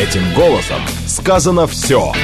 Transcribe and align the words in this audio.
Этим 0.00 0.32
голосом 0.32 0.80
сказано 1.06 1.66
все. 1.66 2.14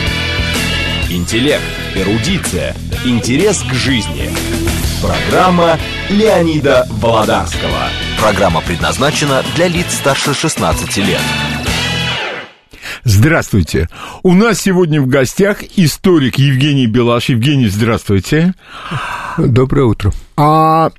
Интеллект, 1.11 1.63
эрудиция, 1.95 2.75
интерес 3.05 3.63
к 3.63 3.75
жизни. 3.75 4.31
Программа 5.03 5.79
Леонида 6.09 6.87
Володарского. 6.93 7.91
Программа 8.19 8.63
предназначена 8.63 9.43
для 9.55 9.69
лиц 9.69 9.93
старше 9.93 10.33
16 10.33 10.97
лет. 10.97 11.21
Здравствуйте. 13.05 13.91
У 14.23 14.33
нас 14.33 14.59
сегодня 14.59 15.03
в 15.03 15.07
гостях 15.07 15.63
историк 15.77 16.39
Евгений 16.39 16.87
Белаш. 16.87 17.29
Евгений, 17.29 17.69
здравствуйте. 17.69 18.55
Доброе 19.37 19.85
утро. 19.85 20.13
А 20.39 20.93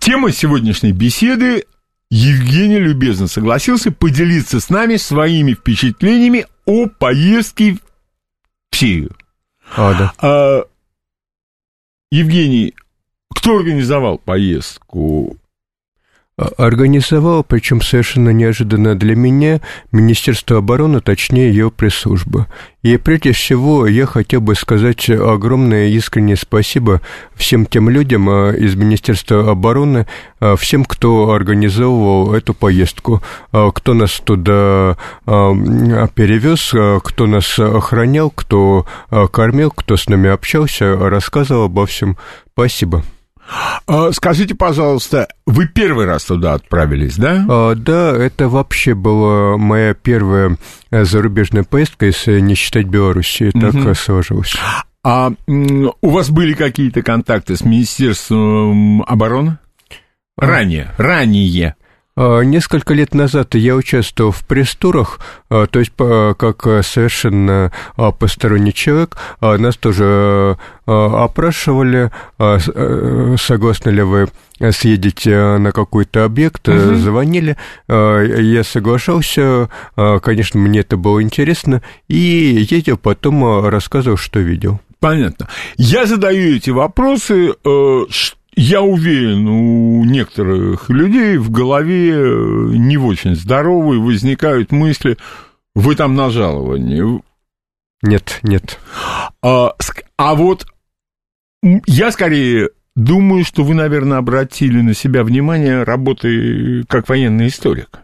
тема 0.00 0.32
сегодняшней 0.32 0.90
беседы 0.90 1.62
Евгений 2.14 2.78
любезно 2.78 3.26
согласился 3.26 3.90
поделиться 3.90 4.60
с 4.60 4.68
нами 4.68 4.96
своими 4.96 5.54
впечатлениями 5.54 6.44
о 6.66 6.86
поездке 6.86 7.78
в 8.70 8.76
Сирию. 8.76 9.16
А, 9.74 9.94
да. 9.94 10.12
А, 10.18 10.64
Евгений, 12.10 12.74
кто 13.34 13.56
организовал 13.56 14.18
поездку 14.18 15.38
Организовал, 16.38 17.44
причем 17.44 17.82
совершенно 17.82 18.30
неожиданно 18.30 18.94
для 18.94 19.14
меня, 19.14 19.60
Министерство 19.92 20.58
обороны, 20.58 21.02
точнее 21.02 21.50
ее 21.50 21.70
пресс-служба. 21.70 22.46
И 22.80 22.96
прежде 22.96 23.32
всего 23.32 23.86
я 23.86 24.06
хотел 24.06 24.40
бы 24.40 24.54
сказать 24.54 25.10
огромное 25.10 25.88
искреннее 25.88 26.36
спасибо 26.36 27.02
всем 27.34 27.66
тем 27.66 27.90
людям 27.90 28.30
а, 28.30 28.50
из 28.52 28.74
Министерства 28.76 29.50
обороны, 29.50 30.06
а, 30.40 30.56
всем, 30.56 30.86
кто 30.86 31.32
организовывал 31.32 32.32
эту 32.32 32.54
поездку, 32.54 33.22
а, 33.52 33.70
кто 33.70 33.92
нас 33.92 34.12
туда 34.24 34.96
перевез, 35.26 36.74
кто 37.04 37.26
нас 37.26 37.58
охранял, 37.58 38.30
кто 38.30 38.86
кормил, 39.30 39.70
кто 39.70 39.98
с 39.98 40.08
нами 40.08 40.30
общался, 40.30 40.96
рассказывал 40.96 41.64
обо 41.64 41.84
всем. 41.84 42.16
Спасибо. 42.54 43.04
А, 43.86 44.12
скажите, 44.12 44.54
пожалуйста, 44.54 45.28
вы 45.46 45.66
первый 45.66 46.06
раз 46.06 46.24
туда 46.24 46.54
отправились, 46.54 47.16
да? 47.16 47.44
А, 47.48 47.74
да, 47.74 48.16
это 48.16 48.48
вообще 48.48 48.94
была 48.94 49.56
моя 49.56 49.94
первая 49.94 50.56
э, 50.90 51.04
зарубежная 51.04 51.64
поездка, 51.64 52.06
если 52.06 52.40
не 52.40 52.54
считать 52.54 52.86
Белоруссии, 52.86 53.50
так 53.50 53.74
угу. 53.74 53.94
сложилось. 53.94 54.54
А 55.04 55.32
у 55.48 56.10
вас 56.10 56.30
были 56.30 56.54
какие-то 56.54 57.02
контакты 57.02 57.56
с 57.56 57.64
Министерством 57.64 59.02
обороны? 59.02 59.58
А. 60.36 60.46
Ранее, 60.46 60.92
ранее. 60.96 61.74
А, 62.14 62.40
несколько 62.40 62.92
лет 62.92 63.14
назад 63.14 63.54
я 63.54 63.74
участвовал 63.74 64.32
в 64.32 64.46
пресс-турах, 64.46 65.20
а, 65.48 65.66
то 65.66 65.78
есть 65.78 65.92
как 65.96 66.84
совершенно 66.84 67.72
а, 67.96 68.10
посторонний 68.12 68.74
человек. 68.74 69.16
Нас 69.40 69.76
тоже 69.76 70.56
опрашивали, 70.84 72.10
согласны 72.38 73.90
ли 73.90 74.02
вы 74.02 74.28
съездить 74.70 75.26
на 75.26 75.70
какой-то 75.72 76.24
объект, 76.24 76.68
угу. 76.68 76.96
звонили, 76.96 77.56
я 77.88 78.64
соглашался, 78.64 79.68
конечно, 79.94 80.58
мне 80.58 80.80
это 80.80 80.96
было 80.96 81.22
интересно, 81.22 81.82
и 82.08 82.66
ездил, 82.68 82.96
потом 82.96 83.64
рассказывал, 83.68 84.16
что 84.16 84.40
видел. 84.40 84.80
Понятно. 84.98 85.48
Я 85.76 86.06
задаю 86.06 86.56
эти 86.56 86.70
вопросы, 86.70 87.54
что 87.62 88.06
э, 88.08 88.41
я 88.54 88.82
уверен, 88.82 89.48
у 89.48 90.04
некоторых 90.04 90.90
людей 90.90 91.38
в 91.38 91.50
голове 91.50 92.12
э, 92.14 92.72
не 92.74 92.98
очень 92.98 93.34
здоровые 93.34 94.00
возникают 94.00 94.72
мысли, 94.72 95.16
вы 95.74 95.96
там 95.96 96.14
на 96.14 96.30
жаловании. 96.30 97.22
Нет, 98.02 98.40
нет. 98.42 98.78
А, 99.42 99.74
а 100.16 100.34
вот 100.34 100.66
я 101.86 102.12
скорее 102.12 102.70
думаю, 102.94 103.44
что 103.44 103.62
вы, 103.64 103.74
наверное, 103.74 104.18
обратили 104.18 104.80
на 104.80 104.94
себя 104.94 105.24
внимание 105.24 105.84
работы 105.84 106.84
как 106.88 107.08
военный 107.08 107.48
историк. 107.48 108.00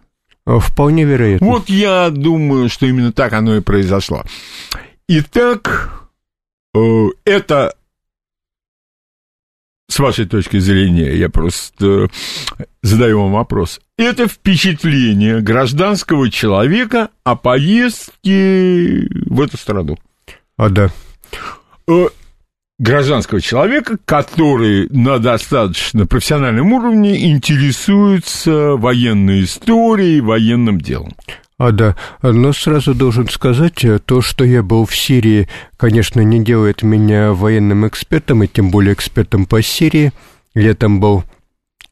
А, 0.47 0.61
вполне 0.61 1.05
вероятно. 1.05 1.47
Вот 1.47 1.69
я 1.69 2.09
думаю, 2.11 2.71
что 2.71 2.87
именно 2.87 3.13
так 3.13 3.33
оно 3.35 3.57
и 3.57 3.61
произошло. 3.61 4.25
Итак, 5.09 6.09
э, 6.75 7.07
это 7.25 7.75
с 9.89 9.99
вашей 9.99 10.27
точки 10.27 10.59
зрения, 10.59 11.17
я 11.17 11.29
просто 11.29 12.09
задаю 12.83 13.23
вам 13.23 13.33
вопрос. 13.33 13.81
Это 13.97 14.29
впечатление 14.29 15.41
гражданского 15.41 16.31
человека 16.31 17.09
о 17.25 17.37
поездке 17.37 19.09
в 19.27 19.41
эту 19.41 19.57
страну. 19.57 19.99
А, 20.57 20.69
да. 20.69 20.91
Э, 21.89 22.09
гражданского 22.79 23.41
человека, 23.41 23.99
который 24.05 24.89
на 24.91 25.19
достаточно 25.19 26.07
профессиональном 26.07 26.73
уровне 26.73 27.31
интересуется 27.31 28.77
военной 28.77 29.45
историей, 29.45 30.21
военным 30.21 30.81
делом. 30.81 31.15
А 31.59 31.73
да, 31.73 31.97
но 32.23 32.53
сразу 32.53 32.95
должен 32.95 33.29
сказать, 33.29 33.85
э, 33.85 33.99
то, 33.99 34.23
что 34.23 34.45
я 34.45 34.63
был 34.63 34.87
в 34.87 34.95
Сирии, 34.95 35.49
конечно, 35.77 36.21
не 36.21 36.43
делает 36.43 36.83
меня 36.83 37.33
военным 37.33 37.87
экспертом, 37.87 38.45
и 38.45 38.47
тем 38.47 38.71
более 38.71 38.95
экспертом 38.95 39.45
по 39.45 39.61
Сирии. 39.61 40.13
Я 40.55 40.75
там 40.75 41.01
был 41.01 41.25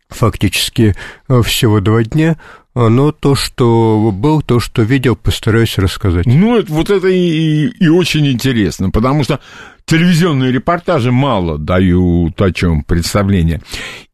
фактически 0.08 0.94
э, 1.28 1.42
всего 1.42 1.80
два 1.80 2.04
дня, 2.04 2.36
но 2.76 3.10
то, 3.10 3.34
что 3.34 4.12
был, 4.12 4.40
то, 4.40 4.60
что 4.60 4.82
видел, 4.82 5.16
постараюсь 5.16 5.78
рассказать. 5.78 6.26
Ну, 6.26 6.62
вот 6.68 6.90
это 6.90 7.08
и, 7.08 7.66
и 7.66 7.88
очень 7.88 8.26
интересно, 8.28 8.90
потому 8.90 9.24
что 9.24 9.40
телевизионные 9.84 10.52
репортажи 10.52 11.10
мало 11.10 11.58
дают 11.58 12.40
о 12.40 12.52
чем 12.52 12.84
представление. 12.84 13.62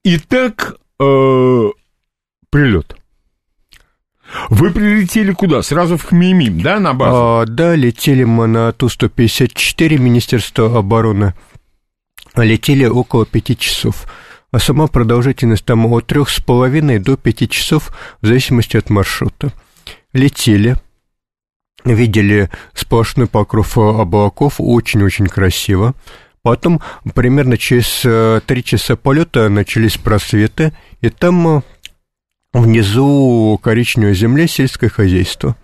Итак, 0.03 0.77
э, 0.99 1.71
прилет. 2.51 2.97
Вы 4.49 4.71
прилетели 4.71 5.33
куда? 5.33 5.63
Сразу 5.63 5.97
в 5.97 6.05
Хмеймим, 6.05 6.61
да, 6.61 6.81
на 6.81 6.95
базу? 6.95 7.17
А, 7.17 7.47
да, 7.47 7.75
летели 7.75 8.25
мы 8.25 8.47
на 8.47 8.73
Ту-154 8.73 9.99
Министерства 9.99 10.79
обороны. 10.79 11.35
Летели 12.37 12.87
около 12.87 13.27
пяти 13.27 13.57
часов. 13.57 14.07
А 14.51 14.59
сама 14.59 14.87
продолжительность 14.87 15.65
там 15.65 15.87
от 15.87 16.07
трех 16.07 16.29
с 16.29 16.41
половиной 16.41 16.99
до 16.99 17.17
пяти 17.17 17.49
часов, 17.49 17.93
в 18.21 18.27
зависимости 18.27 18.77
от 18.77 18.91
маршрута. 18.91 19.53
Летели, 20.13 20.77
видели 21.85 22.51
сплошной 22.75 23.27
покров 23.27 23.79
облаков, 23.79 24.55
очень-очень 24.59 25.27
красиво. 25.27 25.95
Потом 26.43 26.81
примерно 27.15 27.57
через 27.57 28.03
э, 28.05 28.41
три 28.45 28.65
часа 28.65 28.97
полета 28.97 29.49
начались 29.49 29.97
просветы, 29.97 30.73
и 31.01 31.09
там 31.09 31.59
э, 31.59 31.63
Внизу 32.53 33.59
коричневая 33.63 34.15
земля, 34.15 34.47
сельское 34.47 34.91
хозяйство. 34.91 35.57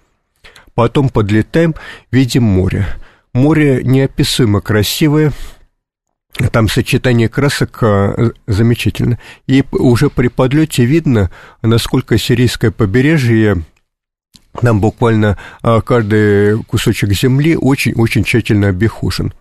Потом 0.75 1.09
подлетаем, 1.09 1.75
видим 2.11 2.45
море. 2.45 2.87
Море 3.35 3.83
неописуемо 3.83 4.61
красивое, 4.61 5.33
там 6.53 6.69
сочетание 6.69 7.29
красок 7.29 7.83
а, 7.83 8.33
замечательно. 8.47 9.19
И 9.47 9.65
уже 9.73 10.09
при 10.09 10.29
подлете 10.29 10.85
видно, 10.85 11.31
насколько 11.63 12.17
сирийское 12.17 12.71
побережье 12.71 13.65
там 14.61 14.81
буквально 14.81 15.37
а, 15.63 15.81
каждый 15.81 16.63
кусочек 16.65 17.13
земли 17.13 17.57
очень-очень 17.57 18.25
тщательно 18.25 18.69
обихожен. 18.69 19.33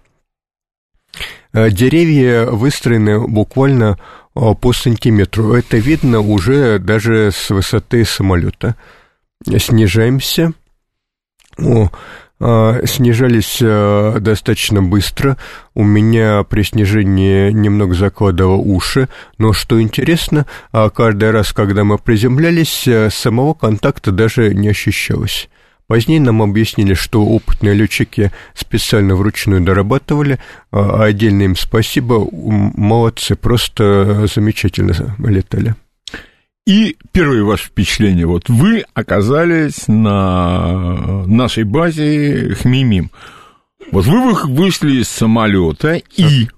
А, 1.54 1.70
деревья 1.70 2.46
выстроены 2.46 3.20
буквально 3.28 3.98
а, 4.36 4.54
по 4.54 4.74
сантиметру. 4.74 5.54
Это 5.54 5.78
видно 5.78 6.20
уже 6.20 6.80
даже 6.80 7.32
с 7.34 7.50
высоты 7.50 8.06
самолета. 8.06 8.76
Снижаемся. 9.46 10.54
О, 11.60 11.90
а, 12.40 12.86
снижались 12.86 13.60
достаточно 13.60 14.82
быстро. 14.82 15.38
У 15.74 15.84
меня 15.84 16.44
при 16.44 16.64
снижении 16.64 17.52
немного 17.52 17.94
закладывало 17.96 18.58
уши. 18.58 19.08
Но 19.38 19.54
что 19.54 19.82
интересно, 19.82 20.46
каждый 20.72 21.32
раз, 21.32 21.54
когда 21.54 21.84
мы 21.84 21.98
приземлялись, 21.98 22.88
самого 23.14 23.54
контакта 23.54 24.12
даже 24.12 24.54
не 24.54 24.70
ощущалось. 24.70 25.50
Позднее 25.88 26.20
нам 26.20 26.42
объяснили, 26.42 26.94
что 26.94 27.24
опытные 27.26 27.74
летчики 27.74 28.32
специально 28.54 29.16
вручную 29.16 29.62
дорабатывали, 29.62 30.38
а 30.70 31.04
отдельно 31.04 31.44
им 31.44 31.56
спасибо, 31.56 32.28
молодцы, 32.32 33.36
просто 33.36 34.28
замечательно 34.34 35.16
летали. 35.20 35.76
И 36.66 36.98
первое 37.14 37.44
ваше 37.44 37.68
впечатление, 37.68 38.26
вот 38.26 38.50
вы 38.50 38.84
оказались 38.94 39.88
на 39.88 41.26
нашей 41.26 41.64
базе 41.64 42.56
Хмимим. 42.62 43.10
Вот 43.92 44.06
вы 44.06 44.34
вышли 44.34 45.02
из 45.02 45.08
самолета 45.08 46.02
и... 46.18 46.50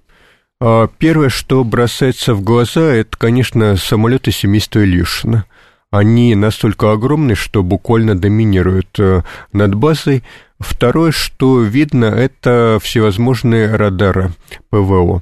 А, 0.61 0.89
первое, 0.97 1.29
что 1.29 1.63
бросается 1.63 2.33
в 2.33 2.41
глаза, 2.41 2.81
это, 2.81 3.15
конечно, 3.17 3.77
самолеты 3.77 4.31
семейства 4.31 4.83
Ильюшина. 4.83 5.45
Они 5.91 6.35
настолько 6.35 6.91
огромны, 6.91 7.35
что 7.35 7.63
буквально 7.63 8.15
доминируют 8.15 8.99
э, 8.99 9.23
над 9.53 9.73
базой. 9.73 10.23
Второе, 10.59 11.11
что 11.11 11.61
видно, 11.61 12.05
это 12.05 12.79
всевозможные 12.81 13.75
радары 13.75 14.31
ПВО. 14.69 15.21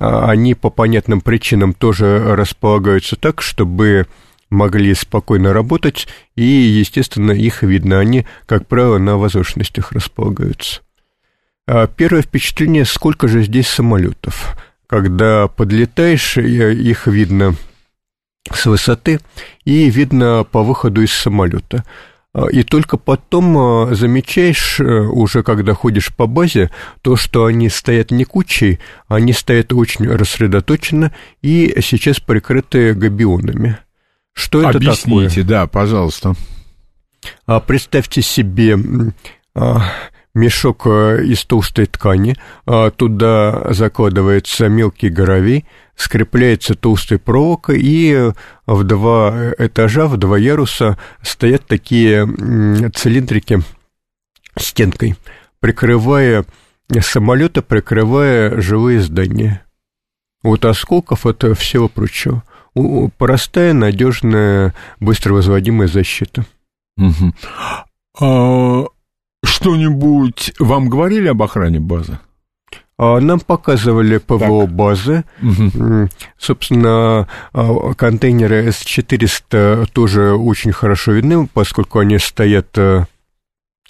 А 0.00 0.30
они 0.30 0.54
по 0.54 0.70
понятным 0.70 1.20
причинам 1.20 1.74
тоже 1.74 2.34
располагаются 2.34 3.16
так, 3.16 3.42
чтобы 3.42 4.06
могли 4.48 4.94
спокойно 4.94 5.52
работать, 5.52 6.08
и, 6.36 6.44
естественно, 6.44 7.32
их 7.32 7.62
видно. 7.62 7.98
Они, 7.98 8.26
как 8.46 8.66
правило, 8.66 8.98
на 8.98 9.18
возвышенностях 9.18 9.92
располагаются. 9.92 10.80
А 11.66 11.86
первое 11.86 12.22
впечатление, 12.22 12.84
сколько 12.84 13.28
же 13.28 13.42
здесь 13.42 13.68
самолетов. 13.68 14.56
Когда 14.86 15.48
подлетаешь, 15.48 16.36
их 16.38 17.06
видно 17.06 17.56
с 18.50 18.66
высоты, 18.66 19.20
и 19.64 19.88
видно 19.90 20.44
по 20.44 20.62
выходу 20.62 21.02
из 21.02 21.12
самолета. 21.12 21.84
А, 22.34 22.46
и 22.46 22.62
только 22.62 22.96
потом 22.96 23.58
а, 23.58 23.94
замечаешь, 23.94 24.80
э, 24.80 24.84
уже 24.84 25.42
когда 25.42 25.74
ходишь 25.74 26.14
по 26.14 26.26
базе, 26.26 26.70
то, 27.02 27.16
что 27.16 27.44
они 27.44 27.68
стоят 27.68 28.10
не 28.10 28.24
кучей, 28.24 28.80
они 29.06 29.32
стоят 29.32 29.72
очень 29.72 30.08
рассредоточенно 30.08 31.12
и 31.42 31.74
сейчас 31.82 32.20
прикрыты 32.20 32.94
габионами. 32.94 33.78
Что 34.32 34.60
это 34.60 34.78
Объясните, 34.78 35.02
такое? 35.02 35.24
Объясните, 35.26 35.48
да, 35.48 35.66
пожалуйста. 35.66 36.34
А 37.46 37.60
представьте 37.60 38.22
себе 38.22 38.78
мешок 40.34 40.86
э, 40.86 41.24
из 41.24 41.44
толстой 41.44 41.86
ткани, 41.86 42.36
туда 42.96 43.72
закладывается 43.72 44.68
мелкий 44.68 45.08
горовей, 45.08 45.64
скрепляется 45.96 46.74
толстой 46.74 47.18
проволокой, 47.18 47.80
и 47.80 48.32
в 48.66 48.84
два 48.84 49.52
этажа, 49.58 50.06
в 50.06 50.16
два 50.16 50.38
яруса 50.38 50.98
стоят 51.22 51.66
такие 51.66 52.26
цилиндрики 52.94 53.62
стенкой, 54.58 55.16
прикрывая 55.60 56.44
самолеты, 57.00 57.62
прикрывая 57.62 58.60
живые 58.60 59.00
здания. 59.00 59.64
Вот 60.42 60.64
осколков 60.64 61.26
это 61.26 61.54
всего 61.54 61.88
прочего. 61.88 62.42
Простая, 63.18 63.72
надежная, 63.72 64.74
быстро 64.98 65.34
возводимая 65.34 65.88
защита. 65.88 66.44
Угу. 66.96 67.32
А, 68.20 68.84
что-нибудь 69.44 70.54
вам 70.58 70.88
говорили 70.88 71.28
об 71.28 71.42
охране 71.42 71.80
базы? 71.80 72.18
А, 72.98 73.20
нам 73.20 73.40
показывали 73.40 74.18
ПВО-базы. 74.18 75.24
Угу. 75.42 76.08
Собственно, 76.38 77.26
а, 77.52 77.94
контейнеры 77.94 78.70
С-400 78.70 79.88
тоже 79.92 80.34
очень 80.34 80.72
хорошо 80.72 81.12
видны, 81.12 81.46
поскольку 81.46 81.98
они 81.98 82.18
стоят 82.18 82.76
э, 82.76 83.06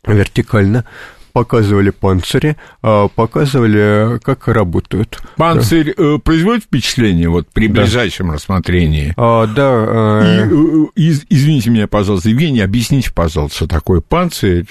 вертикально 0.07 0.85
показывали 1.33 1.91
панцири, 1.91 2.57
а, 2.83 3.09
показывали, 3.09 4.19
как 4.21 4.49
работают. 4.49 5.21
Панцирь 5.37 5.95
да. 5.97 6.03
Э, 6.03 6.19
производит 6.19 6.65
впечатление 6.65 7.29
вот 7.29 7.49
при 7.49 7.69
да. 7.69 7.83
ближайшем 7.83 8.31
рассмотрении? 8.31 9.15
А, 9.17 9.47
да. 9.47 10.23
Э, 10.23 10.49
И, 10.95 11.09
из, 11.09 11.25
извините 11.29 11.71
меня, 11.71 11.87
пожалуйста, 11.87 12.29
Евгений, 12.29 12.61
объясните, 12.61 13.13
пожалуйста, 13.13 13.57
что 13.57 13.67
такое 13.67 14.01
панцирь, 14.01 14.65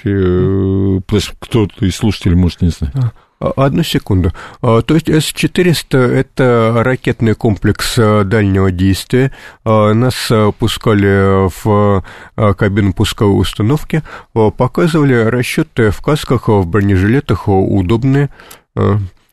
кто-то 1.39 1.85
из 1.85 1.95
слушателей 1.95 2.35
может 2.35 2.61
не 2.61 2.69
знать. 2.69 2.93
А, 3.41 3.65
одну 3.65 3.83
секунду. 3.83 4.31
А, 4.61 4.81
то 4.81 4.93
есть 4.93 5.09
С-400– 5.09 5.97
это 5.97 6.73
ракетный 6.77 7.33
комплекс 7.33 7.95
а, 7.97 8.23
дальнего 8.23 8.71
действия. 8.71 9.31
Нас 9.65 10.31
пускали 10.59 11.49
в 11.63 12.03
кабину 12.35 12.93
пусковой 12.93 13.41
установки, 13.41 14.03
показывали 14.33 15.13
расчеты 15.13 15.91
в 15.91 16.01
касках, 16.01 16.47
в 16.47 16.65
бронежилетах 16.65 17.47
удобные. 17.47 18.29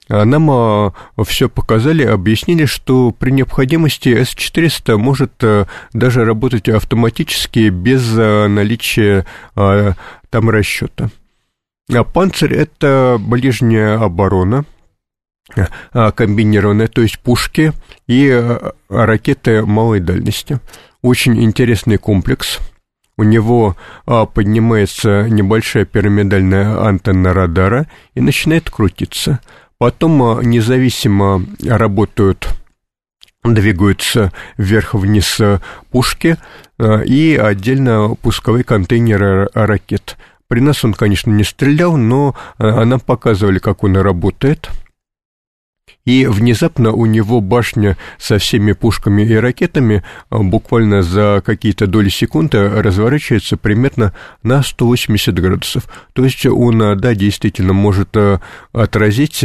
Нам 0.09 0.93
все 1.25 1.49
показали, 1.49 2.05
объяснили, 2.05 2.65
что 2.65 3.11
при 3.11 3.31
необходимости 3.31 4.09
С-400 4.09 4.97
может 4.97 5.33
даже 5.93 6.25
работать 6.25 6.69
автоматически 6.69 7.69
без 7.69 8.13
наличия 8.13 9.27
там 9.55 10.51
расчета. 10.51 11.11
А 11.91 12.05
панцирь– 12.05 12.53
это 12.55 13.17
ближняя 13.19 13.99
оборона, 13.99 14.67
а, 15.93 16.13
комбинированная, 16.13 16.89
то 16.89 17.01
есть 17.01 17.19
пушки 17.19 17.73
и 18.07 18.31
а, 18.31 18.75
ракеты 18.91 19.65
малой 19.65 20.01
дальности. 20.01 20.61
Очень 21.01 21.43
интересный 21.43 21.97
комплекс. 21.97 22.59
У 23.17 23.25
него 23.25 23.77
поднимается 24.05 25.29
небольшая 25.29 25.85
пирамидальная 25.85 26.81
антенна 26.87 27.35
радара 27.35 27.89
и 28.15 28.21
начинает 28.21 28.71
крутиться. 28.71 29.41
Потом 29.79 30.41
независимо 30.43 31.45
работают 31.65 32.49
двигаются 33.43 34.33
вверх-вниз 34.57 35.41
пушки 35.91 36.37
и 36.81 37.41
отдельно 37.43 38.15
пусковые 38.23 38.63
контейнеры 38.63 39.49
ракет. 39.53 40.17
При 40.49 40.61
нас 40.61 40.83
он, 40.83 40.95
конечно, 40.95 41.31
не 41.31 41.45
стрелял, 41.45 41.97
но 41.99 42.35
э, 42.59 42.85
нам 42.85 43.01
показывали, 43.01 43.59
как 43.59 43.85
он 43.85 43.99
работает. 43.99 44.71
И 46.07 46.25
внезапно 46.27 46.93
у 46.93 47.05
него 47.05 47.43
башня 47.43 47.99
со 48.19 48.39
всеми 48.39 48.73
пушками 48.73 49.23
и 49.23 49.35
ракетами 49.35 50.03
э, 50.31 50.39
буквально 50.39 51.03
за 51.03 51.43
какие-то 51.45 51.87
доли 51.87 52.09
секунды 52.09 52.67
разворачивается 52.67 53.59
примерно 53.59 54.15
на 54.43 54.63
180 54.63 55.39
градусов. 55.39 55.85
То 56.15 56.25
есть 56.25 56.47
он, 56.47 56.81
э, 56.81 56.97
да, 56.97 57.15
действительно 57.15 57.75
может 57.75 58.17
отразить 58.73 59.45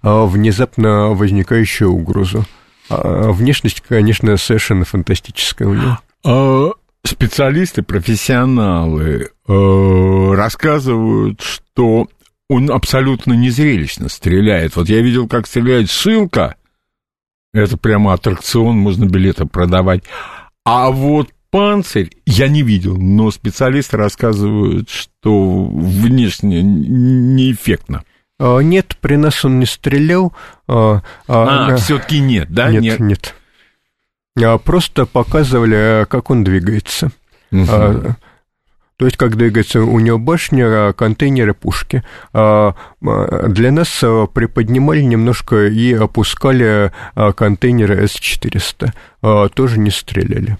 внезапно 0.00 1.08
возникающую 1.08 1.90
угрозу. 1.90 2.46
А 2.88 3.30
внешность, 3.32 3.82
конечно, 3.86 4.36
совершенно 4.38 4.86
фантастическая 4.86 5.68
у 5.68 5.74
него. 5.74 5.98
Специалисты, 7.04 7.82
профессионалы 7.82 9.30
э, 9.46 10.32
рассказывают, 10.34 11.40
что 11.40 12.08
он 12.48 12.70
абсолютно 12.70 13.34
незрелищно 13.34 14.08
стреляет. 14.08 14.76
Вот 14.76 14.88
я 14.88 15.00
видел, 15.00 15.28
как 15.28 15.46
стреляет 15.46 15.90
Шилка. 15.90 16.56
Это 17.52 17.76
прямо 17.76 18.12
аттракцион, 18.12 18.76
можно 18.76 19.04
билеты 19.04 19.46
продавать. 19.46 20.04
А 20.64 20.90
вот 20.90 21.30
панцирь 21.50 22.10
я 22.26 22.48
не 22.48 22.62
видел, 22.62 22.96
но 22.96 23.30
специалисты 23.30 23.96
рассказывают, 23.96 24.90
что 24.90 25.64
внешне 25.64 26.62
неэффектно. 26.62 28.04
А, 28.38 28.58
нет, 28.58 28.96
при 29.00 29.16
нас 29.16 29.44
он 29.44 29.58
не 29.58 29.66
стрелял. 29.66 30.32
А, 30.66 31.02
а, 31.26 31.68
а 31.68 31.76
все-таки 31.76 32.20
нет, 32.20 32.48
да? 32.50 32.70
Нет, 32.70 32.82
нет. 32.82 33.00
нет. 33.00 33.34
А 34.42 34.58
просто 34.58 35.06
показывали, 35.06 36.06
как 36.08 36.30
он 36.30 36.44
двигается. 36.44 37.10
Угу. 37.50 37.66
То 37.66 39.04
есть, 39.04 39.16
как 39.16 39.36
двигается 39.36 39.82
у 39.82 40.00
него 40.00 40.18
башня, 40.18 40.92
контейнеры, 40.92 41.54
пушки. 41.54 42.02
Для 42.32 42.72
нас 43.72 43.88
приподнимали 44.34 45.02
немножко 45.02 45.66
и 45.68 45.92
опускали 45.92 46.92
контейнеры 47.14 48.06
С-400. 48.08 49.50
Тоже 49.50 49.78
не 49.78 49.90
стреляли. 49.90 50.56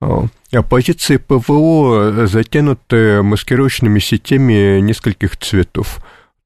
А 0.00 0.62
позиции 0.62 1.16
ПВО 1.16 2.26
затянуты 2.26 3.22
маскировочными 3.22 3.98
сетями 3.98 4.80
нескольких 4.80 5.36
цветов. 5.36 5.98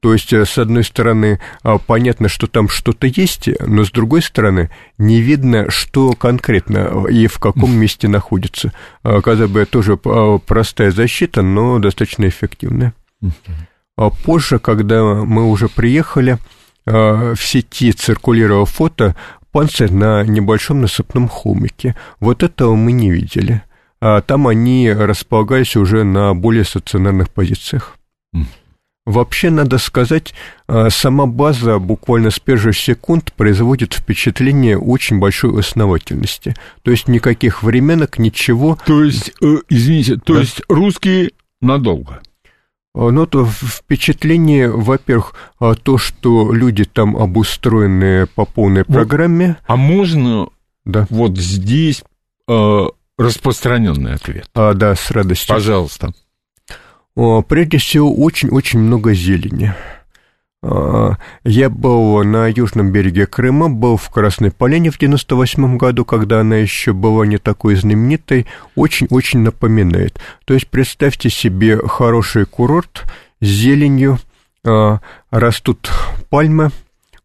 То 0.07 0.13
есть, 0.13 0.33
э, 0.33 0.45
с 0.45 0.57
одной 0.57 0.85
стороны, 0.85 1.41
а, 1.65 1.79
понятно, 1.79 2.29
что 2.29 2.47
там 2.47 2.69
что-то 2.69 3.09
есть, 3.09 3.49
но 3.59 3.85
с 3.85 3.91
другой 3.91 4.23
стороны, 4.23 4.71
не 4.99 5.21
видно, 5.21 5.69
что 5.69 6.13
конкретно 6.13 7.09
и 7.09 7.27
в 7.27 7.41
каком 7.41 7.77
месте 7.77 8.07
находится. 8.07 8.73
А, 9.03 9.21
казалось 9.21 9.51
бы, 9.51 9.65
тоже 9.67 9.99
а, 10.05 10.39
простая 10.39 10.93
защита, 10.93 11.43
но 11.43 11.81
достаточно 11.81 12.29
эффективная. 12.29 12.95
А 13.97 14.11
позже, 14.11 14.61
когда 14.61 15.03
мы 15.03 15.51
уже 15.51 15.69
приехали, 15.69 16.39
в 16.85 17.37
сети 17.37 17.91
циркулировало 17.91 18.65
фото 18.65 19.17
панцирь 19.51 19.91
на 19.91 20.23
небольшом 20.23 20.83
насыпном 20.83 21.27
холмике. 21.27 21.97
Вот 22.21 22.45
этого 22.45 22.77
мы 22.77 22.93
не 22.93 23.11
видели. 23.11 23.63
А 24.01 24.21
там 24.21 24.47
они 24.47 24.89
располагались 24.93 25.75
уже 25.75 26.05
на 26.05 26.33
более 26.33 26.63
стационарных 26.63 27.29
позициях. 27.31 27.99
Вообще, 29.07 29.51
надо 29.51 29.79
сказать, 29.79 30.35
э, 30.67 30.91
сама 30.91 31.27
база 31.27 31.79
буквально 31.79 32.33
с 32.33 32.41
первых 32.41 32.77
секунд 32.77 33.33
производит 33.35 33.95
впечатление 33.95 34.77
очень 34.77 35.21
большой 35.21 35.61
основательности. 35.61 36.57
То 36.83 36.91
есть 36.91 37.07
никаких 37.07 37.63
временок, 37.63 38.19
ничего. 38.19 38.77
То 38.85 39.05
есть, 39.05 39.33
э, 39.41 39.59
извините, 39.69 40.17
то 40.17 40.35
да? 40.35 40.41
есть 40.41 40.61
русские 40.69 41.31
надолго? 41.61 42.21
Э, 42.97 43.11
ну, 43.11 43.27
то 43.27 43.47
впечатление, 43.47 44.73
во-первых, 44.73 45.35
то, 45.85 45.99
что 45.99 46.53
люди 46.53 46.83
там 46.83 47.17
обустроены 47.17 48.27
по 48.27 48.45
полной 48.45 48.85
программе. 48.85 49.57
а 49.69 49.77
можно 49.77 50.49
да. 50.85 51.07
вот 51.11 51.39
здесь 51.39 52.03
распространенный 53.19 54.15
ответ. 54.15 54.51
А, 54.55 54.75
да, 54.75 54.97
с 54.97 55.13
радостью. 55.13 55.55
Пожалуйста. 55.55 56.13
Прежде 57.17 57.79
всего, 57.79 58.15
очень-очень 58.15 58.79
много 58.79 59.15
зелени. 59.15 59.75
А, 60.63 61.17
я 61.45 61.71
был 61.71 62.25
на 62.25 62.49
южном 62.49 62.91
береге 62.91 63.27
Крыма, 63.27 63.69
был 63.71 63.97
в 63.97 64.11
Красной 64.11 64.51
Поляне 64.51 64.91
в 64.91 64.99
98 64.99 65.77
году, 65.77 66.05
когда 66.05 66.41
она 66.41 66.57
еще 66.57 66.93
была 66.93 67.25
не 67.25 67.39
такой 67.39 67.77
знаменитой, 67.77 68.47
очень-очень 68.75 69.41
напоминает. 69.41 70.19
То 70.45 70.55
есть 70.55 70.69
представьте 70.69 71.31
себе 71.31 71.79
хороший 71.79 72.47
курорт 72.47 73.05
с 73.41 73.47
зеленью, 73.47 74.19
а, 74.65 75.01
растут 75.31 75.91
пальмы, 76.31 76.71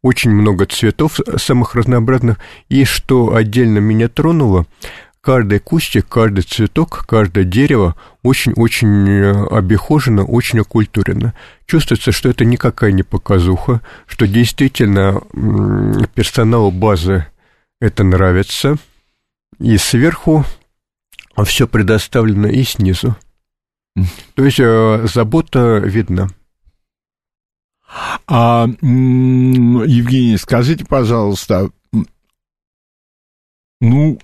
очень 0.03 0.31
много 0.31 0.65
цветов 0.65 1.19
самых 1.37 1.75
разнообразных, 1.75 2.37
и 2.69 2.85
что 2.85 3.33
отдельно 3.33 3.79
меня 3.79 4.07
тронуло, 4.07 4.65
каждый 5.21 5.59
кустик, 5.59 6.07
каждый 6.07 6.41
цветок, 6.41 7.05
каждое 7.07 7.43
дерево 7.43 7.95
очень-очень 8.23 9.07
э, 9.07 9.47
обихожено, 9.47 10.25
очень 10.25 10.59
окультурено. 10.59 11.33
Чувствуется, 11.65 12.11
что 12.11 12.29
это 12.29 12.43
никакая 12.43 12.91
не 12.91 13.03
показуха, 13.03 13.81
что 14.07 14.27
действительно 14.27 15.21
персоналу 16.15 16.71
базы 16.71 17.27
это 17.79 18.03
нравится, 18.03 18.77
и 19.59 19.77
сверху 19.77 20.45
все 21.45 21.67
предоставлено 21.67 22.47
и 22.47 22.63
снизу. 22.63 23.15
То 24.35 24.45
есть 24.45 24.59
э, 24.59 25.07
забота 25.07 25.79
видна. 25.79 26.29
А, 28.25 28.67
Евгений, 28.81 30.37
скажите, 30.37 30.85
пожалуйста, 30.85 31.69
ну, 33.81 34.19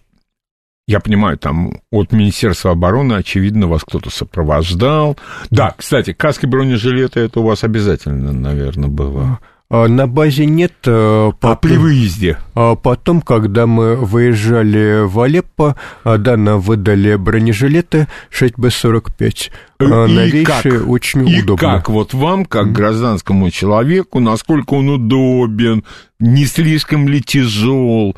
я 0.87 1.01
понимаю, 1.01 1.37
там 1.37 1.81
от 1.91 2.13
Министерства 2.13 2.71
обороны, 2.71 3.13
очевидно, 3.13 3.67
вас 3.67 3.83
кто-то 3.83 4.09
сопровождал. 4.09 5.17
Да, 5.49 5.73
кстати, 5.77 6.13
каски 6.13 6.45
бронежилеты 6.45 7.19
это 7.19 7.41
у 7.41 7.43
вас 7.43 7.63
обязательно, 7.63 8.31
наверное, 8.31 8.89
было. 8.89 9.39
А, 9.69 9.89
на 9.89 10.07
базе 10.07 10.45
нет. 10.45 10.71
Потом, 10.81 11.35
а 11.41 11.55
при 11.57 11.75
выезде? 11.75 12.37
А 12.55 12.75
потом, 12.75 13.21
когда 13.21 13.67
мы 13.67 13.97
выезжали 13.97 15.05
в 15.05 15.19
Алеппо, 15.19 15.75
да, 16.05 16.37
нам 16.37 16.61
выдали 16.61 17.15
бронежилеты 17.15 18.07
6Б-45. 18.31 19.49
И 19.81 19.83
Новейшие, 19.83 20.45
как, 20.45 20.87
очень 20.87 21.27
и 21.27 21.41
удобно. 21.41 21.57
как 21.57 21.89
вот 21.89 22.13
вам, 22.13 22.45
как 22.45 22.71
гражданскому 22.71 23.51
человеку, 23.51 24.21
насколько 24.21 24.75
он 24.75 24.87
удобен, 24.87 25.83
не 26.19 26.45
слишком 26.45 27.09
ли 27.09 27.21
тяжел, 27.21 28.15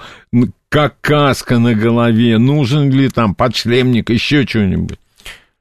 как 0.70 1.02
каска 1.02 1.58
на 1.60 1.74
голове, 1.74 2.38
нужен 2.38 2.92
ли 2.92 3.10
там 3.10 3.36
подшлемник, 3.36 4.10
еще 4.10 4.46
что-нибудь? 4.46 5.00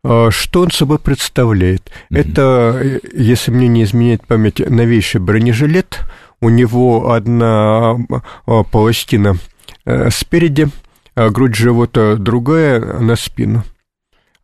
А, 0.04 0.30
что 0.30 0.62
он 0.62 0.70
собой 0.70 0.98
представляет? 0.98 1.90
Mm-hmm. 2.10 2.20
Это, 2.20 3.00
если 3.12 3.50
мне 3.50 3.68
не 3.68 3.84
изменяет 3.84 4.26
память, 4.26 4.60
новейший 4.60 5.20
бронежилет. 5.20 6.00
У 6.40 6.50
него 6.50 7.12
одна 7.12 7.98
а, 8.46 8.62
полостина 8.62 9.38
э, 9.84 10.08
спереди, 10.10 10.68
а 11.16 11.30
грудь 11.30 11.56
живота 11.56 12.16
другая 12.16 12.80
на 13.00 13.16
спину. 13.16 13.64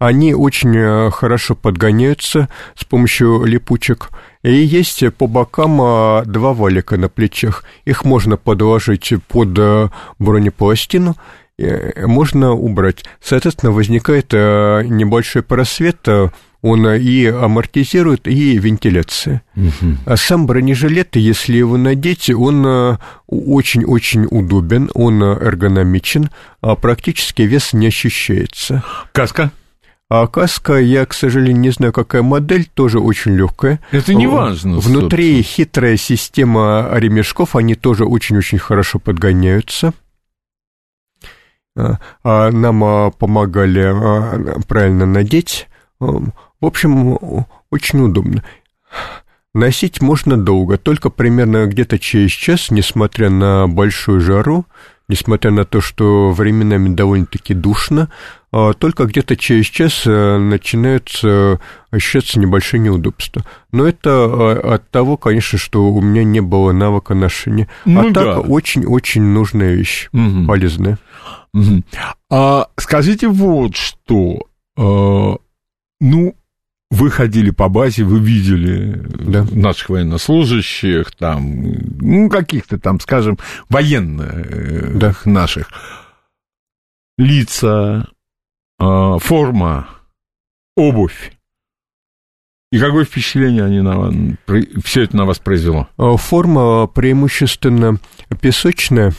Они 0.00 0.34
очень 0.34 0.76
э, 0.76 1.10
хорошо 1.10 1.54
подгоняются 1.54 2.48
с 2.74 2.84
помощью 2.84 3.44
липучек. 3.44 4.10
И 4.44 4.52
есть 4.52 5.02
по 5.14 5.26
бокам 5.26 5.78
два 6.30 6.52
валика 6.52 6.96
на 6.98 7.08
плечах. 7.08 7.64
Их 7.86 8.04
можно 8.04 8.36
подложить 8.36 9.14
под 9.26 9.58
э, 9.58 9.88
бронепластину, 10.18 11.16
можно 11.58 12.52
убрать. 12.52 13.04
Соответственно, 13.22 13.72
возникает 13.72 14.34
э, 14.34 14.84
небольшой 14.86 15.42
просвет, 15.42 16.06
он 16.60 16.86
и 16.88 17.26
амортизирует, 17.26 18.28
и 18.28 18.58
вентиляция. 18.58 19.42
Угу. 19.56 19.96
А 20.06 20.16
сам 20.16 20.46
бронежилет, 20.46 21.16
если 21.16 21.56
его 21.56 21.76
надеть, 21.78 22.28
он 22.28 22.98
очень-очень 23.26 24.26
удобен, 24.30 24.90
он 24.94 25.22
эргономичен, 25.22 26.30
а 26.60 26.74
практически 26.74 27.42
вес 27.42 27.72
не 27.72 27.86
ощущается. 27.86 28.82
Каска? 29.12 29.50
А 30.16 30.28
каска, 30.28 30.78
я, 30.78 31.06
к 31.06 31.12
сожалению, 31.12 31.60
не 31.60 31.70
знаю, 31.70 31.92
какая 31.92 32.22
модель, 32.22 32.68
тоже 32.72 33.00
очень 33.00 33.32
легкая. 33.34 33.80
Это 33.90 34.14
не 34.14 34.28
важно. 34.28 34.78
Внутри 34.78 35.38
собственно. 35.38 35.42
хитрая 35.42 35.96
система 35.96 36.88
ремешков, 36.92 37.56
они 37.56 37.74
тоже 37.74 38.04
очень-очень 38.04 38.58
хорошо 38.58 39.00
подгоняются. 39.00 39.92
А, 41.76 41.98
а 42.22 42.52
нам 42.52 43.10
помогали 43.10 44.62
правильно 44.68 45.04
надеть. 45.04 45.66
В 45.98 46.30
общем, 46.60 47.18
очень 47.70 48.00
удобно. 48.00 48.44
Носить 49.52 50.00
можно 50.00 50.36
долго, 50.36 50.78
только 50.78 51.10
примерно 51.10 51.66
где-то 51.66 51.98
через 51.98 52.30
час, 52.30 52.70
несмотря 52.70 53.30
на 53.30 53.66
большую 53.66 54.20
жару, 54.20 54.64
несмотря 55.08 55.50
на 55.50 55.64
то, 55.64 55.80
что 55.80 56.30
временами 56.30 56.94
довольно-таки 56.94 57.54
душно, 57.54 58.10
а 58.52 58.72
только 58.72 59.04
где-то 59.04 59.36
через 59.36 59.66
час 59.66 60.02
э, 60.06 60.38
начинаются 60.38 61.60
ощущаться 61.90 62.38
небольшие 62.38 62.80
неудобства. 62.80 63.44
Но 63.72 63.86
это 63.86 64.10
а, 64.10 64.74
от 64.74 64.90
того, 64.90 65.16
конечно, 65.16 65.58
что 65.58 65.90
у 65.92 66.00
меня 66.00 66.24
не 66.24 66.40
было 66.40 66.72
навыка 66.72 67.14
ношения. 67.14 67.68
Ну, 67.84 68.08
а 68.08 68.10
да. 68.10 68.36
так 68.36 68.48
очень-очень 68.48 69.22
нужная 69.22 69.74
вещь, 69.74 70.08
угу. 70.12 70.46
полезная. 70.46 70.98
Угу. 71.52 71.82
А 72.30 72.68
скажите 72.76 73.28
вот 73.28 73.76
что. 73.76 74.46
Ну, 74.76 76.34
вы 76.94 77.10
ходили 77.10 77.50
по 77.50 77.68
базе, 77.68 78.04
вы 78.04 78.20
видели 78.20 79.02
да. 79.18 79.46
наших 79.50 79.90
военнослужащих, 79.90 81.10
там, 81.12 81.64
ну, 82.00 82.28
каких-то 82.30 82.78
там, 82.78 83.00
скажем, 83.00 83.38
военных 83.68 84.98
да. 84.98 85.14
наших. 85.24 85.70
Лица, 87.18 88.08
а, 88.78 89.18
форма, 89.18 89.88
обувь. 90.76 91.32
И 92.70 92.78
какое 92.78 93.04
впечатление 93.04 93.64
они 93.64 93.80
на, 93.80 94.36
все 94.82 95.02
это 95.02 95.16
на 95.16 95.24
вас 95.24 95.38
произвело? 95.38 95.88
А, 95.96 96.16
форма 96.16 96.86
преимущественно 96.86 97.98
песочная, 98.40 99.12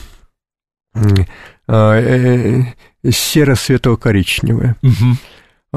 а, 0.94 1.94
э, 1.94 2.62
серо-светло-коричневая. 3.04 4.76
Угу. 4.82 5.16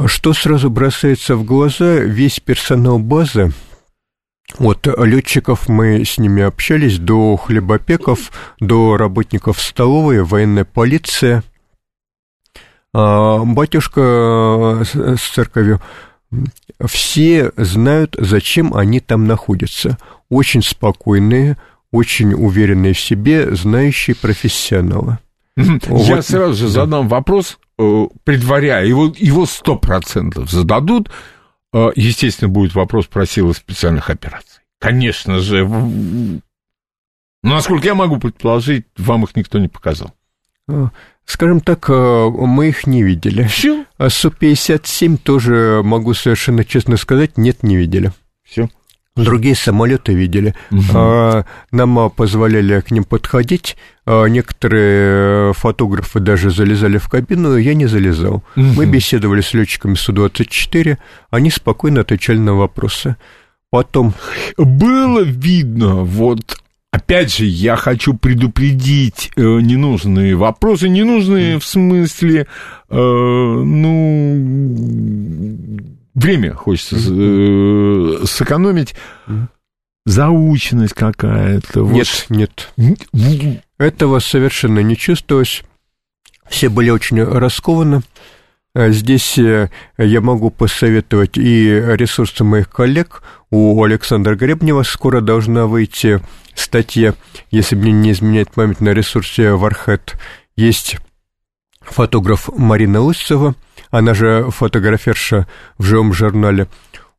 Что 0.06 0.34
сразу 0.34 0.70
бросается 0.70 1.36
в 1.36 1.44
глаза, 1.44 1.96
весь 1.96 2.39
персонал 2.39 3.00
базы, 3.00 3.51
от 4.58 4.88
летчиков 4.98 5.68
мы 5.68 6.03
с 6.03 6.18
ними 6.18 6.41
общались, 6.41 6.98
до 6.98 7.36
хлебопеков, 7.38 8.32
до 8.60 8.98
работников 8.98 9.62
столовой, 9.62 10.24
военная 10.24 10.65
полиция, 10.65 11.44
а, 12.94 13.44
батюшка 13.44 14.84
с 14.84 15.22
церковью, 15.34 15.82
все 16.86 17.51
знают, 17.58 18.15
зачем 18.18 18.75
они 18.75 19.00
там 19.00 19.25
находятся. 19.25 19.98
Очень 20.29 20.62
спокойные, 20.62 21.58
очень 21.91 22.34
уверенные 22.34 22.94
в 22.94 23.00
себе, 23.00 23.56
знающие 23.56 24.15
профессионалы. 24.15 25.18
Я 25.58 25.79
вот. 25.88 26.25
сразу 26.25 26.53
же 26.53 26.68
задам 26.68 27.08
вопрос, 27.08 27.58
Э, 27.68 27.68
предваряя, 28.24 28.86
его, 28.86 29.13
его 29.17 29.43
100% 29.45 30.48
зададут, 30.50 31.09
э, 31.74 31.89
естественно, 31.95 32.50
будет 32.50 32.75
вопрос 32.75 33.07
про 33.07 33.25
силы 33.25 33.53
специальных 33.53 34.09
операций. 34.09 34.62
Конечно 34.79 35.39
же, 35.39 35.65
но, 37.41 37.55
насколько 37.55 37.86
я 37.86 37.95
могу 37.95 38.17
предположить, 38.17 38.86
вам 38.98 39.24
их 39.24 39.36
никто 39.36 39.59
не 39.59 39.69
показал. 39.69 40.13
А, 40.67 40.89
скажем 41.25 41.62
так, 41.62 41.89
э, 41.89 42.29
мы 42.29 42.69
их 42.69 42.86
не 42.86 43.03
видели. 43.03 43.43
Все? 43.43 43.86
А 43.98 44.09
Су-57 44.09 45.17
тоже, 45.17 45.81
могу 45.83 46.13
совершенно 46.13 46.65
честно 46.65 46.98
сказать, 46.98 47.38
нет, 47.38 47.63
не 47.63 47.77
видели. 47.77 48.12
Все. 48.43 48.69
Другие 49.23 49.55
самолеты 49.55 50.13
видели. 50.13 50.55
Угу. 50.71 51.45
Нам 51.71 52.09
позволяли 52.11 52.81
к 52.81 52.91
ним 52.91 53.03
подходить. 53.03 53.77
А 54.05 54.25
некоторые 54.25 55.53
фотографы 55.53 56.19
даже 56.19 56.49
залезали 56.49 56.97
в 56.97 57.07
кабину, 57.09 57.57
я 57.57 57.75
не 57.75 57.85
залезал. 57.85 58.43
Угу. 58.55 58.65
Мы 58.75 58.85
беседовали 58.88 59.41
с 59.41 59.53
летчиками 59.53 59.93
Су-24, 59.93 60.97
они 61.29 61.51
спокойно 61.51 62.01
отвечали 62.01 62.39
на 62.39 62.55
вопросы. 62.55 63.17
Потом... 63.69 64.15
Было 64.57 65.21
видно, 65.21 65.97
вот 65.97 66.59
Опять 66.91 67.35
же, 67.35 67.45
я 67.45 67.75
хочу 67.75 68.15
предупредить 68.15 69.31
э, 69.35 69.41
ненужные 69.41 70.35
вопросы, 70.35 70.89
ненужные 70.89 71.59
в 71.59 71.63
смысле, 71.63 72.47
э, 72.89 72.95
ну, 72.95 73.93
время 76.19 76.53
хочется 76.53 76.95
э, 76.97 78.25
сэкономить. 78.25 78.95
Заученность 80.05 80.93
какая-то. 80.93 81.81
Нет, 81.81 82.07
вот. 82.29 82.29
нет. 83.13 83.63
Этого 83.77 84.19
совершенно 84.19 84.79
не 84.79 84.97
чувствовалось. 84.97 85.63
Все 86.49 86.69
были 86.69 86.89
очень 86.89 87.23
раскованы. 87.23 88.01
Здесь 88.75 89.38
я 89.38 90.21
могу 90.21 90.51
посоветовать 90.51 91.38
и 91.38 91.65
ресурсы 91.95 92.43
моих 92.43 92.69
коллег. 92.69 93.23
У 93.51 93.83
Александра 93.83 94.35
Гребнева 94.35 94.83
скоро 94.83 95.21
должна 95.21 95.65
выйти 95.65 96.21
статья, 96.55 97.13
если 97.51 97.75
мне 97.75 97.91
не 97.91 98.11
изменяет 98.11 98.51
память, 98.51 98.79
на 98.79 98.89
ресурсе 98.89 99.53
Вархет. 99.53 100.15
Есть 100.55 100.97
фотограф 101.81 102.49
Марина 102.55 103.01
Лысцева, 103.01 103.55
она 103.91 104.13
же 104.13 104.48
фотограферша 104.50 105.48
в 105.77 105.84
живом 105.84 106.13
журнале. 106.13 106.67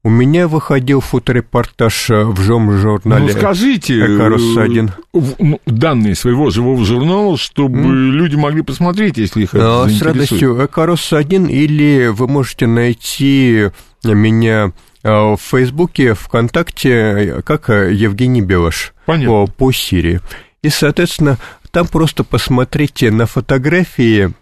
У 0.02 0.08
меня 0.08 0.48
выходил 0.48 1.02
фоторепортаж 1.02 2.08
в 2.08 2.40
живом 2.40 2.72
журнале. 2.78 3.26
Ну, 3.26 3.38
скажите 3.38 3.98
«Экорос-1». 3.98 4.90
Ну, 5.12 5.60
данные 5.66 6.14
своего 6.14 6.48
живого 6.48 6.82
журнала, 6.86 7.36
чтобы 7.36 7.80
mm. 7.80 8.10
люди 8.12 8.34
могли 8.34 8.62
посмотреть, 8.62 9.18
если 9.18 9.42
их 9.42 9.54
это 9.54 9.88
С 9.88 10.00
радостью. 10.00 10.56
«Экорос-1» 10.56 11.50
или 11.50 12.06
вы 12.06 12.28
можете 12.28 12.66
найти 12.66 13.68
меня 14.02 14.72
в 15.02 15.38
Фейсбуке, 15.38 16.14
ВКонтакте, 16.14 17.42
как 17.44 17.68
Евгений 17.68 18.42
Белаш 18.42 18.94
Понятно. 19.04 19.46
По, 19.46 19.46
по 19.46 19.72
Сирии. 19.72 20.20
И, 20.62 20.70
соответственно, 20.70 21.38
там 21.70 21.86
просто 21.86 22.24
посмотрите 22.24 23.10
на 23.10 23.26
фотографии, 23.26 24.32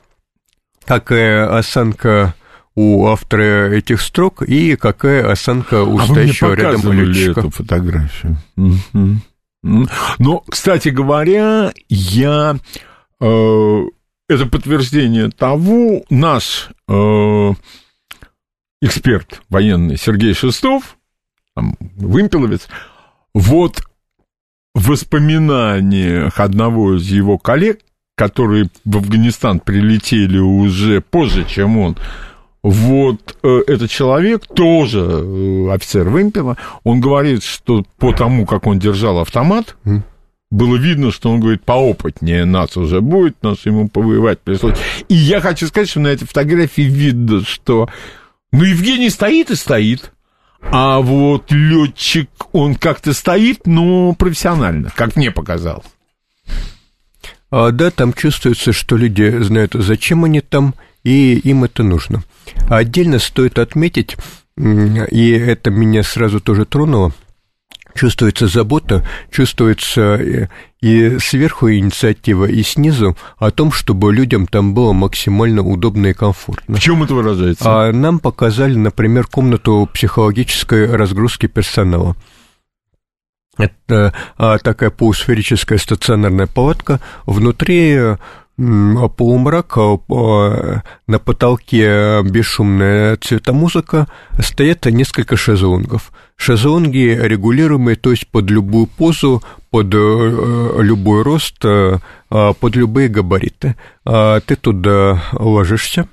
какая 0.88 1.54
осанка 1.54 2.35
у 2.75 3.07
автора 3.09 3.71
этих 3.71 4.00
строк 4.00 4.42
и 4.42 4.75
какая 4.75 5.30
осанка 5.30 5.83
у 5.83 5.99
а 5.99 6.07
стоящего 6.07 6.54
рядом 6.54 6.92
летчика. 6.92 7.40
эту 7.40 7.50
фотографию. 7.50 8.38
Но, 9.62 10.38
кстати 10.49 10.88
говоря, 10.88 11.73
я... 11.90 12.57
Э, 13.21 13.83
это 14.30 14.47
подтверждение 14.47 15.30
того, 15.30 16.04
наш 16.09 16.71
э, 16.88 17.52
эксперт 18.80 19.42
военный 19.50 19.99
Сергей 19.99 20.33
Шестов, 20.33 20.97
там, 21.54 21.76
вымпеловец, 21.97 22.68
вот 23.35 23.83
в 24.75 24.88
воспоминаниях 24.88 26.40
одного 26.40 26.97
из 26.97 27.11
его 27.11 27.37
коллег, 27.37 27.80
которые 28.18 28.68
в 28.84 28.96
Афганистан 28.96 29.60
прилетели 29.60 30.38
уже 30.38 31.00
позже, 31.00 31.44
чем 31.48 31.78
он, 31.78 31.96
вот 32.64 33.37
э, 33.44 33.60
этот 33.68 33.92
человек, 33.92 34.44
тоже 34.44 34.98
э, 34.98 35.70
офицер 35.70 36.08
вымпела, 36.08 36.56
он 36.82 37.00
говорит, 37.00 37.44
что 37.44 37.84
по 37.96 38.12
тому, 38.12 38.44
как 38.44 38.66
он 38.66 38.80
держал 38.80 39.20
автомат, 39.20 39.76
mm. 39.84 40.00
было 40.50 40.75
видно, 40.75 41.12
что 41.12 41.30
он 41.30 41.38
говорит, 41.38 41.62
поопытнее 41.62 42.44
нас 42.44 42.76
уже 42.76 43.00
будет, 43.00 43.40
нас 43.44 43.64
ему 43.64 43.88
повоевать 43.88 44.40
пришлось. 44.40 44.76
И 45.08 45.14
я 45.14 45.40
хочу 45.40 45.68
сказать, 45.68 45.88
что 45.88 46.00
на 46.00 46.08
этой 46.08 46.26
фотографии 46.26 46.82
видно, 46.82 47.44
что 47.44 47.88
ну, 48.50 48.64
Евгений 48.64 49.10
стоит 49.10 49.50
и 49.50 49.54
стоит. 49.54 50.10
А 50.60 50.98
вот 50.98 51.52
летчик, 51.52 52.28
он 52.50 52.75
как-то 52.75 53.12
стоит, 53.12 53.64
но 53.68 54.12
профессионально, 54.14 54.90
как 54.96 55.14
мне 55.14 55.30
показалось. 55.30 55.87
А, 57.50 57.70
да, 57.70 57.90
там 57.90 58.12
чувствуется, 58.12 58.72
что 58.72 58.96
люди 58.96 59.42
знают, 59.42 59.72
зачем 59.74 60.24
они 60.24 60.40
там, 60.40 60.74
и 61.02 61.34
им 61.38 61.64
это 61.64 61.82
нужно. 61.82 62.22
А 62.68 62.78
отдельно 62.78 63.18
стоит 63.18 63.58
отметить, 63.58 64.16
и 64.56 65.30
это 65.30 65.70
меня 65.70 66.02
сразу 66.02 66.40
тоже 66.40 66.66
тронуло, 66.66 67.12
чувствуется 67.94 68.46
забота, 68.46 69.06
чувствуется 69.30 70.00
э, 70.16 70.48
и 70.80 71.18
сверху 71.18 71.70
инициатива, 71.70 72.44
и 72.44 72.62
снизу 72.62 73.16
о 73.38 73.50
том, 73.50 73.72
чтобы 73.72 74.12
людям 74.12 74.46
там 74.46 74.74
было 74.74 74.92
максимально 74.92 75.62
удобно 75.62 76.08
и 76.08 76.12
комфортно. 76.12 76.76
В 76.76 76.80
чем 76.80 77.02
это 77.02 77.14
выражается? 77.14 77.64
А 77.64 77.92
нам 77.92 78.20
показали, 78.20 78.74
например, 78.74 79.26
комнату 79.26 79.88
психологической 79.92 80.94
разгрузки 80.94 81.46
персонала. 81.46 82.14
Это 83.59 84.14
а, 84.37 84.59
такая 84.59 84.90
полусферическая 84.90 85.79
стационарная 85.79 86.47
палатка. 86.47 87.01
Внутри 87.27 88.16
полумрак, 89.16 89.77
а, 89.79 90.83
на 91.07 91.18
потолке 91.18 92.23
бесшумная 92.23 93.16
цветомузыка, 93.16 94.09
стоят 94.40 94.87
несколько 94.87 95.37
шезлонгов. 95.37 96.12
Шезлонги 96.37 97.18
регулируемые, 97.21 97.97
то 97.97 98.11
есть 98.11 98.29
под 98.29 98.51
любую 98.51 98.87
позу, 98.87 99.42
под 99.71 99.92
э, 99.92 100.79
любой 100.81 101.23
рост, 101.23 101.64
э, 101.64 101.99
а, 102.31 102.53
под 102.53 102.77
любые 102.77 103.09
габариты. 103.09 103.77
А 104.05 104.40
ты 104.40 104.57
туда 104.57 105.23
ложишься. 105.33 106.09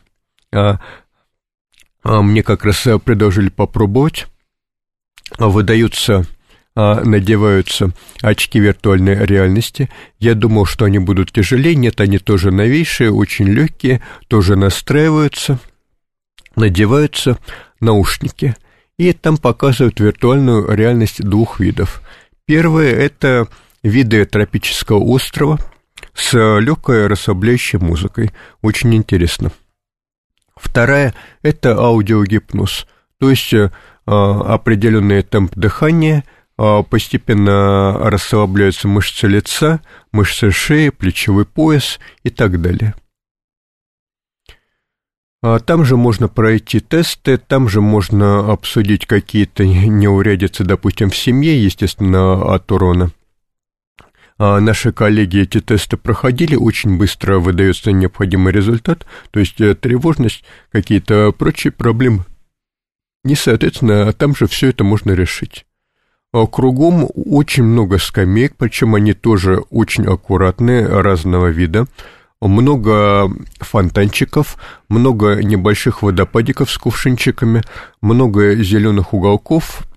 Мне 2.03 2.43
как 2.43 2.63
раз 2.65 2.87
предложили 3.03 3.49
попробовать. 3.49 4.27
Выдаются 5.39 6.19
а, 6.19 6.23
надеваются 6.75 7.91
очки 8.21 8.59
виртуальной 8.59 9.25
реальности. 9.25 9.89
Я 10.19 10.35
думал, 10.35 10.65
что 10.65 10.85
они 10.85 10.99
будут 10.99 11.31
тяжелее. 11.31 11.75
Нет, 11.75 12.01
они 12.01 12.17
тоже 12.17 12.51
новейшие, 12.51 13.11
очень 13.11 13.47
легкие, 13.47 14.01
тоже 14.27 14.57
настраиваются. 14.57 15.59
Надеваются 16.55 17.37
наушники. 17.79 18.55
И 18.97 19.13
там 19.13 19.37
показывают 19.37 19.99
виртуальную 19.99 20.69
реальность 20.73 21.21
двух 21.23 21.59
видов. 21.59 22.01
Первое– 22.45 22.91
это 22.93 23.47
виды 23.81 24.25
тропического 24.25 24.99
острова 24.99 25.59
с 26.13 26.33
легкой 26.59 27.07
расслабляющей 27.07 27.79
музыкой. 27.79 28.31
Очень 28.61 28.95
интересно. 28.95 29.51
Вторая– 30.55 31.13
это 31.41 31.77
аудиогипноз, 31.77 32.87
то 33.19 33.29
есть 33.29 33.53
э, 33.53 33.69
определенный 34.05 35.21
темп 35.23 35.53
дыхания– 35.55 36.25
а, 36.33 36.43
постепенно 36.57 37.93
расслабляются 38.09 38.87
мышцы 38.87 39.27
лица, 39.27 39.81
мышцы 40.11 40.51
шеи, 40.51 40.89
плечевой 40.89 41.45
пояс 41.45 41.99
и 42.23 42.29
так 42.29 42.61
далее. 42.61 42.95
А 45.47 45.59
там 45.59 45.85
же 45.85 45.95
можно 45.95 46.27
пройти 46.27 46.79
тесты, 46.79 47.37
там 47.37 47.69
же 47.69 47.79
можно 47.79 48.51
обсудить 48.51 49.05
какие-то 49.05 49.63
неурядицы, 49.67 50.63
допустим, 50.63 51.11
в 51.11 51.15
семье, 51.15 51.63
естественно, 51.63 52.53
от 52.53 52.71
урона. 52.71 53.11
А 54.37 54.59
наши 54.59 54.91
коллеги 54.91 55.41
эти 55.41 55.61
тесты 55.61 55.97
проходили, 55.97 56.55
очень 56.55 56.97
быстро 56.97 57.37
выдается 57.37 57.91
необходимый 57.91 58.51
результат, 58.51 59.05
то 59.29 59.39
есть 59.39 59.61
э, 59.61 59.75
тревожность, 59.75 60.43
какие-то 60.71 61.31
прочие 61.31 61.71
проблемы. 61.71 62.25
И, 63.23 63.35
соответственно, 63.35 64.11
там 64.13 64.35
же 64.35 64.47
все 64.47 64.69
это 64.69 64.83
можно 64.83 65.11
решить. 65.11 65.65
А 66.35 66.47
кругом 66.47 67.07
очень 67.15 67.63
много 67.63 67.97
скамеек, 67.97 68.55
причем 68.57 68.93
они 68.93 69.13
тоже 69.13 69.59
очень 69.69 70.05
аккуратные, 70.05 70.85
разного 70.85 71.47
вида. 71.47 71.87
Много 72.41 73.31
фонтанчиков, 73.61 74.57
много 74.89 75.41
небольших 75.41 76.01
водопадиков 76.01 76.69
с 76.69 76.77
кувшинчиками, 76.77 77.63
много 78.01 78.53
зеленых 78.55 79.13
уголков. 79.13 79.87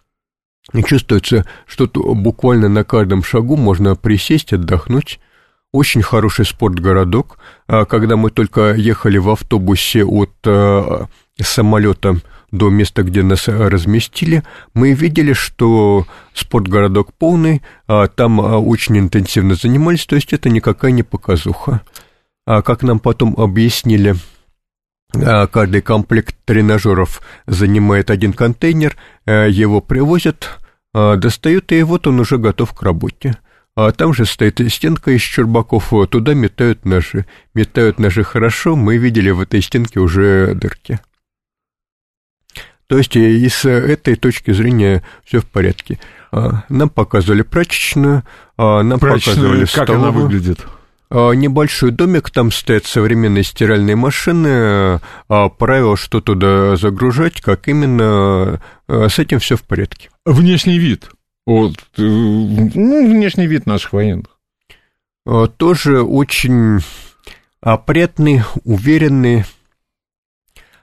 И 0.72 0.84
чувствуется, 0.84 1.44
что 1.66 1.88
буквально 1.88 2.68
на 2.68 2.84
каждом 2.84 3.24
шагу 3.24 3.56
можно 3.56 3.96
присесть, 3.96 4.52
отдохнуть. 4.52 5.18
Очень 5.72 6.02
хороший 6.02 6.44
спортгородок. 6.44 7.38
А 7.66 7.84
когда 7.84 8.14
мы 8.14 8.30
только 8.30 8.74
ехали 8.74 9.18
в 9.18 9.28
автобусе 9.28 10.04
от 10.04 10.30
э, 10.44 11.06
самолета 11.42 12.20
до 12.50 12.70
места, 12.70 13.02
где 13.02 13.22
нас 13.22 13.48
разместили, 13.48 14.42
мы 14.74 14.92
видели, 14.92 15.32
что 15.32 16.06
спортгородок 16.32 17.12
полный, 17.14 17.62
а 17.86 18.06
там 18.08 18.40
а, 18.40 18.58
очень 18.58 18.98
интенсивно 18.98 19.54
занимались, 19.54 20.06
то 20.06 20.16
есть 20.16 20.32
это 20.32 20.48
никакая 20.48 20.92
не 20.92 21.02
показуха. 21.02 21.82
А 22.46 22.62
как 22.62 22.82
нам 22.82 23.00
потом 23.00 23.34
объяснили, 23.36 24.16
а, 25.14 25.46
каждый 25.46 25.82
комплект 25.82 26.36
тренажеров 26.44 27.20
занимает 27.46 28.10
один 28.10 28.32
контейнер, 28.32 28.96
его 29.26 29.80
привозят, 29.80 30.58
достают, 30.94 31.70
и 31.72 31.82
вот 31.82 32.06
он 32.06 32.20
уже 32.20 32.38
готов 32.38 32.72
к 32.72 32.82
работе. 32.82 33.36
А 33.76 33.92
там 33.92 34.12
же 34.12 34.24
стоит 34.24 34.60
стенка 34.72 35.12
из 35.12 35.20
чурбаков, 35.20 35.92
туда 36.10 36.34
метают 36.34 36.84
ножи. 36.84 37.26
Метают 37.54 38.00
ножи 38.00 38.24
хорошо, 38.24 38.74
мы 38.74 38.96
видели 38.96 39.30
в 39.30 39.40
этой 39.40 39.62
стенке 39.62 40.00
уже 40.00 40.54
дырки. 40.54 40.98
То 42.88 42.96
есть 42.96 43.16
э, 43.16 43.20
и 43.20 43.48
с 43.48 43.68
этой 43.68 44.16
точки 44.16 44.50
зрения 44.52 45.02
все 45.24 45.40
в 45.40 45.46
порядке. 45.46 45.98
А, 46.32 46.64
нам 46.68 46.88
показывали 46.88 47.42
прачечную, 47.42 48.24
а, 48.56 48.82
нам 48.82 48.98
прачечную, 48.98 49.36
показывали 49.36 49.60
как 49.60 49.84
столовую. 49.84 50.08
она 50.10 50.18
выглядит? 50.18 50.66
А, 51.10 51.32
небольшой 51.32 51.90
домик, 51.90 52.30
там 52.30 52.50
стоят 52.50 52.86
современные 52.86 53.44
стиральные 53.44 53.96
машины, 53.96 55.00
правило, 55.26 55.96
что 55.96 56.20
туда 56.20 56.76
загружать, 56.76 57.40
как 57.40 57.68
именно, 57.68 58.60
с 58.88 59.18
этим 59.18 59.38
все 59.38 59.56
в 59.56 59.62
порядке. 59.62 60.10
Внешний 60.24 60.78
вид, 60.78 61.10
вот, 61.46 61.76
э, 61.96 62.02
ну, 62.02 63.10
внешний 63.10 63.46
вид 63.46 63.66
наших 63.66 63.92
военных. 63.92 64.38
Тоже 65.58 66.02
очень 66.02 66.80
опрятный, 67.60 68.42
уверенный, 68.64 69.40
А, 69.40 69.57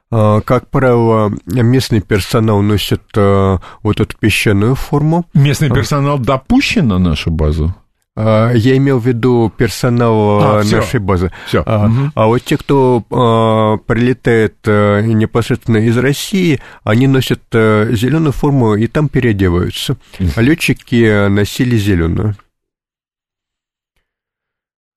как 0.10 0.70
правило, 0.70 1.34
местный 1.46 2.02
персонал 2.02 2.62
носит 2.62 3.04
а, 3.18 3.60
вот 3.82 4.00
эту 4.00 4.16
песчаную 4.18 4.76
форму. 4.76 5.26
Местный 5.34 5.70
персонал 5.70 6.20
допущен 6.20 6.88
на 6.88 7.00
нашу 7.00 7.32
базу? 7.32 7.76
А, 8.18 8.54
я 8.54 8.78
имел 8.78 9.00
в 9.00 9.06
виду 9.06 9.52
персонал 9.56 10.40
а, 10.42 10.64
нашей 10.64 10.82
все. 10.82 11.00
базы. 11.00 11.32
Все. 11.48 11.64
А, 11.66 11.88
угу. 11.88 12.12
а 12.16 12.28
вот 12.28 12.44
те, 12.44 12.58
кто 12.58 13.04
а, 13.12 13.78
прилетает 13.78 14.56
а, 14.66 15.02
непосредственно 15.02 15.78
из 15.78 15.98
России, 15.98 16.62
они 16.84 17.08
носят 17.08 17.42
а, 17.54 17.90
зеленую 17.92 18.32
форму 18.32 18.76
и 18.76 18.88
там 18.88 19.10
переодеваются. 19.10 19.98
А 20.36 20.42
летчики 20.42 21.28
носили 21.28 21.76
зеленую. 21.76 22.36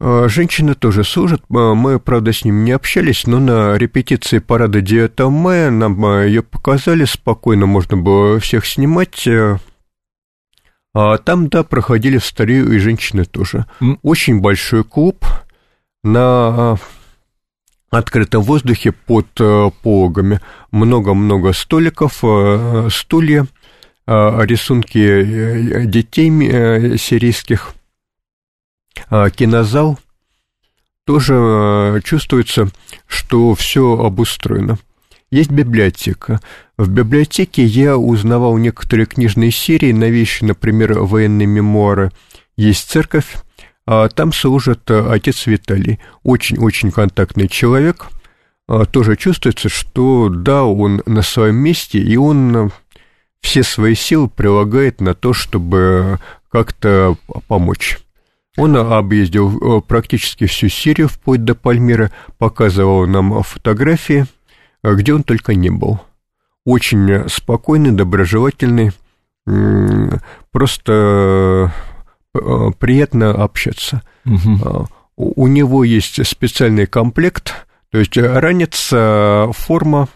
А, 0.00 0.28
женщины 0.28 0.74
тоже 0.74 1.04
служат. 1.04 1.42
А, 1.50 1.74
мы, 1.74 1.98
правда, 1.98 2.32
с 2.32 2.44
ними 2.44 2.62
не 2.64 2.72
общались, 2.72 3.26
но 3.26 3.40
на 3.40 3.76
репетиции 3.76 4.38
парада 4.38 4.80
9 4.80 5.18
мая 5.30 5.70
нам 5.70 6.04
а, 6.04 6.24
ее 6.24 6.42
показали. 6.42 7.04
Спокойно 7.04 7.66
можно 7.66 7.96
было 7.96 8.38
всех 8.38 8.66
снимать. 8.66 9.28
А 10.94 11.18
там, 11.18 11.48
да, 11.48 11.64
проходили 11.64 12.18
старые 12.18 12.64
и 12.74 12.78
женщины 12.78 13.24
тоже. 13.24 13.66
Очень 14.02 14.40
большой 14.40 14.84
клуб 14.84 15.24
на 16.02 16.78
открытом 17.90 18.42
воздухе 18.42 18.92
под 18.92 19.26
пологами. 19.82 20.40
Много-много 20.70 21.52
столиков, 21.52 22.22
стулья, 22.92 23.46
рисунки 24.06 24.98
э, 24.98 25.84
детей 25.86 26.30
э, 26.30 26.96
сирийских– 26.96 27.74
кинозал, 29.34 29.98
тоже 31.08 31.34
а, 31.38 32.00
чувствуется, 32.02 32.68
что 33.06 33.54
все 33.54 33.98
обустроено. 33.98 34.78
Есть 35.30 35.50
библиотека. 35.50 36.38
В 36.76 36.90
библиотеке 36.90 37.64
я 37.64 37.96
узнавал 37.96 38.58
некоторые 38.58 39.06
книжные 39.06 39.50
серии, 39.50 39.92
новейшие, 39.92 40.48
например, 40.48 40.98
военные 40.98 41.46
мемуары. 41.46 42.12
Есть 42.58 42.90
церковь, 42.90 43.36
а 43.86 44.10
там 44.10 44.34
служит 44.34 44.82
а, 44.90 45.10
отец 45.10 45.46
Виталий. 45.46 45.98
Очень-очень 46.24 46.90
контактный 46.90 47.48
человек. 47.48 48.08
Тоже 48.92 49.16
чувствуется, 49.16 49.70
что 49.70 50.28
да, 50.28 50.64
он 50.64 51.02
на 51.06 51.22
своем 51.22 51.56
месте, 51.56 52.00
и 52.00 52.18
он 52.18 52.70
все 53.40 53.62
свои 53.62 53.94
силы 53.94 54.28
прилагает 54.28 55.00
на 55.00 55.14
то, 55.14 55.32
чтобы 55.32 56.18
как-то 56.50 57.16
помочь. 57.46 57.98
Он 58.58 58.76
объездил 58.76 59.78
э, 59.78 59.80
практически 59.80 60.46
всю 60.46 60.68
Сирию, 60.68 61.06
вплоть 61.08 61.44
до 61.44 61.54
Пальмира, 61.54 62.10
показывал 62.38 63.06
нам 63.06 63.44
фотографии, 63.44 64.26
э, 64.82 64.94
где 64.94 65.14
он 65.14 65.22
только 65.22 65.54
не 65.54 65.70
был. 65.70 66.00
Очень 66.64 67.28
спокойный, 67.28 67.92
доброжелательный, 67.92 68.90
просто 70.50 71.72
э, 72.34 72.70
приятно 72.78 73.30
общаться. 73.30 74.02
Угу. 74.26 74.88
У 75.16 75.46
него 75.46 75.84
есть 75.84 76.26
специальный 76.26 76.86
комплект, 76.86 77.66
то 77.90 77.98
есть 77.98 78.16
ранец, 78.16 78.92
форма, 79.56 80.08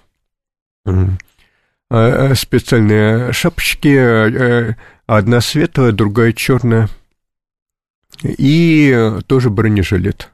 специальные 2.34 3.32
шапочки, 3.32 4.76
одна 5.06 5.40
светлая, 5.40 5.92
другая 5.92 6.32
черная– 6.32 6.88
и 8.22 9.18
тоже 9.26 9.50
бронежилет. 9.50 10.30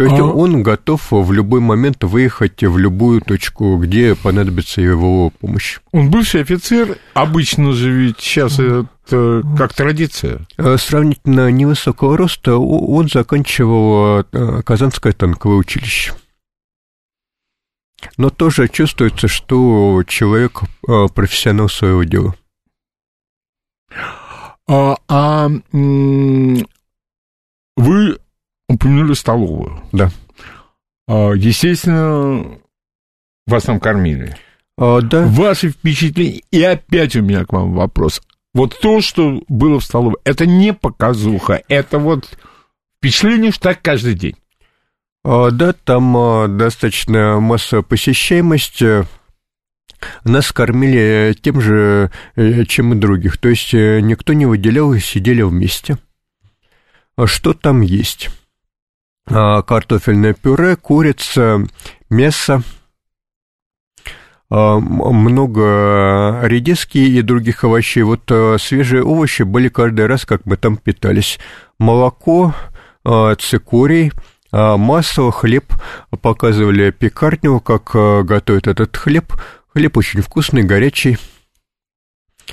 То 0.00 0.04
есть 0.04 0.18
а... 0.18 0.24
он 0.24 0.62
готов 0.62 1.08
в 1.10 1.30
любой 1.30 1.60
момент 1.60 2.02
выехать 2.04 2.62
в 2.62 2.78
любую 2.78 3.20
точку, 3.20 3.76
где 3.76 4.14
понадобится 4.14 4.80
его 4.80 5.28
помощь. 5.28 5.78
Он 5.92 6.10
бывший 6.10 6.40
офицер, 6.40 6.96
обычно 7.12 7.72
же 7.72 7.90
ведь 7.90 8.18
сейчас 8.18 8.58
это 8.58 9.42
как 9.58 9.74
традиция. 9.74 10.46
Э, 10.56 10.78
сравнительно 10.78 11.50
невысокого 11.50 12.16
роста 12.16 12.56
он 12.56 13.08
заканчивал 13.08 14.24
э, 14.32 14.62
Казанское 14.64 15.12
танковое 15.12 15.58
училище. 15.58 16.14
Но 18.16 18.30
тоже 18.30 18.68
чувствуется, 18.68 19.28
что 19.28 20.02
человек 20.06 20.62
э, 20.88 21.08
профессионал 21.14 21.68
своего 21.68 22.04
дела. 22.04 22.34
А, 24.66 24.96
а 25.08 25.50
вы 27.76 28.18
упомянули 28.68 29.14
столовую. 29.14 29.82
Да. 29.92 30.10
А, 31.08 31.32
естественно, 31.32 32.58
вас 33.46 33.64
там 33.64 33.80
кормили. 33.80 34.36
А, 34.78 35.00
да. 35.00 35.26
Ваши 35.26 35.70
впечатления. 35.70 36.42
И 36.50 36.62
опять 36.62 37.16
у 37.16 37.22
меня 37.22 37.44
к 37.44 37.52
вам 37.52 37.74
вопрос. 37.74 38.22
Вот 38.54 38.78
то, 38.80 39.00
что 39.00 39.42
было 39.48 39.80
в 39.80 39.84
столовой, 39.84 40.16
это 40.24 40.46
не 40.46 40.72
показуха, 40.72 41.62
это 41.68 41.98
вот 41.98 42.36
впечатление, 42.98 43.52
что 43.52 43.62
так 43.62 43.82
каждый 43.82 44.14
день. 44.14 44.36
А, 45.24 45.50
да, 45.50 45.72
там 45.72 46.56
достаточно 46.56 47.40
масса 47.40 47.82
посещаемости. 47.82 49.06
Нас 50.24 50.50
кормили 50.52 51.36
тем 51.42 51.60
же, 51.60 52.10
э, 52.34 52.64
чем 52.64 52.94
и 52.94 52.96
других. 52.96 53.36
То 53.36 53.50
есть 53.50 53.74
э, 53.74 54.00
никто 54.00 54.32
не 54.32 54.46
выделял 54.46 54.94
и 54.94 54.98
сидели 54.98 55.42
вместе. 55.42 55.98
А 57.20 57.26
что 57.26 57.52
там 57.52 57.82
есть? 57.82 58.30
А, 59.26 59.60
картофельное 59.60 60.32
пюре, 60.32 60.74
курица, 60.74 61.66
мясо, 62.08 62.62
а, 64.48 64.78
много 64.78 66.40
редиски 66.44 66.96
и 66.96 67.20
других 67.20 67.62
овощей. 67.62 68.04
Вот 68.04 68.22
свежие 68.58 69.04
овощи 69.04 69.42
были 69.42 69.68
каждый 69.68 70.06
раз, 70.06 70.24
как 70.24 70.46
мы 70.46 70.56
там 70.56 70.78
питались. 70.78 71.38
Молоко, 71.78 72.54
цикорий, 73.38 74.12
масло, 74.50 75.30
хлеб. 75.30 75.74
Показывали 76.22 76.90
пекарню, 76.90 77.60
как 77.60 77.90
готовят 78.24 78.66
этот 78.66 78.96
хлеб. 78.96 79.34
Хлеб 79.74 79.94
очень 79.98 80.22
вкусный, 80.22 80.62
горячий. 80.62 81.18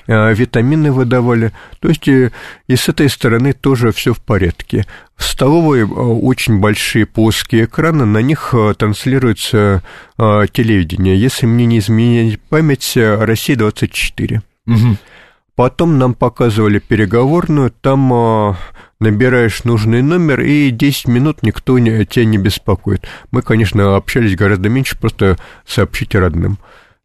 Э, 0.08 0.34
витамины 0.34 0.92
выдавали. 0.92 1.52
То 1.80 1.90
есть 1.90 2.08
и, 2.08 2.30
и 2.68 2.76
с 2.76 2.90
этой 2.90 3.10
стороны 3.10 3.54
тоже 3.54 3.92
все 3.92 4.14
в 4.14 4.20
порядке. 4.20 4.86
В 5.16 5.24
столовой 5.24 5.82
э, 5.82 5.86
очень 5.86 6.60
большие 6.60 7.06
плоские 7.06 7.66
экраны, 7.66 8.06
на 8.06 8.20
них 8.20 8.54
э, 8.54 8.74
транслируется 8.78 9.84
телевидение. 10.18 11.20
Если 11.20 11.46
мне 11.46 11.68
не 11.68 11.78
изменить 11.78 12.42
память, 12.42 12.94
Россия-24. 12.98 14.42
Угу. 14.66 14.98
Потом 15.56 16.00
нам 16.00 16.16
показывали 16.16 16.80
переговорную, 16.80 17.70
там 17.70 18.58
набираешь 19.00 19.64
нужный 19.64 20.02
номер, 20.02 20.42
и 20.42 20.72
10 20.72 21.08
минут 21.08 21.44
никто 21.44 21.78
не, 21.78 22.04
тебя 22.06 22.26
не 22.26 22.40
беспокоит. 22.40 23.08
Мы, 23.30 23.44
конечно, 23.44 23.96
общались 23.96 24.36
гораздо 24.36 24.70
меньше, 24.70 24.98
просто 24.98 25.38
сообщите 25.68 26.18
родным. 26.18 26.58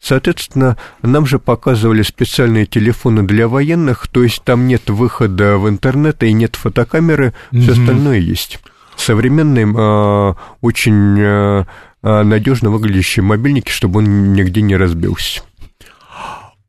Соответственно, 0.03 0.77
нам 1.03 1.27
же 1.27 1.39
показывали 1.39 2.03
специальные 2.03 2.67
телефоны 2.67 3.23
для 3.23 3.47
военных, 3.47 4.09
то 4.09 4.25
есть 4.25 4.43
там 4.43 4.67
нет 4.67 4.91
выхода 4.91 5.59
в 5.59 5.69
интернет 5.69 6.25
и 6.25 6.33
нет 6.33 6.57
фотокамеры, 6.57 7.35
все 7.53 7.71
mm 7.71 7.73
остальное 7.73 8.19
есть. 8.19 8.59
Современные, 8.97 9.65
э, 9.65 10.35
очень 10.61 11.19
э, 11.19 11.65
надежно 12.03 12.71
выглядящие 12.71 13.23
мобильники, 13.23 13.71
чтобы 13.71 14.01
он 14.01 14.33
нигде 14.33 14.61
не 14.61 14.77
разбился. 14.77 15.43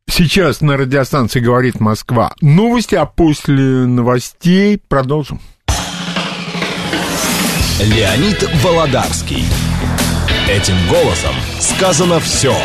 Сейчас 0.08 0.62
на 0.62 0.78
радиостанции 0.78 1.40
говорит 1.40 1.80
Москва. 1.80 2.34
Новости, 2.40 2.94
а 2.94 3.08
после 3.08 3.88
новостей 3.88 4.80
продолжим. 4.88 5.40
Леонид 7.82 8.48
Володарский. 8.64 9.44
Этим 10.48 10.76
голосом 10.88 11.34
сказано 11.60 12.20
все. 12.20 12.56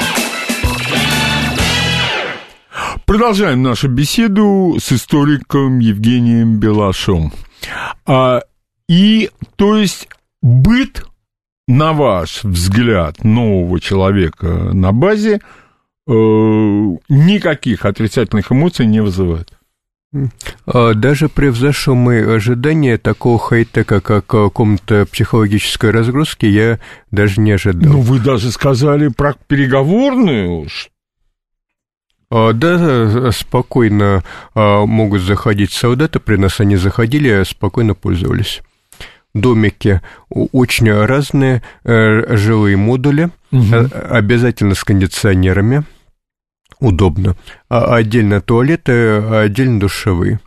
Продолжаем 3.06 3.62
нашу 3.62 3.88
беседу 3.88 4.76
с 4.80 4.92
историком 4.92 5.78
Евгением 5.78 6.58
Белашом. 6.58 7.32
А, 8.06 8.42
и, 8.88 9.30
то 9.56 9.76
есть, 9.76 10.08
быт, 10.42 11.04
на 11.66 11.92
ваш 11.92 12.44
взгляд, 12.44 13.24
нового 13.24 13.80
человека 13.80 14.46
на 14.46 14.92
базе 14.92 15.40
э, 16.06 16.10
никаких 16.10 17.84
отрицательных 17.84 18.52
эмоций 18.52 18.86
не 18.86 19.00
вызывает? 19.00 19.52
А, 20.66 20.94
даже 20.94 21.28
превзошел 21.28 21.94
мои 21.94 22.22
ожидания 22.22 22.96
такого 22.96 23.38
хай-тека, 23.38 24.00
как 24.00 24.26
комната 24.52 25.06
психологической 25.10 25.90
разгрузки, 25.90 26.46
я 26.46 26.78
даже 27.10 27.40
не 27.40 27.52
ожидал. 27.52 27.92
Ну, 27.92 28.00
вы 28.00 28.18
даже 28.18 28.50
сказали 28.50 29.08
про 29.08 29.34
переговорную, 29.46 30.64
а, 30.64 30.68
да, 32.30 33.32
спокойно 33.32 34.22
а, 34.54 34.84
могут 34.84 35.22
заходить 35.22 35.72
солдаты, 35.72 36.20
при 36.20 36.36
нас 36.36 36.60
они 36.60 36.76
заходили, 36.76 37.42
спокойно 37.44 37.94
пользовались. 37.94 38.60
Домики 39.34 40.00
очень 40.30 40.90
разные, 40.92 41.62
э, 41.84 42.36
жилые 42.36 42.76
модули– 42.76 43.30
угу. 43.52 43.88
обязательно 44.10 44.74
с 44.74 44.84
кондиционерами, 44.84 45.84
удобно. 46.80 47.36
А 47.68 47.94
отдельно 47.96 48.40
туалеты, 48.40 48.92
а 48.92 49.42
отдельно 49.42 49.80
душевые. 49.80 50.40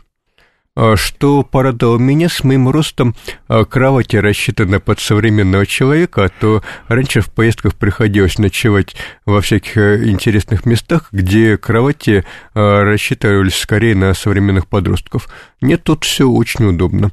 А 0.73 0.95
что 0.95 1.43
порадовало 1.43 1.97
меня, 1.97 2.29
с 2.29 2.45
моим 2.45 2.69
ростом 2.69 3.13
а, 3.49 3.65
кровати 3.65 4.15
рассчитаны 4.15 4.79
под 4.79 5.01
современного 5.01 5.65
человека, 5.65 6.25
а 6.25 6.29
то 6.29 6.63
раньше 6.87 7.19
в 7.19 7.29
поездках 7.29 7.75
приходилось 7.75 8.37
ночевать 8.37 8.95
во 9.25 9.41
всяких 9.41 9.75
э, 9.75 10.09
интересных 10.09 10.65
местах, 10.65 11.09
где 11.11 11.57
кровати 11.57 12.23
рассчитывались 12.53 13.55
скорее 13.55 13.95
на 13.95 14.13
современных 14.13 14.67
подростков. 14.67 15.27
Нет, 15.59 15.83
тут 15.83 16.05
все 16.05 16.29
очень 16.29 16.65
удобно. 16.65 17.11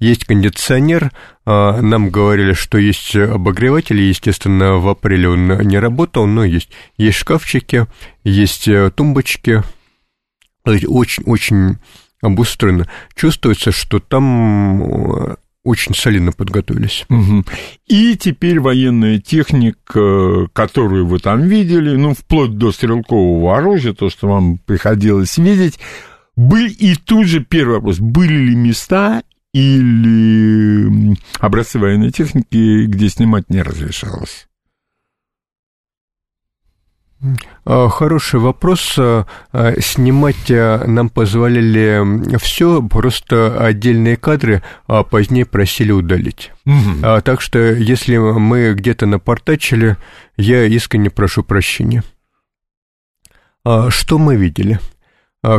Есть 0.00 0.26
кондиционер, 0.26 1.10
нам 1.44 2.10
говорили, 2.10 2.52
что 2.52 2.78
есть 2.78 3.16
обогреватели, 3.16 4.02
естественно, 4.02 4.76
в 4.76 4.86
апреле 4.86 5.30
он 5.30 5.48
не 5.62 5.78
работал, 5.78 6.26
но 6.26 6.44
есть. 6.44 6.70
Есть 6.96 7.18
шкафчики, 7.18 7.86
есть 8.22 8.68
э, 8.68 8.90
тумбочки, 8.94 9.62
очень-очень 10.64 11.78
обустроено. 12.20 12.88
Чувствуется, 13.14 13.72
что 13.72 14.00
там 14.00 14.82
э, 14.82 15.36
очень 15.64 15.94
солидно 15.94 16.32
подготовились. 16.32 17.04
Угу. 17.08 17.44
И 17.86 18.16
теперь 18.16 18.60
военная 18.60 19.18
техника, 19.20 20.48
которую 20.52 21.06
вы 21.06 21.18
там 21.18 21.42
видели, 21.42 21.96
ну, 21.96 22.14
вплоть 22.14 22.56
до 22.56 22.72
стрелкового 22.72 23.56
оружия, 23.56 23.92
то, 23.92 24.08
что 24.10 24.28
вам 24.28 24.58
приходилось 24.58 25.36
видеть, 25.38 25.78
были, 26.36 26.70
и 26.70 26.94
тут 26.94 27.26
же 27.26 27.40
первый 27.40 27.76
вопрос, 27.76 27.98
были 27.98 28.34
ли 28.34 28.54
места 28.54 29.22
или 29.52 31.16
образцы 31.40 31.78
военной 31.78 32.12
техники, 32.12 32.86
где 32.86 33.08
снимать 33.08 33.50
не 33.50 33.62
разрешалось? 33.62 34.47
А, 37.64 37.88
хороший 37.88 38.40
вопрос. 38.40 38.94
А, 38.98 39.26
а, 39.52 39.80
снимать 39.80 40.48
нам 40.48 41.08
позволяли 41.08 42.36
все, 42.38 42.82
просто 42.82 43.58
отдельные 43.58 44.16
кадры 44.16 44.62
а 44.86 45.02
позднее 45.02 45.44
просили 45.44 45.92
удалить. 45.92 46.52
Угу. 46.66 47.22
Так 47.24 47.40
что, 47.40 47.58
если 47.58 48.16
мы 48.16 48.74
где-то 48.74 49.06
напортачили, 49.06 49.96
я 50.36 50.64
искренне 50.64 51.10
прошу 51.10 51.42
прощения. 51.42 52.02
Что 53.64 54.18
мы 54.18 54.36
видели? 54.36 54.78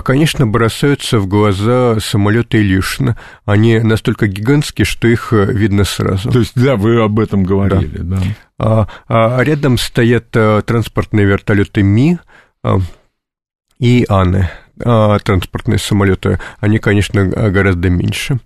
Конечно, 0.03 0.45
бросаются 0.45 1.19
в 1.19 1.27
глаза 1.27 1.99
самолеты 2.01 2.57
Ильюшина. 2.57 3.17
Они 3.45 3.79
настолько 3.79 4.27
гигантские, 4.27 4.83
что 4.83 5.07
их 5.07 5.31
э, 5.31 5.45
видно 5.53 5.85
сразу. 5.85 6.29
То 6.29 6.39
есть, 6.39 6.51
да, 6.53 6.75
вы 6.75 7.01
об 7.01 7.17
этом 7.17 7.43
говорили, 7.45 7.99
да. 7.99 8.17
да. 8.17 8.23
А, 8.59 8.87
а 9.07 9.41
рядом 9.41 9.77
стоят 9.77 10.35
а, 10.35 10.61
транспортные 10.61 11.25
вертолеты 11.25 11.81
Ми 11.81 12.19
а, 12.61 12.79
и 13.79 14.05
Аны, 14.09 14.49
а, 14.83 15.17
транспортные 15.19 15.79
самолеты. 15.79 16.39
Они, 16.59 16.77
конечно, 16.77 17.25
гораздо 17.25 17.89
меньше. 17.89 18.39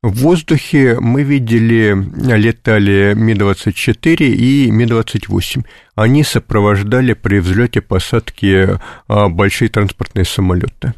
В 0.00 0.22
воздухе 0.22 1.00
мы 1.00 1.24
видели, 1.24 1.92
летали 2.36 3.14
Ми-24 3.16 4.26
и 4.26 4.70
Ми-28. 4.70 5.64
Они 5.96 6.22
сопровождали 6.22 7.14
при 7.14 7.40
взлете 7.40 7.80
посадки 7.80 8.78
а, 9.08 9.28
большие 9.28 9.68
транспортные 9.68 10.24
самолеты. 10.24 10.94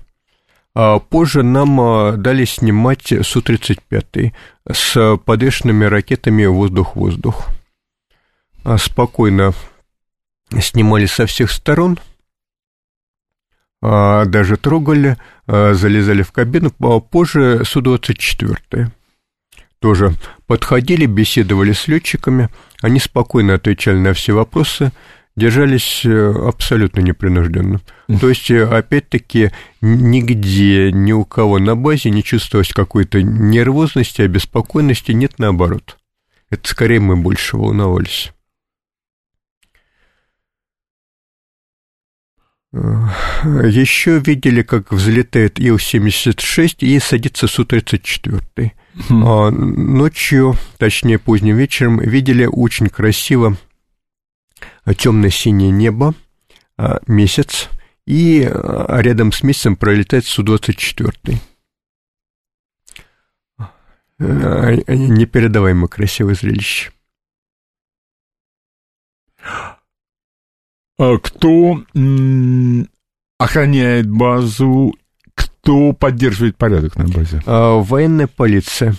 А 0.75 0.99
позже 0.99 1.43
нам 1.43 1.81
а, 1.81 2.13
дали 2.13 2.45
снимать 2.45 3.07
Су-35 3.07 4.33
с 4.71 5.17
подвешенными 5.25 5.87
ракетами 5.87 6.45
воздух-воздух. 6.45 7.49
А 8.65 8.77
спокойно 8.77 9.55
снимали 10.61 11.07
со 11.07 11.25
всех 11.25 11.53
сторон, 11.53 11.99
даже 13.83 14.57
трогали, 14.57 15.17
а, 15.47 15.75
залезали 15.75 16.23
в 16.23 16.33
кабину, 16.33 16.73
а 16.81 17.01
позже 17.01 17.63
Су-24. 17.65 18.89
Тоже 19.81 20.15
подходили, 20.47 21.07
беседовали 21.07 21.73
с 21.73 21.89
летчиками, 21.89 22.51
они 22.83 23.01
спокойно 23.01 23.55
отвечали 23.55 23.97
на 23.97 24.13
все 24.13 24.35
вопросы, 24.35 24.93
держались 25.37 26.03
э, 26.05 26.33
абсолютно 26.47 27.01
непринужденно. 27.01 27.81
То 28.21 28.29
есть, 28.29 28.51
э, 28.51 28.63
опять-таки, 28.63 29.53
нигде, 29.81 30.93
ни 30.93 31.13
у 31.13 31.25
кого 31.25 31.59
на 31.59 31.77
базе 31.77 32.11
не 32.11 32.23
чувствовалось 32.23 32.73
какой-то 32.73 33.23
нервозности, 33.23 34.23
обеспокоенности, 34.23 35.13
нет, 35.13 35.39
наоборот. 35.39 35.97
Это 36.51 36.69
скорее 36.69 37.01
мы 37.01 37.17
больше 37.17 37.57
волновались. 37.57 38.33
Еще 42.73 44.21
видели, 44.21 44.63
как 44.63 44.93
взлетает 44.93 45.59
Ил-76 45.59 46.77
и 46.81 46.99
садится 47.01 47.49
Су-34. 47.49 48.71
Хм. 49.09 49.25
А, 49.25 49.51
ночью, 49.51 50.55
точнее 50.79 51.19
поздним 51.19 51.57
вечером, 51.57 51.99
видели 51.99 52.45
очень 52.47 52.89
красиво 52.89 53.57
темно-синее 54.97 55.71
небо, 55.71 56.15
а, 56.77 57.01
месяц, 57.07 57.69
и 58.07 58.45
а, 58.45 59.01
рядом 59.01 59.33
с 59.33 59.43
месяцем 59.43 59.77
пролетает 59.77 60.25
Су-24. 60.27 61.39
Непередаваемо 64.19 65.89
красивое 65.89 66.35
зрелище. 66.35 66.93
А 71.01 71.17
кто 71.17 71.83
охраняет 73.39 74.11
базу, 74.11 74.95
кто 75.35 75.95
поддерживает 75.95 76.59
порядок 76.59 76.95
на 76.97 77.09
базе? 77.09 77.43
А, 77.47 77.77
военная 77.79 78.27
полиция. 78.27 78.95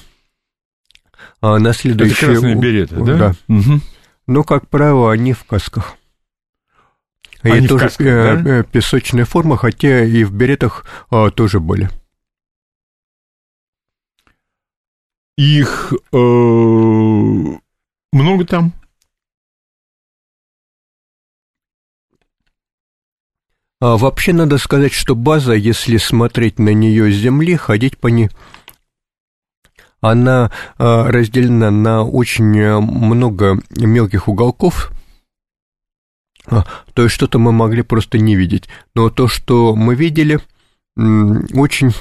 А, 1.42 1.60
на 1.60 1.74
следующий... 1.74 2.14
Это 2.14 2.26
красные 2.26 2.56
береты, 2.56 2.96
да? 3.04 3.18
Да. 3.18 3.36
Угу. 3.48 3.82
Но, 4.26 4.44
как 4.44 4.68
правило, 4.68 5.12
они 5.12 5.34
в 5.34 5.44
касках. 5.44 5.94
Они 7.44 7.66
и 7.66 7.68
тоже 7.68 7.86
касках, 7.86 8.08
э, 8.08 8.38
да? 8.38 8.50
Э, 8.50 8.64
песочная 8.64 9.26
форма, 9.26 9.56
хотя 9.56 10.04
и 10.04 10.24
в 10.24 10.34
беретах 10.34 10.86
а, 11.12 11.30
тоже 11.30 11.60
были. 11.60 11.88
Их 15.38 15.94
э, 16.12 16.18
много 18.12 18.46
там? 18.46 18.74
А 23.82 23.98
вообще 23.98 24.32
надо 24.32 24.60
сказать, 24.60 24.94
что 24.94 25.16
база, 25.16 25.54
если 25.54 25.98
смотреть 25.98 26.60
на 26.60 26.70
нее 26.70 27.12
с 27.12 27.16
земли, 27.16 27.56
ходить 27.56 27.98
по 27.98 28.08
ней, 28.08 28.30
она 30.02 30.52
а, 30.78 31.12
разделена 31.12 31.72
на 31.72 32.04
очень 32.04 32.58
э, 32.60 32.80
много 32.80 33.60
мелких 33.72 34.28
уголков, 34.28 34.92
а, 36.46 36.66
то 36.94 37.04
есть 37.04 37.16
что-то 37.16 37.40
мы 37.40 37.52
могли 37.52 37.82
просто 37.82 38.20
не 38.20 38.36
видеть. 38.36 38.70
Но 38.94 39.10
то, 39.10 39.28
что 39.28 39.76
мы 39.76 39.96
видели, 39.96 40.40
очень, 40.96 41.92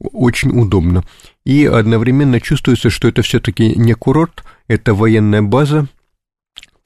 очень 0.00 0.58
удобно. 0.58 1.04
И 1.44 1.66
одновременно 1.66 2.40
чувствуется, 2.40 2.88
что 2.88 3.08
это 3.08 3.20
все-таки 3.20 3.74
не 3.78 3.92
курорт, 3.92 4.42
это 4.68 4.94
военная 4.94 5.42
база, 5.42 5.86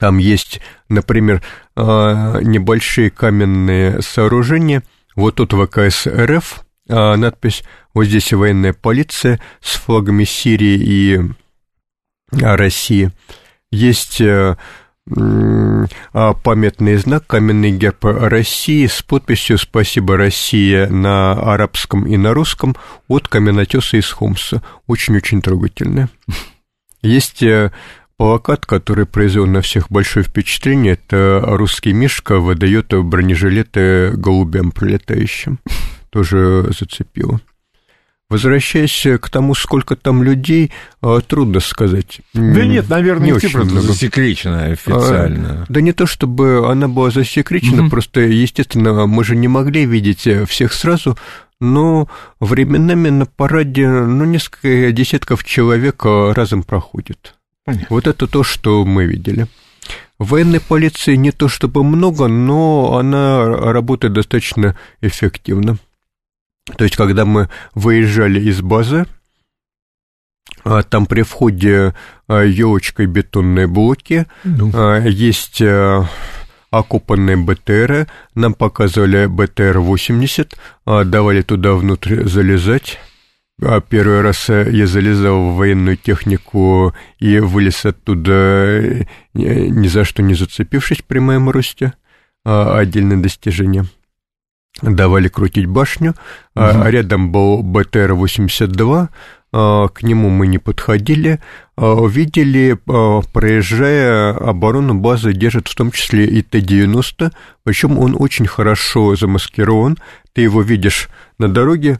там 0.01 0.17
есть, 0.17 0.61
например, 0.89 1.43
а, 1.75 2.39
небольшие 2.41 3.11
каменные 3.11 4.01
сооружения. 4.01 4.81
Вот 5.15 5.35
тут 5.35 5.53
ВКС 5.53 6.07
РФ, 6.07 6.65
а, 6.89 7.15
надпись, 7.17 7.63
вот 7.93 8.05
здесь 8.05 8.33
военная 8.33 8.73
полиция 8.73 9.39
с 9.61 9.75
флагами 9.75 10.23
Сирии 10.23 10.79
и 10.81 11.19
а, 12.41 12.57
России. 12.57 13.11
Есть 13.69 14.19
э, 14.21 14.57
памятный 15.05 16.95
знак, 16.95 17.27
каменный 17.27 17.71
герб 17.71 18.03
России 18.03 18.87
с 18.87 19.03
подписью 19.03 19.59
«Спасибо, 19.59 20.17
Россия» 20.17 20.87
на 20.87 21.33
арабском 21.33 22.07
и 22.07 22.17
на 22.17 22.33
русском 22.33 22.75
от 23.07 23.27
каменотеса 23.27 23.97
из 23.97 24.09
Хомса. 24.09 24.63
Очень-очень 24.87 25.43
трогательно. 25.43 26.09
Есть 27.01 27.41
э, 27.41 27.71
Плакат, 28.21 28.67
который 28.67 29.07
произвел 29.07 29.47
на 29.47 29.61
всех 29.61 29.89
большое 29.89 30.23
впечатление, 30.23 30.93
это 30.93 31.41
русский 31.43 31.91
Мишка 31.91 32.37
выдает 32.37 32.93
бронежилеты 32.93 34.11
голубям 34.11 34.69
пролетающим. 34.69 35.57
Тоже 36.11 36.69
зацепило. 36.69 37.41
Возвращаясь 38.29 39.07
к 39.19 39.27
тому, 39.31 39.55
сколько 39.55 39.95
там 39.95 40.21
людей, 40.21 40.71
а, 41.01 41.19
трудно 41.21 41.61
сказать. 41.61 42.21
Да 42.35 42.63
нет, 42.63 42.89
наверное, 42.89 43.31
не 43.31 43.39
цифра 43.39 43.63
засекречена 43.63 44.65
официально. 44.65 45.63
А, 45.63 45.65
да 45.67 45.81
не 45.81 45.91
то, 45.91 46.05
чтобы 46.05 46.69
она 46.69 46.87
была 46.87 47.09
засекречена, 47.09 47.81
угу. 47.81 47.89
просто, 47.89 48.19
естественно, 48.19 49.07
мы 49.07 49.23
же 49.23 49.35
не 49.35 49.47
могли 49.47 49.87
видеть 49.87 50.29
всех 50.47 50.73
сразу, 50.73 51.17
но 51.59 52.07
временами 52.39 53.09
на 53.09 53.25
параде 53.25 53.89
ну, 53.89 54.25
несколько 54.25 54.91
десятков 54.91 55.43
человек 55.43 56.05
разом 56.05 56.61
проходит. 56.61 57.33
Понятно. 57.65 57.87
Вот 57.89 58.07
это 58.07 58.27
то, 58.27 58.43
что 58.43 58.85
мы 58.85 59.05
видели. 59.05 59.47
Военной 60.17 60.59
полиции 60.59 61.15
не 61.15 61.31
то 61.31 61.47
чтобы 61.47 61.83
много, 61.83 62.27
но 62.27 62.97
она 62.97 63.45
работает 63.45 64.13
достаточно 64.13 64.77
эффективно. 65.01 65.77
То 66.77 66.83
есть, 66.83 66.95
когда 66.95 67.25
мы 67.25 67.49
выезжали 67.73 68.39
из 68.39 68.61
базы, 68.61 69.05
а, 70.63 70.83
там 70.83 71.07
при 71.07 71.23
входе 71.23 71.95
елочкой 72.27 73.07
бетонные 73.07 73.67
блоки, 73.67 74.27
ну. 74.43 74.71
есть 75.07 75.61
окупанные 76.69 77.35
БТРы, 77.37 78.07
нам 78.33 78.53
показывали 78.53 79.25
БТР-80, 79.25 80.55
давали 81.05 81.41
туда 81.41 81.73
внутрь 81.73 82.25
залезать, 82.27 82.97
а 82.97 83.10
первый 83.89 84.21
раз 84.21 84.49
я 84.49 84.87
залезал 84.87 85.51
в 85.51 85.55
военную 85.55 85.97
технику 85.97 86.93
и 87.19 87.39
вылез 87.39 87.85
оттуда, 87.85 89.05
ни 89.33 89.87
за 89.87 90.03
что 90.03 90.23
не 90.23 90.33
зацепившись 90.33 91.01
при 91.01 91.19
моем 91.19 91.49
росте. 91.49 91.93
А, 92.43 92.79
отдельное 92.79 93.17
достижение. 93.17 93.85
Давали 94.81 95.27
крутить 95.27 95.67
башню. 95.67 96.15
Угу. 96.55 96.83
Рядом 96.85 97.31
был 97.31 97.61
БТР-82, 97.61 99.09
к 99.51 100.01
нему 100.01 100.29
мы 100.29 100.47
не 100.47 100.59
подходили, 100.59 101.41
увидели, 101.75 102.77
проезжая 103.33 104.31
оборону 104.31 104.93
базы, 104.95 105.33
держит 105.33 105.67
в 105.67 105.75
том 105.75 105.91
числе 105.91 106.25
и 106.25 106.41
Т-90, 106.41 107.33
причем 107.63 107.99
он 107.99 108.15
очень 108.17 108.47
хорошо 108.47 109.17
замаскирован, 109.17 109.97
ты 110.31 110.43
его 110.43 110.61
видишь 110.61 111.09
на 111.37 111.49
дороге, 111.49 111.99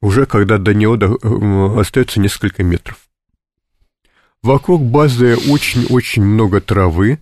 уже 0.00 0.26
когда 0.26 0.58
до 0.58 0.74
него 0.74 0.96
э, 0.96 1.80
остается 1.80 2.20
несколько 2.20 2.62
метров. 2.62 2.98
Вокруг 4.42 4.82
базы 4.82 5.36
очень-очень 5.36 6.22
много 6.22 6.60
травы. 6.60 7.18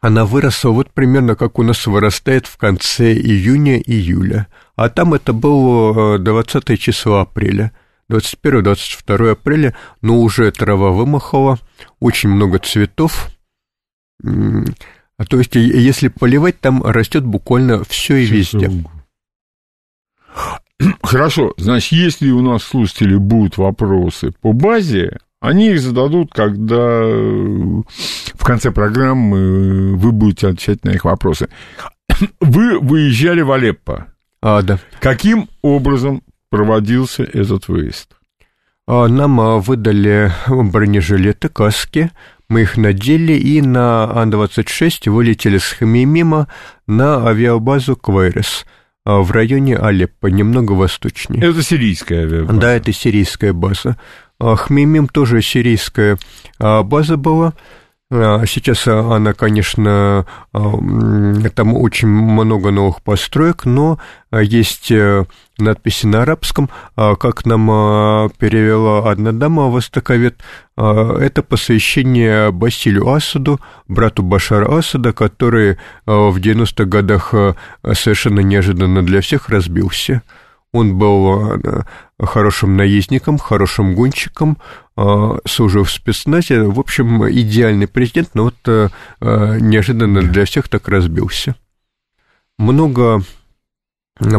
Она 0.00 0.24
выросла 0.24 0.70
вот 0.70 0.90
примерно 0.90 1.36
как 1.36 1.58
у 1.58 1.62
нас 1.62 1.86
вырастает 1.86 2.46
в 2.46 2.56
конце 2.56 3.12
июня-июля. 3.12 4.46
А 4.76 4.88
там 4.88 5.12
это 5.12 5.32
было 5.32 6.18
20 6.18 6.70
э, 6.70 6.76
число 6.76 7.18
апреля. 7.18 7.72
21-22 8.10 9.30
апреля, 9.30 9.76
но 10.00 10.18
уже 10.18 10.50
трава 10.50 10.90
вымахала, 10.90 11.60
очень 12.00 12.28
много 12.28 12.58
цветов. 12.58 13.28
А 14.22 15.24
то 15.26 15.38
есть, 15.38 15.54
если 15.54 16.08
поливать, 16.08 16.60
там 16.60 16.82
растет 16.82 17.24
буквально 17.24 17.84
все 17.84 18.16
и 18.16 18.26
везде. 18.26 18.70
Хорошо, 21.02 21.52
значит, 21.56 21.92
если 21.92 22.30
у 22.30 22.40
нас 22.40 22.62
слушатели 22.62 23.16
будут 23.16 23.58
вопросы 23.58 24.32
по 24.40 24.52
базе, 24.52 25.18
они 25.40 25.70
их 25.70 25.80
зададут, 25.80 26.32
когда 26.32 27.00
э, 27.02 27.82
в 28.34 28.44
конце 28.44 28.70
программы 28.70 29.96
вы 29.96 30.12
будете 30.12 30.48
отвечать 30.48 30.84
на 30.84 30.90
их 30.90 31.04
вопросы. 31.04 31.48
Вы 32.40 32.78
выезжали 32.78 33.40
в 33.40 33.52
Алеппо. 33.52 34.08
А, 34.42 34.62
да. 34.62 34.78
Каким 35.00 35.48
образом 35.62 36.22
проводился 36.50 37.22
этот 37.22 37.68
выезд? 37.68 38.16
А, 38.86 39.08
нам 39.08 39.40
а, 39.40 39.58
выдали 39.58 40.30
бронежилеты, 40.48 41.48
каски, 41.48 42.10
мы 42.48 42.62
их 42.62 42.76
надели 42.76 43.34
и 43.34 43.62
на 43.62 44.10
Ан-26 44.20 45.08
вылетели 45.08 45.58
с 45.58 45.70
Хамимима 45.70 46.48
на 46.86 47.26
авиабазу 47.26 47.96
Квайрес– 47.96 48.66
в 49.04 49.30
районе 49.30 49.76
Алеппо, 49.76 50.26
немного 50.26 50.72
восточнее. 50.72 51.42
Это 51.44 51.62
сирийская 51.62 52.24
авиабаза? 52.24 52.60
Да, 52.60 52.72
это 52.72 52.92
сирийская 52.92 53.52
база. 53.52 53.96
А, 54.38 54.56
Хмимим 54.56 55.08
тоже 55.08 55.42
сирийская 55.42 56.18
а, 56.58 56.82
база 56.82 57.16
была. 57.16 57.54
Сейчас 58.10 58.88
она, 58.88 59.34
конечно, 59.34 60.26
там 60.52 61.76
очень 61.76 62.08
много 62.08 62.72
новых 62.72 63.02
построек, 63.02 63.64
но 63.64 64.00
есть 64.32 64.90
э, 64.90 65.26
надписи 65.58 66.06
на 66.06 66.22
арабском, 66.22 66.70
как 66.96 67.46
нам 67.46 68.30
перевела 68.38 69.08
одна 69.08 69.30
дама, 69.30 69.68
востоковед, 69.68 70.40
это 70.76 71.42
посвящение 71.44 72.50
Басилю 72.50 73.08
Асаду, 73.08 73.60
брату 73.86 74.24
Башара 74.24 74.76
Асада, 74.76 75.12
который 75.12 75.78
в 76.04 76.36
90-х 76.36 76.84
годах 76.86 77.32
совершенно 77.92 78.40
неожиданно 78.40 79.04
для 79.04 79.20
всех 79.20 79.48
разбился. 79.48 80.22
Он 80.72 80.96
был 80.96 81.60
хорошим 82.20 82.76
наездником, 82.76 83.38
хорошим 83.38 83.94
гонщиком, 83.94 84.58
служил 85.46 85.84
в 85.84 85.90
спецназе. 85.90 86.62
В 86.62 86.78
общем, 86.78 87.28
идеальный 87.28 87.88
президент, 87.88 88.30
но 88.34 88.44
вот 88.44 88.92
неожиданно 89.20 90.22
для 90.22 90.44
всех 90.44 90.68
так 90.68 90.88
разбился. 90.88 91.56
Много 92.58 93.22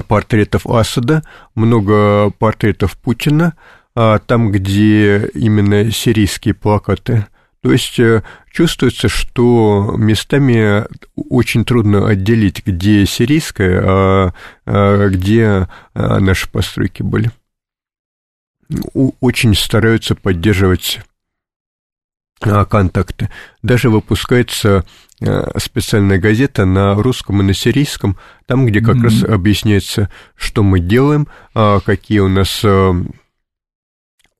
портретов 0.07 0.67
Асада, 0.67 1.23
много 1.55 2.29
портретов 2.29 2.97
Путина, 2.97 3.55
а 3.93 4.19
там, 4.19 4.51
где 4.51 5.29
именно 5.33 5.91
сирийские 5.91 6.53
плакаты. 6.53 7.27
То 7.61 7.71
есть 7.71 7.99
э, 7.99 8.23
чувствуется, 8.51 9.07
что 9.07 9.93
местами 9.97 10.85
очень 11.15 11.63
трудно 11.63 12.07
отделить, 12.07 12.65
где 12.65 13.05
сирийская, 13.05 13.81
а, 13.83 14.33
а 14.65 15.09
где 15.09 15.67
а, 15.93 16.19
наши 16.19 16.49
постройки 16.49 17.03
были. 17.03 17.29
Очень 18.93 19.53
стараются 19.53 20.15
поддерживать 20.15 21.01
а, 22.41 22.65
контакты. 22.65 23.29
Даже 23.61 23.91
выпускается 23.91 24.83
а, 25.21 25.59
специальная 25.59 26.17
газета 26.17 26.65
на 26.65 26.95
русском 26.95 27.41
и 27.41 27.43
на 27.43 27.53
сирийском, 27.53 28.17
там, 28.47 28.65
где 28.65 28.81
как 28.81 28.95
mm-hmm. 28.95 29.03
раз 29.03 29.23
объясняется, 29.23 30.09
что 30.35 30.63
мы 30.63 30.79
делаем, 30.79 31.27
а, 31.53 31.79
какие 31.79 32.19
у 32.19 32.27
нас 32.27 32.65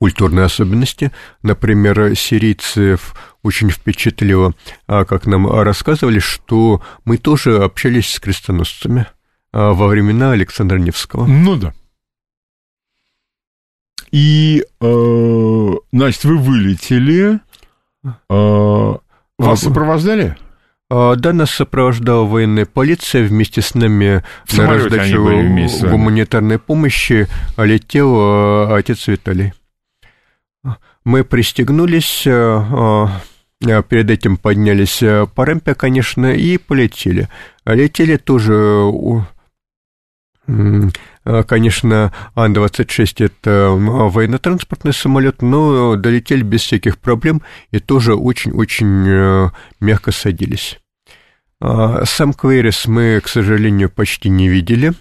культурные 0.02 0.46
особенности. 0.46 1.12
Например, 1.44 2.16
сирийцев 2.16 3.14
очень 3.44 3.70
впечатлило, 3.70 4.56
как 4.88 5.28
нам 5.28 5.48
рассказывали, 5.48 6.18
что 6.18 6.82
мы 7.06 7.20
тоже 7.20 7.64
общались 7.64 8.12
с 8.12 8.20
крестоносцами 8.20 9.06
во 9.54 9.88
времена 9.88 10.32
Александра 10.32 10.80
Невского. 10.80 11.28
Ну 11.28 11.56
да. 11.56 11.72
И, 14.12 14.66
э, 14.82 15.72
значит, 15.92 16.24
вы 16.24 16.38
вылетели, 16.40 17.40
а, 18.28 18.98
вас 19.38 19.62
сопровождали? 19.62 20.36
А, 20.90 21.16
да, 21.16 21.32
нас 21.32 21.52
сопровождала 21.52 22.26
военная 22.26 22.66
полиция 22.66 23.24
вместе 23.24 23.62
с 23.62 23.76
нами 23.76 24.24
в 24.46 24.58
на 24.58 24.68
раздачу 24.68 25.24
гуманитарной 25.88 26.58
помощи 26.58 27.28
летел 27.58 28.16
а, 28.18 28.76
отец 28.76 29.08
Виталий. 29.08 29.54
Мы 31.04 31.24
пристегнулись, 31.24 32.24
перед 32.24 34.10
этим 34.10 34.38
поднялись 34.38 35.04
по 35.34 35.45
рампе, 35.45 35.74
конечно, 35.76 36.34
и 36.34 36.58
полетели. 36.58 37.30
Летели 37.65 38.17
тоже 38.17 38.54
Э, 41.24 41.43
конечно, 41.43 42.12
Ан-26– 42.36 43.13
это 43.26 43.71
военно-транспортный 43.71 44.93
самолет, 44.93 45.41
но 45.41 45.95
долетели 45.95 46.41
без 46.41 46.62
всяких 46.62 46.97
проблем 46.97 47.41
и 47.71 47.80
тоже 47.80 48.15
очень-очень 48.15 49.08
э, 49.08 49.50
мягко 49.80 50.12
садились. 50.12 50.80
А, 51.60 52.06
сам 52.06 52.34
Квейрис 52.34 52.88
мы, 52.88 53.21
к 53.24 53.28
сожалению, 53.28 53.89
почти 53.89 54.30
не 54.30 54.47
видели, 54.50 54.93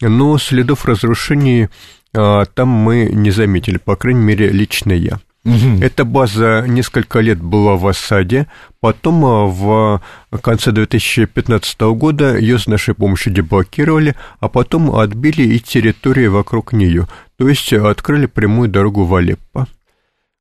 но 0.00 0.38
следов 0.38 0.84
разрушений 0.84 1.68
а, 2.14 2.44
там 2.44 2.68
мы 2.68 3.08
не 3.12 3.30
заметили, 3.30 3.78
по 3.78 3.96
крайней 3.96 4.22
мере, 4.22 4.48
лично 4.48 4.92
я. 4.92 5.20
Угу. 5.44 5.82
Эта 5.82 6.04
база 6.04 6.66
несколько 6.68 7.20
лет 7.20 7.40
была 7.40 7.76
в 7.76 7.86
осаде, 7.86 8.46
потом 8.80 9.24
а, 9.24 9.46
в 9.46 10.00
конце 10.42 10.72
2015 10.72 11.80
года 11.80 12.36
ее 12.36 12.58
с 12.58 12.66
нашей 12.66 12.94
помощью 12.94 13.32
деблокировали, 13.32 14.16
а 14.40 14.48
потом 14.48 14.94
отбили 14.94 15.42
и 15.42 15.60
территории 15.60 16.26
вокруг 16.26 16.72
нее, 16.72 17.08
то 17.36 17.48
есть 17.48 17.72
открыли 17.72 18.26
прямую 18.26 18.68
дорогу 18.68 19.04
в 19.04 19.14
Алеппо. 19.14 19.66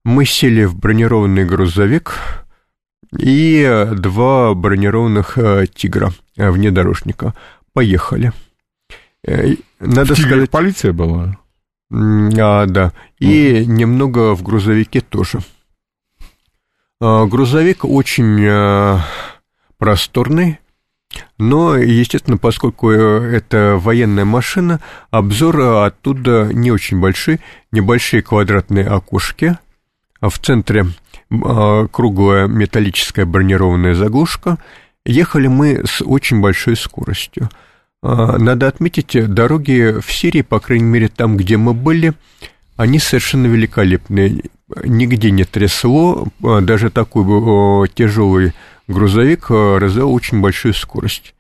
Мы 0.04 0.26
сели 0.26 0.66
в 0.66 0.76
бронированный 0.76 1.46
грузовик 1.46 2.16
и 3.18 3.88
два 3.94 4.54
бронированных 4.54 5.38
а, 5.38 5.66
«Тигра» 5.68 6.12
внедорожника. 6.36 7.34
Поехали. 7.74 8.34
Э, 9.26 9.56
надо 9.80 10.16
в 10.16 10.20
сказать... 10.20 10.50
полиция 10.50 10.94
была? 10.94 11.38
А, 11.92 12.66
да. 12.66 12.94
И 13.20 13.62
угу. 13.62 13.72
немного 13.72 14.36
в 14.36 14.44
грузовике 14.44 15.02
тоже. 15.02 15.40
А, 17.02 17.26
грузовик 17.26 17.86
очень 17.86 18.46
а, 18.48 19.02
просторный, 19.78 20.60
но, 21.38 21.76
естественно, 21.76 22.38
поскольку 22.38 22.92
э, 22.92 23.36
это 23.36 23.78
военная 23.80 24.26
машина, 24.26 24.80
обзор 25.10 25.60
оттуда 25.86 26.50
не 26.54 26.72
очень 26.72 27.00
большой, 27.00 27.40
небольшие 27.72 28.22
квадратные 28.22 28.86
окошки, 28.86 29.58
а 30.20 30.30
в 30.30 30.38
центре 30.38 30.86
круглая 31.30 32.48
металлическая 32.48 33.26
бронированная 33.26 33.94
заглушка. 33.94 34.58
Ехали 35.06 35.48
мы 35.48 35.84
с 35.86 36.02
очень 36.02 36.42
большой 36.42 36.76
скоростью. 36.76 37.50
Надо 38.02 38.68
отметить, 38.68 39.34
дороги 39.34 40.00
в 40.00 40.12
Сирии, 40.12 40.42
по 40.42 40.60
крайней 40.60 40.86
мере, 40.86 41.10
там, 41.10 41.36
где 41.36 41.58
мы 41.58 41.74
были, 41.74 42.14
они 42.78 42.98
совершенно 43.00 43.48
великолепные. 43.48 44.44
Нигде 44.84 45.32
не 45.32 45.44
трясло, 45.44 46.28
даже 46.40 46.92
такой 46.92 47.90
тяжелый 47.90 48.54
грузовик 48.88 49.50
развил 49.50 50.14
очень 50.14 50.40
большую 50.40 50.74
скорость. 50.74 51.34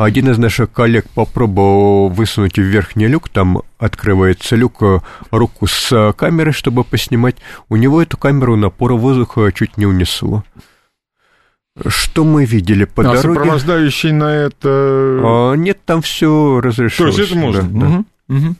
Один 0.00 0.30
из 0.30 0.38
наших 0.38 0.72
коллег 0.72 1.06
попробовал 1.10 2.08
высунуть 2.08 2.58
в 2.58 2.62
верхний 2.62 3.06
люк, 3.06 3.28
там 3.28 3.62
открывается 3.78 4.56
люк, 4.56 4.82
э, 4.82 5.00
руку 5.30 5.66
с 5.66 5.92
э, 5.92 6.14
камерой, 6.14 6.54
чтобы 6.54 6.84
поснимать. 6.84 7.36
У 7.68 7.76
него 7.76 8.00
эту 8.00 8.16
камеру 8.16 8.56
напора 8.56 8.94
воздуха 8.94 9.52
чуть 9.52 9.76
не 9.76 9.84
унесло. 9.84 10.42
Что 11.86 12.24
мы 12.24 12.44
видели 12.44 12.84
по 12.84 13.02
а 13.02 13.14
дороге? 13.14 13.40
сопровождающий 13.40 14.12
на 14.12 14.34
это... 14.34 14.62
А, 14.68 15.54
нет, 15.54 15.78
там 15.84 16.02
все 16.02 16.60
разрешилось. 16.60 17.14
То 17.14 17.22
есть 17.22 17.32
это 17.32 17.40
можно? 17.40 17.62
Да, 17.62 17.86
угу. 17.86 18.04
Да. 18.28 18.34
Угу. 18.34 18.56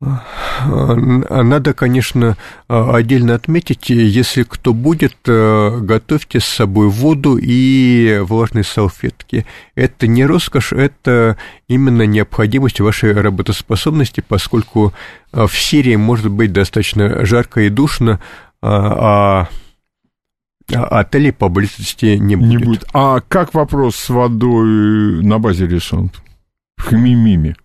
Надо, 0.00 1.74
конечно, 1.74 2.36
отдельно 2.68 3.34
отметить, 3.34 3.90
если 3.90 4.44
кто 4.44 4.72
будет, 4.72 5.16
э, 5.26 5.78
готовьте 5.80 6.38
с 6.38 6.44
собой 6.44 6.88
воду 6.88 7.36
и 7.36 8.20
влажные 8.22 8.64
салфетки. 8.64 9.44
Это 9.74 10.06
не 10.06 10.24
роскошь, 10.24 10.72
это 10.72 11.36
именно 11.66 12.02
необходимость 12.02 12.80
вашей 12.80 13.12
работоспособности, 13.12 14.22
поскольку 14.26 14.94
э, 15.32 15.46
в 15.46 15.58
Сирии 15.58 15.96
может 15.96 16.30
быть 16.30 16.52
достаточно 16.52 17.24
жарко 17.26 17.62
и 17.62 17.68
душно, 17.68 18.20
а, 18.62 19.42
а 19.42 19.48
отелей 20.72 21.32
поблизости 21.32 22.16
не 22.16 22.36
будет. 22.36 22.48
Не 22.48 22.58
будет. 22.58 22.84
А 22.92 23.20
как 23.20 23.54
вопрос 23.54 23.96
с 23.96 24.08
водой 24.08 25.22
на 25.22 25.38
базе 25.38 25.66
решен? 25.66 26.10
В 26.76 26.84
Хмимиме? 26.84 27.56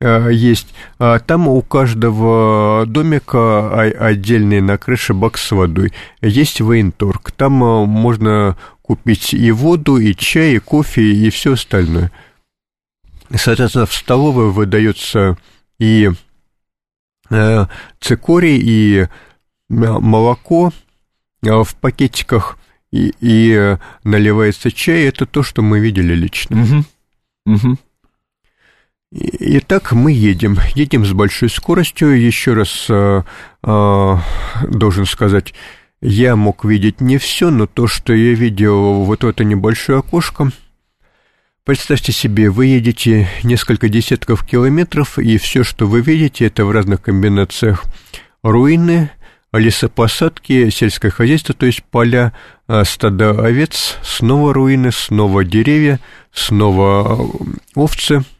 Э, 0.00 0.28
есть. 0.32 0.74
А 0.98 1.18
там 1.20 1.48
у 1.48 1.62
каждого 1.62 2.84
домика 2.86 3.80
отдельный 3.80 4.60
на 4.60 4.76
крыше 4.78 5.14
бак 5.14 5.38
с 5.38 5.52
водой. 5.52 5.92
Есть 6.20 6.60
военторг. 6.60 7.30
Там 7.30 7.52
можно 7.52 8.56
купить 8.82 9.32
и 9.32 9.52
воду, 9.52 9.98
и 9.98 10.14
чай, 10.14 10.54
и 10.54 10.58
кофе, 10.58 11.02
и 11.02 11.30
все 11.30 11.52
остальное. 11.52 12.10
Соответственно, 13.34 13.86
в 13.86 13.94
столовой 13.94 14.50
выдается 14.50 15.38
и 15.78 16.10
цикорий, 18.00 18.58
и 18.60 19.06
молоко 19.70 20.72
в 21.42 21.74
пакетиках, 21.80 22.58
и, 22.92 23.12
и 23.20 23.76
наливается 24.04 24.70
чай. 24.70 25.04
Это 25.04 25.26
то, 25.26 25.42
что 25.42 25.62
мы 25.62 25.80
видели 25.80 26.14
лично. 26.14 26.62
Угу. 26.62 27.54
Угу. 27.54 27.78
Итак, 29.14 29.92
мы 29.92 30.12
едем. 30.12 30.58
Едем 30.74 31.04
с 31.04 31.12
большой 31.12 31.50
скоростью. 31.50 32.20
Еще 32.20 32.54
раз 32.54 32.86
э, 32.88 33.22
э, 33.62 34.16
должен 34.68 35.06
сказать, 35.06 35.52
я 36.00 36.34
мог 36.34 36.64
видеть 36.64 37.00
не 37.00 37.18
все, 37.18 37.50
но 37.50 37.66
то, 37.66 37.86
что 37.86 38.12
я 38.14 38.34
видел 38.34 39.04
вот 39.04 39.24
в 39.24 39.26
это 39.26 39.44
небольшое 39.44 39.98
окошко. 39.98 40.50
Представьте 41.64 42.10
себе, 42.10 42.50
вы 42.50 42.66
едете 42.66 43.28
несколько 43.44 43.88
десятков 43.88 44.44
километров, 44.44 45.18
и 45.18 45.38
все, 45.38 45.62
что 45.62 45.86
вы 45.86 46.00
видите, 46.00 46.46
это 46.46 46.64
в 46.64 46.72
разных 46.72 47.02
комбинациях 47.02 47.84
руины, 48.42 49.12
лесопосадки, 49.52 50.70
сельское 50.70 51.10
хозяйство, 51.10 51.54
то 51.54 51.66
есть 51.66 51.82
поля, 51.84 52.32
э, 52.68 52.84
стада 52.84 53.30
овец, 53.30 53.98
снова 54.02 54.54
руины, 54.54 54.92
снова 54.92 55.44
деревья, 55.44 56.00
снова 56.32 57.20
э, 57.20 57.46
овцы– 57.74 58.22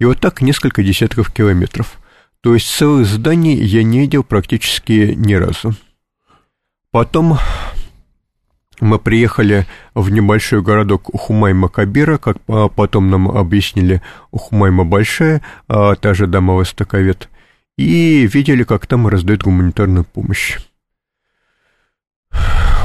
и 0.00 0.04
вот 0.04 0.20
так 0.20 0.42
несколько 0.42 0.82
десятков 0.82 1.32
километров. 1.32 1.98
То 2.40 2.54
есть 2.54 2.68
целых 2.68 3.06
зданий 3.06 3.54
я 3.54 3.82
не 3.82 4.00
видел 4.00 4.22
практически 4.22 5.14
ни 5.16 5.34
разу. 5.34 5.74
Потом 6.90 7.38
мы 8.80 8.98
приехали 8.98 9.66
в 9.94 10.10
небольшой 10.10 10.62
городок 10.62 11.08
Ухумай-Макабира, 11.08 12.18
как 12.18 12.36
потом 12.74 13.08
нам 13.08 13.30
объяснили, 13.30 14.02
Ухумайма 14.30 14.84
большая, 14.84 15.42
а 15.68 15.94
та 15.94 16.12
же 16.12 16.26
дама 16.26 16.54
Востоковед, 16.54 17.28
и 17.76 18.26
видели, 18.26 18.62
как 18.64 18.86
там 18.86 19.06
раздают 19.08 19.42
гуманитарную 19.42 20.04
помощь. 20.04 20.58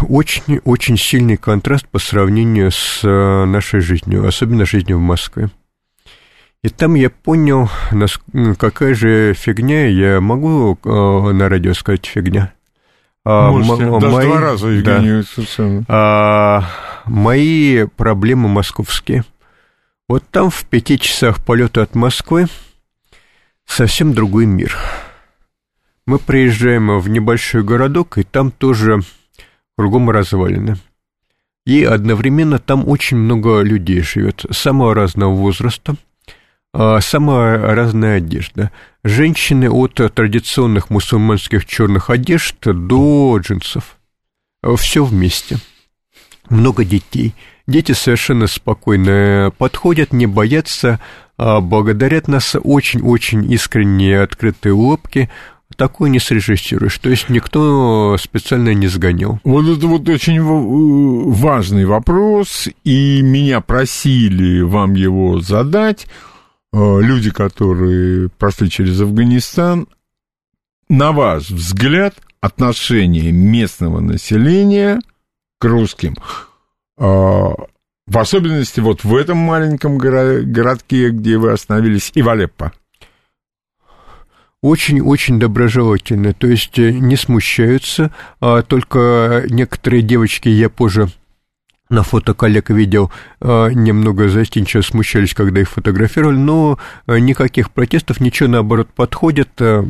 Очень-очень 0.07 0.97
сильный 0.97 1.37
контраст 1.37 1.87
по 1.87 1.99
сравнению 1.99 2.71
с 2.71 3.01
э, 3.03 3.45
нашей 3.45 3.81
жизнью, 3.81 4.25
особенно 4.25 4.65
жизнью 4.65 4.97
в 4.97 5.01
Москве. 5.01 5.49
И 6.63 6.69
там 6.69 6.95
я 6.95 7.09
понял, 7.09 7.69
какая 8.57 8.93
же 8.93 9.33
фигня, 9.33 9.87
я 9.87 10.21
могу 10.21 10.77
э, 10.83 10.89
на 10.89 11.49
радио 11.49 11.73
сказать 11.73 12.05
фигня. 12.05 12.53
А, 13.25 13.51
Можете, 13.51 13.83
м- 13.83 13.99
даже 13.99 14.15
мои, 14.15 14.27
два 14.27 14.39
раза, 14.39 14.67
Евгений, 14.67 15.07
да. 15.09 15.23
А, 15.87 16.63
мои 17.05 17.85
проблемы 17.85 18.47
московские. 18.47 19.23
Вот 20.07 20.23
там 20.31 20.49
в 20.49 20.63
пяти 20.65 20.97
часах 20.99 21.43
полета 21.45 21.83
от 21.83 21.95
Москвы 21.95 22.47
совсем 23.71 24.13
другой 24.13 24.45
мир. 24.45 24.75
Мы 26.05 26.19
приезжаем 26.19 26.99
в 26.99 27.09
небольшой 27.09 27.63
городок, 27.63 28.17
и 28.17 28.23
там 28.23 28.51
тоже 28.51 29.01
кругом 29.77 30.09
развалины. 30.09 30.77
И 31.65 31.83
одновременно 31.83 32.59
там 32.59 32.87
очень 32.87 33.17
много 33.17 33.61
людей 33.61 34.01
живет, 34.01 34.45
самого 34.51 34.95
разного 34.95 35.33
возраста– 35.33 35.95
а, 36.71 37.01
самая 37.01 37.57
разная 37.73 38.17
одежда. 38.17 38.71
Женщины 39.03 39.69
от 39.69 39.95
традиционных 40.13 40.89
мусульманских 40.89 41.65
черных 41.65 42.09
одежд 42.09 42.57
до 42.61 43.37
джинсов. 43.39 43.97
Все 44.77 45.03
вместе. 45.03 45.57
Много 46.49 46.83
детей. 46.85 47.33
Дети 47.69 47.91
совершенно 47.91 48.47
спокойно 48.47 49.53
подходят, 49.59 50.11
не 50.11 50.25
боятся, 50.25 50.99
а 51.37 51.61
благодарят 51.61 52.27
нас 52.27 52.55
очень-очень 52.59 53.51
искренние 53.51 54.23
открытые 54.23 54.73
улыбки, 54.73 55.29
такое 55.75 56.09
не 56.09 56.17
срежиссируешь. 56.17 56.97
То 56.97 57.11
есть 57.11 57.29
никто 57.29 58.17
специально 58.19 58.73
не 58.73 58.87
сгонял. 58.87 59.39
Вот 59.43 59.67
это 59.67 59.85
вот 59.85 60.09
очень 60.09 60.41
важный 60.41 61.85
вопрос, 61.85 62.67
и 62.83 63.21
меня 63.21 63.61
просили 63.61 64.61
вам 64.61 64.95
его 64.95 65.39
задать. 65.39 66.07
Э, 66.73 66.99
люди, 66.99 67.29
которые 67.29 68.29
прошли 68.29 68.67
через 68.71 68.99
Афганистан, 68.99 69.87
на 70.89 71.11
ваш 71.11 71.51
взгляд, 71.51 72.15
отношение 72.41 73.31
местного 73.31 73.99
населения 73.99 74.99
к 75.59 75.65
русским, 75.65 76.15
э, 76.15 76.48
в 76.99 78.17
особенности 78.17 78.79
вот 78.81 79.03
в 79.03 79.15
этом 79.15 79.37
маленьком 79.37 79.97
городке, 79.97 81.09
где 81.09 81.37
вы 81.37 81.51
остановились, 81.51 82.11
и 82.13 82.21
в 82.21 82.29
Алеппо? 82.29 82.73
очень-очень 84.61 85.39
доброжелательно, 85.39 86.33
то 86.33 86.45
есть 86.45 86.77
э, 86.79 86.91
не 86.91 87.15
смущаются, 87.15 88.11
а 88.41 88.61
только 88.61 89.45
некоторые 89.49 90.01
девочки, 90.01 90.49
я 90.49 90.69
позже 90.69 91.07
на 91.89 92.03
фото 92.03 92.33
коллег 92.33 92.69
видел, 92.69 93.11
а, 93.41 93.69
немного 93.69 94.29
застенчиво 94.29 94.81
смущались, 94.81 95.33
когда 95.33 95.61
их 95.61 95.69
фотографировали, 95.69 96.37
но 96.37 96.77
а, 97.07 97.15
никаких 97.15 97.71
протестов, 97.71 98.19
ничего, 98.19 98.49
наоборот, 98.49 98.89
подходят, 98.95 99.49
а, 99.59 99.85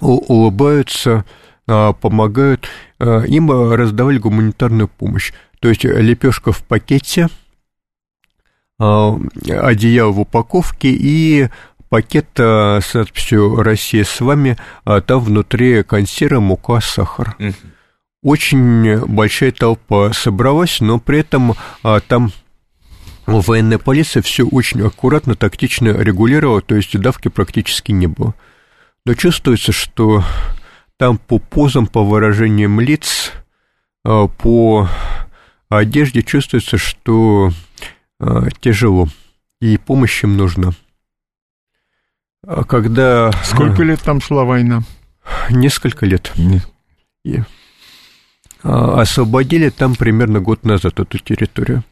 улыбаются, 0.00 1.24
помогают. 1.66 2.68
Им 2.98 3.72
раздавали 3.72 4.18
гуманитарную 4.18 4.88
помощь. 4.88 5.32
То 5.62 5.68
есть 5.68 5.84
лепешка 5.84 6.50
в 6.50 6.62
пакете, 6.64 7.28
одеяло 8.78 10.10
в 10.10 10.20
упаковке 10.20 10.88
и 10.90 11.48
пакет 11.88 12.26
с 12.36 12.94
надписью 12.94 13.62
«Россия 13.62 14.02
с 14.02 14.20
вами», 14.20 14.58
а 14.84 15.00
там 15.00 15.20
внутри 15.20 15.84
консервы, 15.84 16.40
мука, 16.40 16.80
сахар. 16.80 17.36
Очень 18.24 19.06
большая 19.06 19.52
толпа 19.52 20.12
собралась, 20.12 20.80
но 20.80 20.98
при 20.98 21.20
этом 21.20 21.54
а, 21.84 22.00
там 22.00 22.32
военная 23.26 23.78
полиция 23.78 24.20
все 24.22 24.44
очень 24.44 24.84
аккуратно, 24.84 25.36
тактично 25.36 25.90
регулировала, 25.90 26.60
то 26.60 26.74
есть 26.74 26.98
давки 26.98 27.28
практически 27.28 27.92
не 27.92 28.08
было. 28.08 28.34
Но 29.06 29.14
чувствуется, 29.14 29.70
что 29.70 30.24
там 30.98 31.18
по 31.18 31.38
позам, 31.38 31.86
по 31.86 32.02
выражениям 32.02 32.80
лиц, 32.80 33.32
а, 35.72 35.78
одежде 35.78 36.22
чувствуется, 36.22 36.76
что 36.76 37.50
а, 38.20 38.50
тяжело, 38.60 39.08
и 39.60 39.78
помощь 39.78 40.22
им 40.22 40.36
нужна. 40.36 40.72
А 42.46 42.64
когда... 42.64 43.32
Сколько 43.44 43.82
лет 43.82 44.00
там 44.02 44.20
шла 44.20 44.44
война? 44.44 44.82
Несколько 45.48 46.04
лет. 46.04 46.30
Не. 46.36 46.60
а, 48.62 49.00
освободили 49.00 49.70
там 49.70 49.94
примерно 49.94 50.40
год 50.40 50.64
назад 50.64 51.00
эту 51.00 51.18
территорию. 51.18 51.84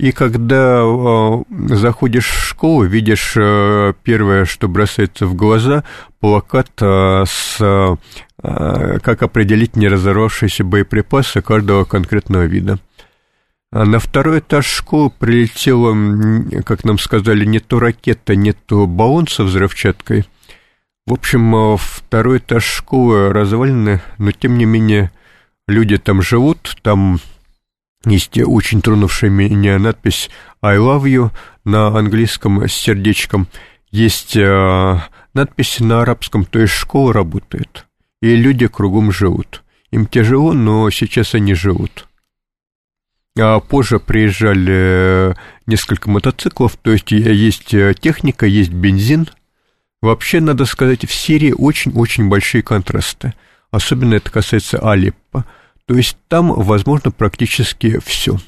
И 0.00 0.12
когда 0.12 0.80
э, 0.82 1.42
заходишь 1.74 2.30
в 2.30 2.42
школу, 2.42 2.84
видишь 2.84 3.34
э, 3.36 3.92
первое, 4.02 4.46
что 4.46 4.66
бросается 4.66 5.26
в 5.26 5.34
глаза, 5.34 5.84
плакат 6.20 6.70
э, 6.80 7.24
с 7.28 7.58
э, 7.60 8.98
как 9.02 9.22
определить 9.22 9.76
неразорвавшиеся 9.76 10.64
боеприпасы 10.64 11.42
каждого 11.42 11.84
конкретного 11.84 12.44
вида. 12.44 12.78
А 13.72 13.84
на 13.84 13.98
второй 13.98 14.38
этаж 14.38 14.64
школы 14.64 15.10
прилетела, 15.10 15.94
как 16.62 16.84
нам 16.84 16.98
сказали, 16.98 17.44
не 17.44 17.58
то 17.58 17.78
ракета, 17.78 18.34
не 18.34 18.54
то 18.54 18.86
баллон 18.86 19.26
со 19.26 19.44
взрывчаткой. 19.44 20.24
В 21.06 21.12
общем, 21.12 21.76
второй 21.76 22.38
этаж 22.38 22.64
школы 22.64 23.34
развалины, 23.34 24.00
но 24.16 24.32
тем 24.32 24.56
не 24.56 24.64
менее 24.64 25.10
люди 25.68 25.98
там 25.98 26.22
живут, 26.22 26.78
там 26.80 27.20
есть 28.04 28.38
очень 28.38 28.80
тронувшая 28.80 29.30
меня 29.30 29.78
надпись 29.78 30.30
«I 30.62 30.78
love 30.78 31.04
you» 31.04 31.30
на 31.64 31.88
английском 31.88 32.66
с 32.66 32.72
сердечком. 32.72 33.46
Есть 33.90 34.36
э, 34.36 35.00
надпись 35.34 35.80
на 35.80 36.02
арабском, 36.02 36.44
то 36.44 36.58
есть 36.60 36.72
школа 36.72 37.12
работает, 37.12 37.86
и 38.22 38.34
люди 38.36 38.68
кругом 38.68 39.12
живут. 39.12 39.62
Им 39.90 40.06
тяжело, 40.06 40.52
но 40.52 40.88
сейчас 40.90 41.34
они 41.34 41.54
живут. 41.54 42.06
А 43.38 43.60
позже 43.60 43.98
приезжали 44.00 45.36
несколько 45.66 46.10
мотоциклов, 46.10 46.76
то 46.76 46.90
есть 46.90 47.10
есть 47.10 47.74
э, 47.74 47.94
техника, 47.98 48.46
есть 48.46 48.72
бензин. 48.72 49.28
Вообще, 50.00 50.40
надо 50.40 50.64
сказать, 50.64 51.06
в 51.06 51.12
Сирии 51.12 51.52
очень-очень 51.52 52.28
большие 52.28 52.62
контрасты. 52.62 53.34
Особенно 53.70 54.14
это 54.14 54.30
касается 54.30 54.78
Алеппо. 54.78 55.44
То 55.86 55.94
есть 55.94 56.16
там 56.28 56.52
возможно 56.52 57.10
практически 57.10 57.98
все. 57.98 58.38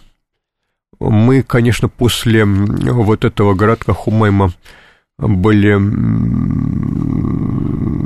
Мы, 1.01 1.43
конечно, 1.43 1.89
после 1.89 2.45
вот 2.45 3.25
этого 3.25 3.55
городка 3.55 3.93
Хумайма 3.93 4.53
были, 5.19 5.75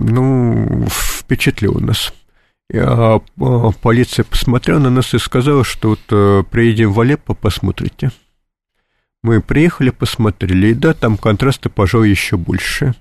ну, 0.08 0.86
впечатлило 0.88 1.78
нас. 1.78 2.12
А, 2.74 3.20
а 3.40 3.70
полиция 3.80 4.24
посмотрела 4.24 4.78
на 4.80 4.90
нас 4.90 5.14
и 5.14 5.18
сказала, 5.18 5.62
что 5.64 5.90
вот 5.90 6.00
э, 6.10 6.42
приедем 6.50 6.92
в 6.92 7.00
Алеппо, 7.00 7.34
посмотрите. 7.34 8.10
Мы 9.22 9.40
приехали, 9.40 9.90
посмотрели, 9.90 10.68
и 10.68 10.74
да, 10.74 10.92
там 10.94 11.16
контрасты, 11.16 11.68
пожалуй, 11.68 12.10
еще 12.10 12.36
больше. 12.36 12.94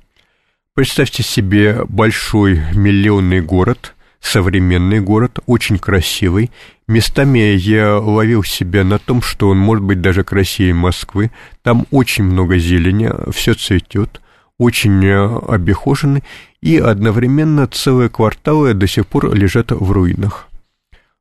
Представьте 0.73 1.23
себе 1.23 1.83
большой 1.85 2.61
миллионный 2.73 3.41
город, 3.41 3.94
современный 4.25 4.99
город, 4.99 5.39
очень 5.45 5.77
красивый. 5.77 6.51
Местами 6.87 7.39
я 7.55 7.97
ловил 7.97 8.43
себя 8.43 8.83
на 8.83 8.97
том, 8.97 9.21
что 9.21 9.49
он 9.49 9.57
может 9.57 9.83
быть 9.83 10.01
даже 10.01 10.23
красивее 10.23 10.73
Москвы. 10.73 11.31
Там 11.61 11.85
очень 11.91 12.23
много 12.23 12.57
зелени, 12.57 13.11
все 13.31 13.53
цветет, 13.53 14.21
очень 14.57 15.05
э, 15.05 15.39
обихоженный, 15.47 16.23
и 16.61 16.77
одновременно 16.77 17.67
целые 17.67 18.09
кварталы 18.09 18.73
до 18.73 18.87
сих 18.87 19.05
пор 19.05 19.33
лежат 19.33 19.71
в 19.71 19.91
руинах. 19.91 20.47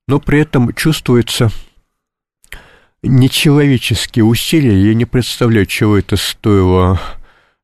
Но 0.08 0.18
при 0.18 0.40
этом 0.40 0.72
чувствуется 0.72 1.50
нечеловеческие 3.02 4.24
усилия. 4.24 4.88
Я 4.88 4.94
не 4.94 5.04
представляю, 5.04 5.66
чего 5.66 5.98
это 5.98 6.16
стоило 6.16 6.98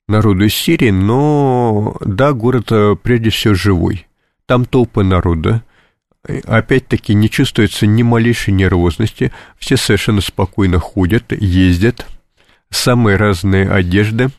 народу 0.07 0.49
Сирии, 0.51 0.91
но 0.91 1.97
да, 2.01 2.35
город 2.35 2.67
э, 2.73 2.97
прежде 3.03 3.31
всего 3.31 3.55
живой 3.55 4.07
там 4.51 4.65
толпы 4.65 5.05
народа, 5.05 5.63
опять-таки 6.25 7.15
не 7.15 7.31
чувствуется 7.31 7.87
ни 7.87 8.03
малейшей 8.03 8.53
нервозности, 8.53 9.31
все 9.61 9.77
совершенно 9.77 10.21
спокойно 10.21 10.81
ходят, 10.81 11.31
ездят, 11.31 12.05
самые 12.69 13.17
разные 13.17 13.71
одежды, 13.71 14.31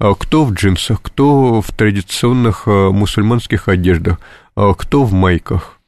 а 0.00 0.16
кто 0.16 0.44
в 0.44 0.54
джинсах, 0.54 1.00
кто 1.00 1.62
в 1.62 1.70
традиционных 1.72 2.64
а, 2.66 2.90
мусульманских 2.90 3.68
одеждах, 3.68 4.18
а 4.56 4.74
кто 4.74 5.04
в 5.04 5.12
майках. 5.12 5.78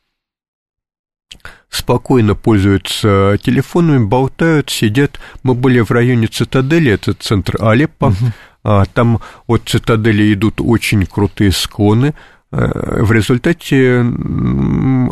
Спокойно 1.69 2.37
пользуются 2.37 3.37
телефонами, 3.43 4.05
болтают, 4.05 4.71
сидят. 4.71 5.19
Мы 5.43 5.55
были 5.55 5.81
в 5.81 5.91
районе 5.91 6.29
цитадели, 6.29 6.93
это 6.93 7.15
центр 7.15 7.57
Алеппо. 7.61 8.15
Угу. 8.63 8.85
Там 8.95 9.21
от 9.49 9.69
цитадели 9.69 10.33
идут 10.33 10.61
очень 10.61 11.05
крутые 11.05 11.51
склоны, 11.51 12.15
в 12.53 13.11
результате 13.13 14.01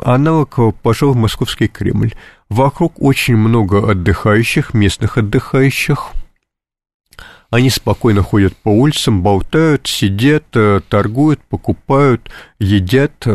аналог 0.05 0.59
пошел 0.83 1.13
в 1.13 1.17
московский 1.17 1.69
Кремль. 1.69 2.13
Вокруг 2.51 3.01
очень 3.01 3.37
много 3.37 3.91
отдыхающих, 3.91 4.75
местных 4.75 5.17
отдыхающих. 5.17 6.11
Они 7.51 7.71
спокойно 7.71 8.23
ходят 8.23 8.57
по 8.57 8.69
улицам, 8.69 9.23
болтают, 9.23 9.87
сидят, 9.87 10.45
э, 10.55 10.81
торгуют, 10.89 11.41
покупают, 11.43 12.31
едят, 12.61 13.27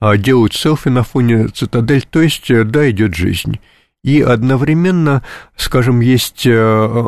а 0.00 0.16
делают 0.16 0.54
селфи 0.54 0.88
на 0.88 1.04
фоне 1.04 1.48
цитадель, 1.48 2.04
то 2.10 2.20
есть, 2.20 2.50
э, 2.50 2.64
да, 2.64 2.90
идет 2.90 3.14
жизнь. 3.14 3.60
И 4.02 4.20
одновременно, 4.20 5.22
скажем, 5.56 6.00
есть 6.00 6.44
э, 6.44 7.06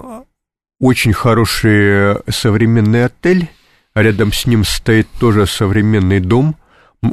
очень 0.78 1.12
хороший 1.12 2.18
современный 2.30 3.06
отель, 3.06 3.48
а 3.94 4.02
рядом 4.02 4.32
с 4.32 4.46
ним 4.46 4.64
стоит 4.64 5.08
тоже 5.18 5.46
современный 5.46 6.20
дом, 6.20 6.56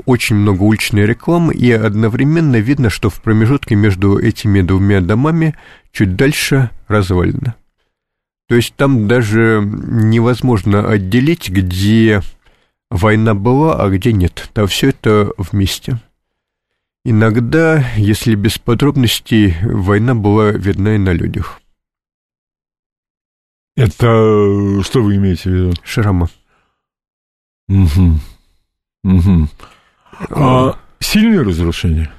очень 0.06 0.36
много 0.36 0.64
уличной 0.64 1.06
рекламы, 1.06 1.54
и 1.54 1.72
одновременно 1.72 2.58
видно, 2.58 2.90
что 2.90 3.10
в 3.10 3.22
промежутке 3.22 3.76
между 3.76 4.20
этими 4.20 4.62
двумя 4.62 5.02
домами 5.02 5.56
чуть 5.92 6.16
дальше 6.16 6.70
развалина. 6.88 7.56
То 8.48 8.56
есть 8.56 8.76
там 8.76 9.08
даже 9.08 9.62
невозможно 9.64 10.90
отделить, 10.90 11.50
где 11.50 12.22
война 12.90 13.34
была, 13.36 13.82
а 13.82 13.90
где 13.90 14.12
нет. 14.14 14.50
Там 14.54 14.68
все 14.68 14.90
это 14.90 15.32
вместе. 15.38 16.00
Иногда, 17.06 17.84
если 17.96 18.36
без 18.36 18.58
подробностей, 18.58 19.56
война 19.64 20.16
была 20.16 20.52
видна 20.52 20.96
и 20.96 20.98
на 20.98 21.14
людях. 21.14 21.62
Это 23.76 24.08
э, 24.08 24.82
что 24.84 25.02
вы 25.02 25.16
имеете 25.16 25.50
в 25.50 25.54
виду? 25.54 25.74
Шрама. 25.84 26.30
Угу. 27.70 28.20
Угу. 29.04 29.48
А, 30.32 30.76
сильные 31.00 31.42
разрушения? 31.42 32.12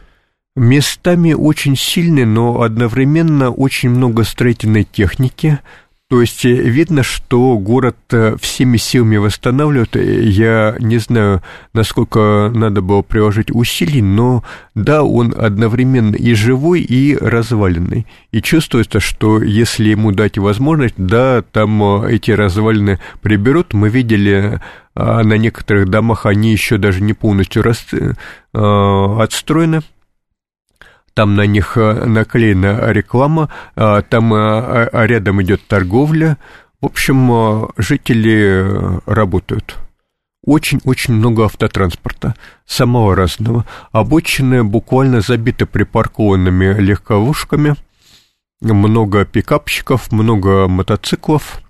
Местами 0.57 1.33
очень 1.33 1.77
сильные, 1.77 2.27
но 2.27 2.63
одновременно 2.63 3.51
очень 3.51 3.91
много 3.91 4.25
строительной 4.25 4.85
техники, 4.85 5.59
то 6.11 6.21
есть 6.21 6.45
э, 6.45 6.49
видно, 6.49 7.05
что 7.05 7.57
город 7.57 7.97
э, 8.11 8.35
всеми 8.41 8.79
силами 8.79 9.17
восстанавливает. 9.19 9.95
Я 9.95 10.75
не 10.81 10.99
знаю, 10.99 11.41
насколько 11.73 12.51
надо 12.53 12.83
было 12.83 13.03
приложить 13.03 13.53
усилий, 13.53 14.03
но 14.03 14.43
да, 14.75 15.05
он 15.05 15.33
одновременно 15.39 16.17
и 16.17 16.35
живой, 16.35 16.81
и 16.81 17.17
разваленный. 17.17 18.09
И 18.33 18.43
чувствуется, 18.43 18.99
что 18.99 19.41
если 19.41 19.91
ему 19.91 20.11
дать 20.11 20.37
возможность, 20.37 20.97
да, 20.97 21.43
там 21.43 21.81
э, 22.05 22.15
эти 22.17 22.33
развалины 22.33 22.99
приберут. 23.23 23.73
Мы 23.73 23.89
видели 23.89 24.61
на 24.97 25.35
некоторых 25.35 25.89
домах 25.89 26.27
они 26.27 26.51
еще 26.51 26.77
даже 26.77 27.01
не 27.01 27.13
полностью 27.13 27.63
рас... 27.63 27.87
отстроены 28.53 29.83
там 31.15 31.35
на 31.35 31.47
них 31.47 31.77
э, 31.77 32.05
наклеена 32.05 32.93
реклама, 32.93 33.49
э, 33.77 34.03
там 34.09 34.33
э, 34.35 34.89
рядом 34.93 35.43
идет 35.43 35.67
торговля. 35.67 36.39
В 36.81 36.87
общем, 36.87 37.69
жители 37.77 39.01
работают. 39.05 39.77
Очень-очень 40.47 41.13
много 41.13 41.45
автотранспорта, 41.45 42.35
самого 42.65 43.15
разного. 43.15 43.67
Обочины 43.93 44.65
буквально 44.65 45.21
забиты 45.21 45.67
припаркованными 45.67 46.81
легковушками, 46.81 47.75
много 48.63 49.27
пикапщиков, 49.27 50.11
много 50.11 50.69
мотоциклов– 50.69 51.61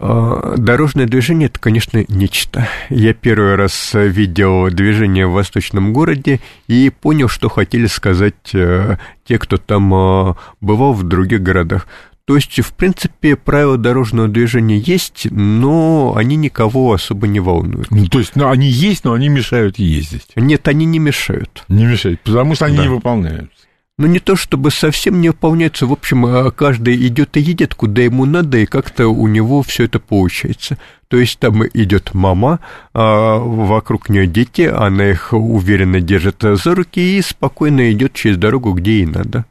дорожное 0.00 1.06
движение 1.06 1.46
это, 1.46 1.58
конечно, 1.58 2.04
нечто. 2.08 2.68
Я 2.88 3.12
первый 3.12 3.54
раз 3.56 3.90
видел 3.92 4.70
движение 4.70 5.26
в 5.26 5.32
восточном 5.32 5.92
городе 5.92 6.40
и 6.68 6.90
понял, 6.90 7.28
что 7.28 7.48
хотели 7.48 7.86
сказать 7.86 8.54
э, 8.54 8.96
те, 9.24 9.38
кто 9.38 9.58
там 9.58 9.92
э, 9.92 10.34
бывал 10.60 10.94
в 10.94 11.02
других 11.02 11.42
городах. 11.42 11.86
То 12.24 12.36
есть, 12.36 12.60
в 12.60 12.74
принципе, 12.74 13.34
правила 13.34 13.76
дорожного 13.76 14.28
движения 14.28 14.78
есть, 14.78 15.26
но 15.32 16.14
они 16.16 16.36
никого 16.36 16.92
особо 16.92 17.26
не 17.26 17.40
волнуют. 17.40 17.90
Ну, 17.90 18.06
то 18.06 18.20
есть, 18.20 18.36
ну, 18.36 18.48
они 18.48 18.68
есть, 18.68 19.04
но 19.04 19.14
они 19.14 19.28
мешают 19.28 19.80
ездить. 19.80 20.28
Нет, 20.36 20.68
они 20.68 20.84
не 20.84 21.00
мешают. 21.00 21.64
Не 21.66 21.86
мешают, 21.86 22.20
потому 22.20 22.54
что 22.54 22.66
они 22.66 22.76
да. 22.76 22.82
не 22.84 22.88
выполняются. 22.88 23.59
Ну, 24.00 24.06
не 24.06 24.18
то 24.18 24.34
чтобы 24.34 24.70
совсем 24.70 25.20
не 25.20 25.28
выполняются, 25.28 25.86
в 25.86 25.92
общем, 25.92 26.24
а 26.24 26.50
каждый 26.50 27.06
идет 27.06 27.36
и 27.36 27.40
едет, 27.40 27.74
куда 27.74 28.00
ему 28.00 28.24
надо, 28.24 28.56
и 28.56 28.64
как-то 28.64 29.08
у 29.08 29.28
него 29.28 29.62
все 29.62 29.84
это 29.84 30.00
получается. 30.00 30.78
То 31.08 31.18
есть 31.18 31.38
там 31.38 31.66
идет 31.74 32.14
мама, 32.14 32.60
а 32.94 33.36
вокруг 33.36 34.08
нее 34.08 34.26
дети, 34.26 34.62
она 34.62 35.10
их 35.10 35.34
уверенно 35.34 36.00
держит 36.00 36.40
за 36.40 36.74
руки 36.74 36.98
и 36.98 37.20
спокойно 37.20 37.92
идет 37.92 38.14
через 38.14 38.38
дорогу, 38.38 38.72
где 38.72 39.00
ей 39.00 39.06
надо. 39.06 39.44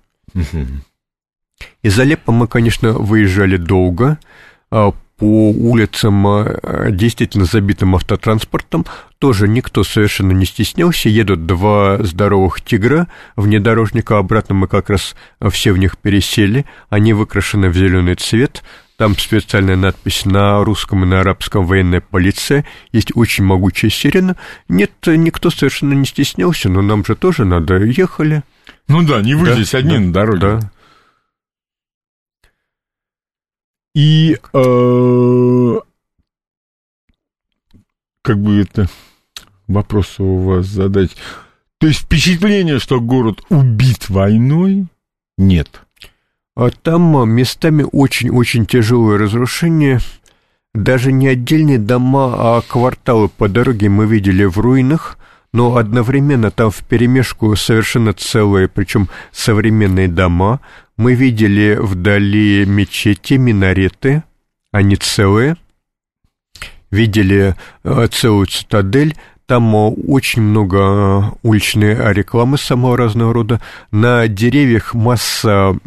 Из 1.84 2.00
Алеппо 2.00 2.32
мы, 2.32 2.47
конечно, 2.47 2.93
выезжали 2.93 3.58
долго, 3.58 4.18
а 4.72 4.93
по 5.20 5.52
улицам, 5.52 6.26
а, 6.26 6.90
действительно 6.90 7.46
забитым 7.46 7.96
автотранспортом, 7.96 8.86
тоже 9.20 9.48
никто 9.48 9.84
совершенно 9.84 10.32
не 10.32 10.46
стеснялся. 10.46 11.10
Едут 11.10 11.46
два 11.46 11.98
здоровых 12.00 12.62
тигра 12.62 13.08
внедорожника, 13.36 14.18
обратно 14.18 14.56
мы 14.56 14.68
как 14.68 14.90
раз 14.90 15.16
все 15.52 15.74
в 15.74 15.78
них 15.78 15.98
пересели. 15.98 16.66
Они 16.90 17.14
выкрашены 17.14 17.70
в 17.70 17.76
зеленый 17.76 18.16
цвет. 18.16 18.64
Там 18.98 19.18
специальная 19.18 19.78
надпись 19.78 20.26
на 20.26 20.62
русском 20.64 21.04
и 21.04 21.08
на 21.08 21.22
арабском 21.22 21.66
«Военная 21.66 22.02
полиция». 22.02 22.66
Есть 22.92 23.16
очень 23.16 23.46
могучая 23.46 23.90
сирена. 23.90 24.36
Нет, 24.68 24.92
никто 25.06 25.50
совершенно 25.50 25.94
не 25.94 26.06
стеснялся, 26.06 26.68
но 26.68 26.82
нам 26.82 27.06
же 27.06 27.16
тоже 27.16 27.46
надо. 27.46 27.78
Ехали. 27.78 28.44
Ну 28.90 29.04
да, 29.04 29.22
не 29.22 29.36
вы 29.36 29.48
да, 29.48 29.54
здесь 29.54 29.74
одни 29.74 29.94
да, 29.94 30.00
на 30.00 30.14
дороге. 30.14 30.40
Да. 30.40 30.72
И 34.00 34.38
э, 34.54 35.80
как 38.22 38.39
бы 38.41 38.62
это 38.62 38.88
вопрос 39.68 40.22
у 40.22 40.38
вас 40.38 40.68
задать. 40.68 41.18
То 41.80 41.88
есть 41.88 42.04
впечатление, 42.04 42.80
что 42.80 43.02
город 43.02 43.41
убит 43.50 44.08
войной, 44.08 44.88
нет. 45.38 45.82
А 46.56 46.70
там 46.70 47.30
местами 47.30 47.86
очень-очень 47.91 48.66
тяжелое 48.66 49.18
разрушение. 49.18 50.00
Даже 50.74 51.12
не 51.12 51.28
отдельные 51.28 51.78
дома, 51.78 52.36
а 52.38 52.62
кварталы 52.62 53.28
по 53.28 53.50
дороге 53.50 53.89
мы 53.89 54.06
видели 54.06 54.45
в 54.45 54.60
руинах, 54.60 55.18
но 55.52 55.78
одновременно 55.78 56.52
там 56.52 56.70
в 56.72 56.84
перемешку 56.84 57.56
совершенно 57.56 58.14
целые, 58.14 58.68
причем 58.68 59.10
современные 59.32 60.08
дома. 60.08 60.60
Мы 60.97 61.16
видели 61.16 61.78
вдали 61.80 62.66
мечети, 62.66 63.36
минареты, 63.36 64.24
они 64.72 64.95
целые. 64.95 65.56
Видели 66.91 67.56
э, 67.84 68.08
целую 68.08 68.47
цитадель, 68.47 69.16
там 69.45 69.76
э, 69.76 69.89
очень 70.08 70.41
много 70.41 70.78
э, 70.78 71.22
уличной 71.43 72.14
рекламы 72.14 72.58
самого 72.58 72.97
разного 72.97 73.34
рода. 73.34 73.62
На 73.91 74.28
деревьях 74.28 74.93
масса 74.93 75.78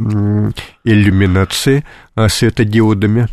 иллюминации 0.84 1.84
светодиодами. 2.28 3.28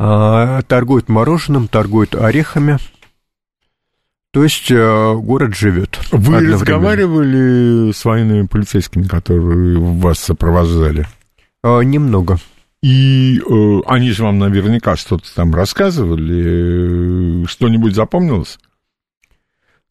А, 0.00 0.62
торгуют 0.62 1.08
мороженым, 1.08 1.66
торгуют 1.68 2.14
орехами– 2.14 2.78
то 4.32 4.42
есть 4.42 4.70
э, 4.70 5.14
город 5.14 5.56
живет. 5.56 5.98
Вы 6.12 6.40
разговаривали 6.40 7.92
с 7.92 8.04
военными 8.04 8.46
полицейскими, 8.46 9.04
которые 9.04 9.78
вас 9.78 10.18
сопровождали? 10.18 11.06
А, 11.62 11.80
немного. 11.80 12.38
И 12.82 13.40
э, 13.40 13.80
они 13.86 14.10
же 14.10 14.22
вам 14.22 14.38
наверняка 14.38 14.96
что-то 14.96 15.34
там 15.34 15.54
рассказывали. 15.54 17.44
Что-нибудь 17.46 17.94
запомнилось? 17.94 18.58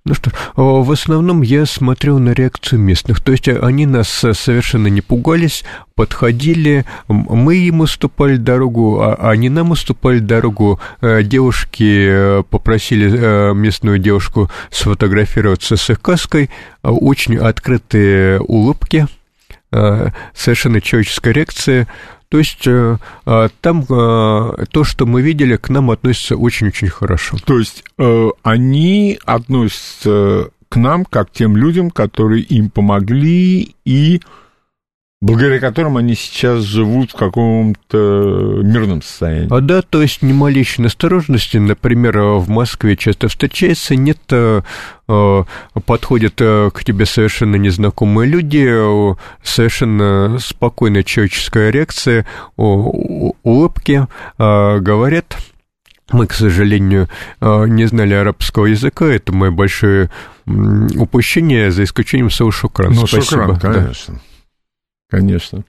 Ну 0.07 0.13
что, 0.13 0.31
в 0.55 0.89
основном 0.89 1.41
я 1.41 1.65
смотрел 1.65 2.17
на 2.17 2.29
реакцию 2.29 2.79
местных. 2.79 3.19
То 3.19 3.33
есть 3.33 3.49
они 3.49 3.85
нас 3.85 4.07
совершенно 4.07 4.87
не 4.87 5.01
пугались, 5.01 5.65
подходили, 5.95 6.85
мы 7.09 7.57
им 7.57 7.81
уступали 7.81 8.37
дорогу, 8.37 9.01
а 9.01 9.15
они 9.29 9.49
нам 9.49 9.71
уступали 9.71 10.19
дорогу. 10.19 10.79
Э, 11.01 11.23
девушки 11.23 12.07
э, 12.07 12.43
попросили 12.49 13.11
э, 13.11 13.53
местную 13.53 13.99
девушку 13.99 14.49
сфотографироваться 14.71 15.75
с 15.75 15.89
их 15.89 15.99
каской. 16.01 16.49
Очень 16.83 17.35
открытые 17.35 18.39
улыбки, 18.39 19.07
совершенно 19.71 20.81
человеческая 20.81 21.33
реакция. 21.33 21.87
То 22.29 22.39
есть 22.39 22.67
э, 22.67 22.97
а, 23.25 23.49
там 23.61 23.83
э, 23.83 24.65
то, 24.71 24.83
что 24.83 25.05
мы 25.05 25.21
видели, 25.21 25.55
к 25.55 25.69
нам 25.69 25.91
относится 25.91 26.35
очень-очень 26.35 26.89
хорошо. 26.89 27.37
То 27.45 27.57
есть 27.57 27.83
э, 27.97 28.29
они 28.43 29.17
относятся 29.25 30.49
к 30.67 30.75
нам 30.75 31.05
как 31.05 31.31
тем 31.31 31.55
людям, 31.55 31.89
которые 31.89 32.43
им 32.43 32.69
помогли 32.69 33.75
и 33.85 34.21
благодаря 35.19 35.59
которым 35.59 35.97
они 35.97 36.13
сейчас 36.15 36.63
живут 36.63 37.11
в 37.11 37.15
каком-то 37.15 38.61
мирном 38.63 39.01
состоянии. 39.01 39.47
А 39.49 39.61
да, 39.61 39.81
то 39.81 40.01
есть 40.01 40.21
ни 40.21 40.31
малейшей 40.31 40.83
настороженности, 40.83 41.57
например, 41.57 42.19
в 42.19 42.49
Москве 42.49 42.95
часто 42.95 43.27
встречается, 43.27 43.95
нет, 43.95 44.19
э, 44.29 44.61
э, 45.07 45.43
подходят 45.85 46.35
э, 46.39 46.69
к 46.71 46.83
тебе 46.83 47.05
совершенно 47.05 47.55
незнакомые 47.55 48.29
люди, 48.29 48.63
совершенно 49.43 50.37
спокойная 50.39 51.03
человеческая 51.03 51.71
реакция, 51.71 52.25
улыбки, 52.57 54.07
говорят, 54.37 55.37
мы, 56.11 56.27
к 56.27 56.33
сожалению, 56.33 57.09
не 57.41 57.85
знали 57.85 58.13
арабского 58.13 58.67
языка, 58.67 59.05
это 59.05 59.33
мое 59.33 59.51
большое 59.51 60.09
упущение, 60.45 61.71
за 61.71 61.83
исключением 61.83 62.29
слова 62.29 62.51
шукран. 62.51 62.93
Ну, 62.93 63.07
Спасибо. 63.07 63.55
шукран, 63.55 63.59
конечно. 63.59 64.13
Да. 64.13 64.21
Конечно. 65.09 65.63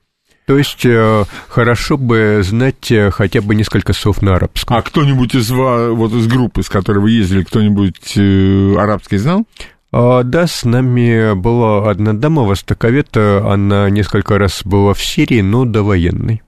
То 0.49 0.57
есть 0.57 0.83
э, 0.83 1.25
хорошо 1.47 1.95
бы 1.95 2.41
знать 2.43 2.91
э, 2.91 3.11
хотя 3.11 3.39
бы 3.39 3.53
несколько 3.53 3.93
слов 3.93 4.23
на 4.23 4.35
арабском. 4.35 4.75
А 4.75 4.81
кто-нибудь 4.81 5.35
из 5.35 5.51
вас, 5.51 5.91
вот 5.91 6.11
из 6.11 6.25
группы, 6.25 6.63
с 6.63 6.69
которой 6.69 6.97
вы 6.97 7.11
ездили, 7.11 7.43
кто-нибудь 7.43 8.13
э, 8.17 8.75
арабский 8.75 9.17
знал? 9.17 9.45
А, 9.91 10.23
да, 10.23 10.47
с 10.47 10.63
нами 10.65 11.35
была 11.35 11.87
одна 11.87 12.13
дама, 12.13 12.45
востоковед, 12.45 13.15
она 13.15 13.91
несколько 13.91 14.39
раз 14.39 14.61
была 14.65 14.95
в 14.95 15.03
Сирии, 15.03 15.41
но 15.41 15.65
довоенной. 15.65 16.41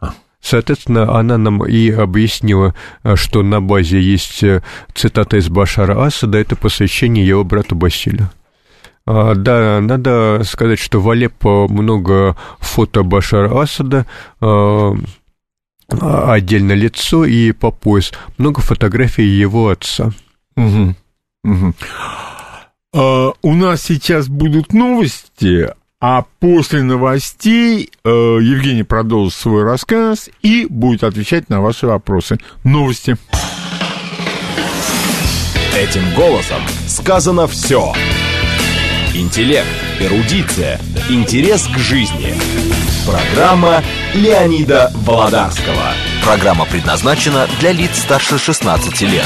А. 0.00 0.14
Соответственно, 0.40 1.16
она 1.16 1.38
нам 1.38 1.64
и 1.64 1.90
объяснила, 1.90 2.74
что 3.14 3.44
на 3.44 3.62
базе 3.62 4.00
есть 4.00 4.42
цитата 4.94 5.36
из 5.36 5.48
Башара 5.48 6.04
Асада, 6.04 6.38
это 6.38 6.56
посвящение 6.56 7.24
его 7.24 7.44
брату 7.44 7.76
Басилю. 7.76 8.30
А, 9.06 9.34
да, 9.34 9.80
надо 9.80 10.42
сказать, 10.44 10.78
что 10.78 11.00
в 11.00 11.10
Алеппо 11.10 11.68
много 11.68 12.36
фото 12.58 13.02
Башара 13.02 13.60
Асада, 13.60 14.06
а, 14.40 14.94
отдельно 15.88 16.72
лицо 16.72 17.24
и 17.24 17.52
по 17.52 17.70
пояс, 17.70 18.12
много 18.38 18.60
фотографий 18.60 19.26
его 19.26 19.68
отца. 19.68 20.12
Угу. 20.56 20.94
Угу. 21.44 21.74
А, 22.94 23.32
у 23.42 23.54
нас 23.54 23.82
сейчас 23.82 24.28
будут 24.28 24.72
новости, 24.72 25.68
а 26.00 26.24
после 26.38 26.82
новостей 26.82 27.90
э, 28.04 28.08
Евгений 28.08 28.82
продолжит 28.82 29.38
свой 29.38 29.62
рассказ 29.64 30.28
и 30.42 30.66
будет 30.68 31.02
отвечать 31.02 31.48
на 31.48 31.62
ваши 31.62 31.86
вопросы. 31.86 32.38
Новости. 32.62 33.16
Этим 35.74 36.14
голосом 36.14 36.60
сказано 36.86 37.46
все. 37.46 37.94
Интеллект, 39.16 39.68
эрудиция, 40.00 40.80
интерес 41.08 41.68
к 41.68 41.78
жизни. 41.78 42.34
Программа 43.06 43.80
Леонида 44.12 44.90
Володарского. 45.06 45.92
Программа 46.24 46.64
предназначена 46.64 47.46
для 47.60 47.70
лиц 47.70 47.96
старше 47.96 48.38
16 48.38 49.02
лет. 49.02 49.24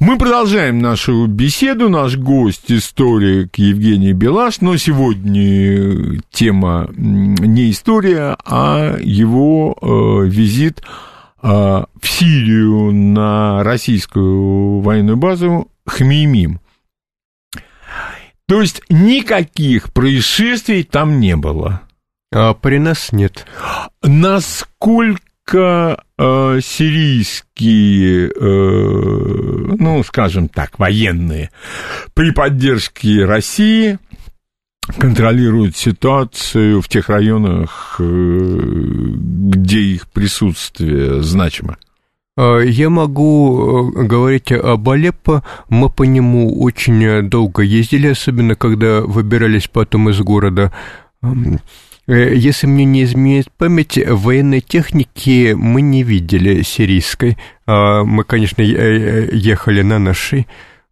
Мы 0.00 0.16
продолжаем 0.16 0.78
нашу 0.78 1.26
беседу. 1.26 1.90
Наш 1.90 2.16
гость, 2.16 2.72
историк 2.72 3.56
Евгений 3.56 4.14
Белаш, 4.14 4.62
но 4.62 4.78
сегодня 4.78 6.18
тема 6.30 6.88
не 6.96 7.70
история, 7.70 8.38
а 8.42 8.96
его 8.98 9.76
э, 9.82 10.28
визит 10.30 10.80
э, 11.42 11.46
в 11.46 12.08
Сирию 12.08 12.90
на 12.90 13.62
российскую 13.62 14.80
военную 14.80 15.18
базу 15.18 15.68
Хмеймим. 15.84 16.58
То 18.52 18.60
есть 18.60 18.82
никаких 18.90 19.94
происшествий 19.94 20.82
там 20.84 21.20
не 21.20 21.36
было. 21.36 21.80
А 22.30 22.52
при 22.52 22.76
нас 22.76 23.10
нет. 23.10 23.46
Насколько 24.02 25.16
э, 26.18 26.60
сирийские, 26.62 28.28
э, 28.28 29.74
ну, 29.78 30.02
скажем 30.02 30.50
так, 30.50 30.78
военные 30.78 31.50
при 32.12 32.30
поддержке 32.30 33.24
России 33.24 33.98
контролируют 34.98 35.74
ситуацию 35.74 36.82
в 36.82 36.88
тех 36.88 37.08
районах, 37.08 37.96
э, 38.00 38.04
где 38.04 39.80
их 39.80 40.10
присутствие 40.10 41.22
значимо? 41.22 41.78
Я 42.38 42.88
могу 42.88 43.92
говорить 43.92 44.52
об 44.52 44.88
Алеппо. 44.88 45.42
Мы 45.68 45.90
по 45.90 46.04
нему 46.04 46.62
очень 46.62 47.28
долго 47.28 47.62
ездили, 47.62 48.08
особенно 48.08 48.54
когда 48.54 49.02
выбирались 49.02 49.68
потом 49.68 50.08
из 50.08 50.18
города. 50.20 50.72
Если 52.06 52.66
мне 52.66 52.84
не 52.86 53.04
изменяет 53.04 53.52
память, 53.52 53.98
военной 54.08 54.60
техники 54.60 55.54
мы 55.56 55.82
не 55.82 56.02
видели 56.02 56.62
сирийской. 56.62 57.36
Мы, 57.66 58.24
конечно, 58.24 58.62
ехали 58.62 59.82
на 59.82 59.98
нашей 59.98 60.46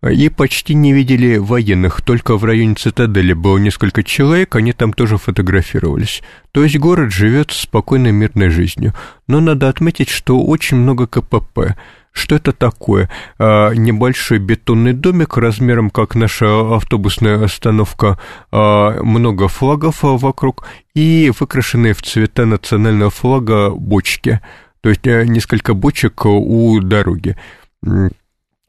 и 0.08 0.30
почти 0.30 0.74
не 0.74 0.92
видели 0.94 1.36
военных, 1.36 2.00
только 2.00 2.38
в 2.38 2.44
районе 2.44 2.74
цитадели 2.74 3.34
было 3.34 3.58
несколько 3.58 4.02
человек, 4.02 4.56
они 4.56 4.72
там 4.72 4.94
тоже 4.94 5.18
фотографировались. 5.18 6.22
То 6.52 6.62
есть 6.64 6.78
город 6.78 7.12
живет 7.12 7.50
спокойной 7.50 8.12
мирной 8.12 8.48
жизнью. 8.48 8.94
Но 9.26 9.40
надо 9.40 9.68
отметить, 9.68 10.08
что 10.08 10.40
очень 10.40 10.78
много 10.78 11.06
КПП. 11.06 11.76
Что 12.12 12.34
это 12.34 12.52
такое? 12.52 13.10
А, 13.38 13.72
небольшой 13.72 14.38
бетонный 14.38 14.94
домик 14.94 15.36
размером, 15.36 15.90
как 15.90 16.14
наша 16.14 16.76
автобусная 16.76 17.44
остановка, 17.44 18.18
а, 18.50 19.02
много 19.02 19.48
флагов 19.48 19.98
вокруг 20.02 20.66
и 20.94 21.30
выкрашенные 21.38 21.92
в 21.92 22.02
цвета 22.02 22.46
национального 22.46 23.10
флага 23.10 23.70
бочки. 23.70 24.40
То 24.80 24.88
есть 24.88 25.06
э, 25.06 25.26
несколько 25.26 25.74
бочек 25.74 26.24
у 26.24 26.80
дороги 26.80 27.36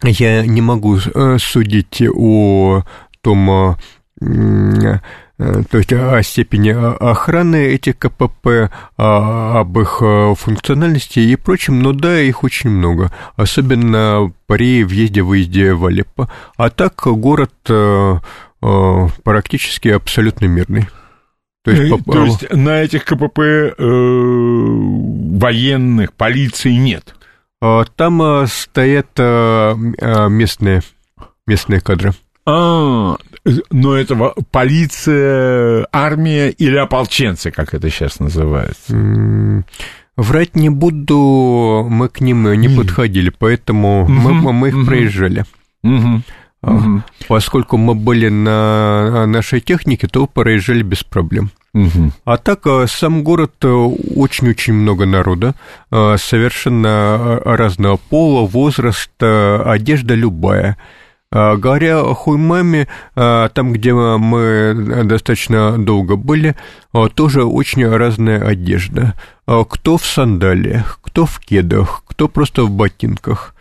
я 0.03 0.45
не 0.45 0.61
могу 0.61 0.97
э, 0.97 1.37
судить 1.39 2.01
о 2.13 2.83
том, 3.21 3.77
э, 4.21 4.97
то 5.37 5.77
есть 5.77 5.93
о 5.93 6.21
степени 6.23 6.69
охраны 6.69 7.73
этих 7.73 7.97
КПП, 7.97 8.69
об 8.97 9.79
их 9.79 9.97
э, 10.01 10.35
функциональности 10.35 11.19
и 11.19 11.35
прочем, 11.35 11.81
но 11.81 11.93
да, 11.93 12.19
их 12.19 12.43
очень 12.43 12.69
много, 12.69 13.11
особенно 13.35 14.31
при 14.47 14.83
въезде-выезде 14.83 15.73
в 15.73 15.85
Алеппо. 15.85 16.29
А 16.57 16.69
так 16.69 17.01
город 17.05 17.53
практически 19.23 19.87
абсолютно 19.87 20.45
мирный. 20.45 20.87
То 21.63 21.71
есть, 21.71 22.05
То 22.05 22.25
есть 22.25 22.51
на 22.51 22.81
этих 22.81 23.05
КПП 23.05 23.39
э, 23.39 23.73
военных, 25.37 26.13
полиции 26.13 26.71
нет? 26.71 27.15
А, 27.61 27.85
там 27.95 28.21
а, 28.21 28.47
стоят 28.47 29.11
а, 29.19 29.75
местные, 30.27 30.81
местные 31.45 31.79
кадры. 31.79 32.13
А, 32.45 33.15
но 33.69 33.95
это 33.95 34.15
полиция, 34.49 35.87
армия 35.91 36.49
или 36.49 36.75
ополченцы, 36.77 37.51
как 37.51 37.73
это 37.73 37.89
сейчас 37.89 38.19
называется? 38.19 39.63
Врать 40.17 40.55
не 40.55 40.69
буду, 40.69 41.87
мы 41.89 42.09
к 42.09 42.19
ним 42.19 42.51
не 42.53 42.67
подходили, 42.67 43.29
поэтому 43.29 44.07
мы, 44.07 44.53
мы 44.53 44.69
их 44.69 44.85
проезжали. 44.85 45.45
Угу. 45.83 46.21
Поскольку 47.27 47.77
мы 47.77 47.95
были 47.95 48.29
на 48.29 49.25
нашей 49.25 49.61
технике, 49.61 50.07
то 50.07 50.27
проезжали 50.27 50.83
без 50.83 51.03
проблем. 51.03 51.49
Угу. 51.73 52.11
А 52.25 52.37
так, 52.37 52.67
э, 52.67 52.85
сам 52.87 53.23
город 53.23 53.53
э, 53.61 53.67
очень-очень 53.67 54.73
много 54.73 55.05
народа, 55.05 55.55
э, 55.89 56.17
совершенно 56.19 57.39
разного 57.45 57.97
пола, 57.97 58.45
возраста, 58.45 59.63
одежда 59.65 60.13
любая. 60.13 60.77
Говоря 61.33 62.01
о 62.01 62.13
Хуймаме, 62.13 62.89
там, 63.15 63.71
где 63.71 63.93
мы 63.93 65.05
достаточно 65.05 65.77
долго 65.77 66.17
были, 66.17 66.57
тоже 67.15 67.45
очень 67.45 67.87
разная 67.87 68.45
одежда. 68.45 69.13
Кто 69.45 69.95
в 69.95 70.05
сандалиях, 70.05 70.99
кто 71.01 71.25
в 71.25 71.39
кедах, 71.39 72.03
кто 72.05 72.27
просто 72.27 72.65
в 72.65 72.71
ботинках– 72.71 73.55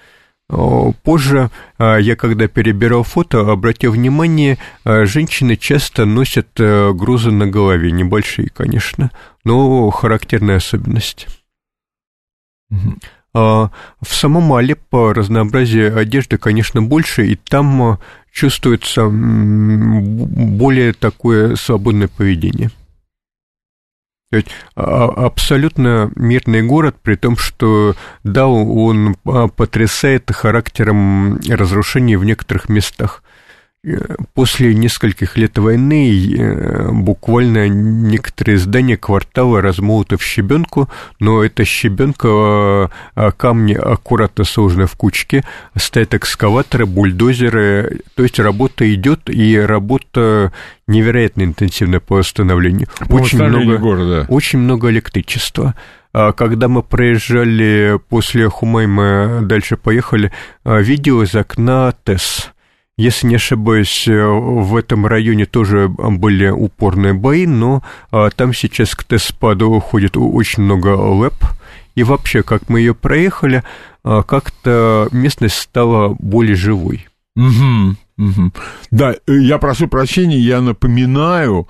Позже 0.51 1.51
а, 1.79 1.97
я, 1.97 2.17
когда 2.17 2.49
перебирал 2.49 3.05
фото, 3.05 3.41
обратил 3.51 3.93
внимание, 3.93 4.59
а, 4.85 5.05
женщины 5.05 5.57
часто 5.57 6.05
носят 6.07 6.49
э, 6.59 6.93
грузы 6.93 7.31
на 7.31 7.47
голове, 7.47 7.93
небольшие, 7.93 8.49
конечно, 8.49 9.13
но 9.45 9.89
характерная 9.91 10.57
особенность. 10.57 11.29
Угу. 12.71 12.99
В 13.33 13.71
самом 14.03 14.53
Алеппо 14.55 15.15
разнообразие 15.15 15.95
одежды, 15.95 16.37
конечно, 16.37 16.83
больше, 16.83 17.29
и 17.29 17.37
там 17.37 18.01
чувствуется 18.33 19.09
более 19.09 20.93
такое 20.95 21.55
свободное 21.55 22.09
поведение. 22.09 22.73
То 24.31 24.37
есть 24.37 24.49
а, 24.77 25.07
абсолютно 25.27 26.13
мирный 26.15 26.63
город, 26.63 26.97
при 27.03 27.17
том, 27.17 27.37
что 27.37 27.97
да, 28.23 28.47
он 28.47 29.17
а, 29.27 29.49
потрясает 29.49 30.31
характером 30.31 31.41
разрушений 31.49 32.15
в 32.15 32.25
некоторых 32.25 32.69
местах. 32.69 33.25
Э, 33.83 34.17
после 34.35 34.75
нескольких 34.75 35.39
лет 35.39 35.57
войны 35.57 36.35
э, 36.37 36.91
буквально 36.93 37.67
некоторые 37.67 38.59
здания 38.59 38.99
квартала 38.99 39.63
размолоты 39.63 40.19
в 40.19 40.23
щебенку, 40.23 40.91
но 41.19 41.43
эта 41.43 41.65
щебенка 41.65 42.29
а, 42.29 43.31
камни 43.35 43.73
аккуратно 43.73 44.45
сложены 44.45 44.85
в 44.85 44.97
кучке, 44.97 45.45
стоят 45.77 46.13
экскаваторы, 46.13 46.85
бульдозеры, 46.85 48.03
то 48.17 48.23
есть 48.23 48.39
работа 48.39 48.93
идет, 48.93 49.31
и 49.31 49.59
работа 49.59 50.53
невероятно 50.87 51.45
интенсивная 51.45 52.01
по 52.01 52.17
восстановлению. 52.17 52.89
По 53.09 53.15
очень 53.15 53.43
много, 53.43 53.79
города. 53.79 54.27
очень 54.29 54.59
много 54.59 54.91
электричества. 54.91 55.75
А 56.13 56.33
когда 56.33 56.69
мы 56.69 56.83
проезжали 56.83 57.99
после 58.11 58.51
Хумайма, 58.51 59.41
дальше 59.43 59.79
поехали, 59.79 60.33
видео 60.65 61.23
из 61.23 61.35
окна 61.35 61.95
ТЭС 62.05 62.53
если 63.01 63.27
не 63.27 63.37
ошибаюсь, 63.37 64.07
э, 64.09 64.25
в 64.25 64.77
этом 64.77 65.07
районе 65.07 65.47
тоже 65.47 65.89
были 65.89 66.49
упорные 66.49 67.15
бои, 67.15 67.47
но 67.47 67.83
а, 68.11 68.31
там 68.31 68.53
сейчас 68.55 68.95
к 68.95 69.05
Теспаду 69.05 69.71
уходит 69.71 70.17
очень 70.17 70.63
много 70.63 70.89
лэп, 70.89 71.45
и 71.95 72.03
вообще, 72.03 72.43
как 72.43 72.69
мы 72.69 72.81
ее 72.81 72.95
проехали, 72.95 73.63
как-то 74.03 75.09
местность 75.13 75.57
стала 75.57 76.17
более 76.19 76.57
живой. 76.57 77.07
Угу, 77.37 77.97
угу. 78.19 78.53
Да, 78.91 79.15
э, 79.27 79.39
я 79.41 79.59
прошу 79.59 79.89
прощения, 79.89 80.39
я 80.39 80.61
напоминаю, 80.61 81.69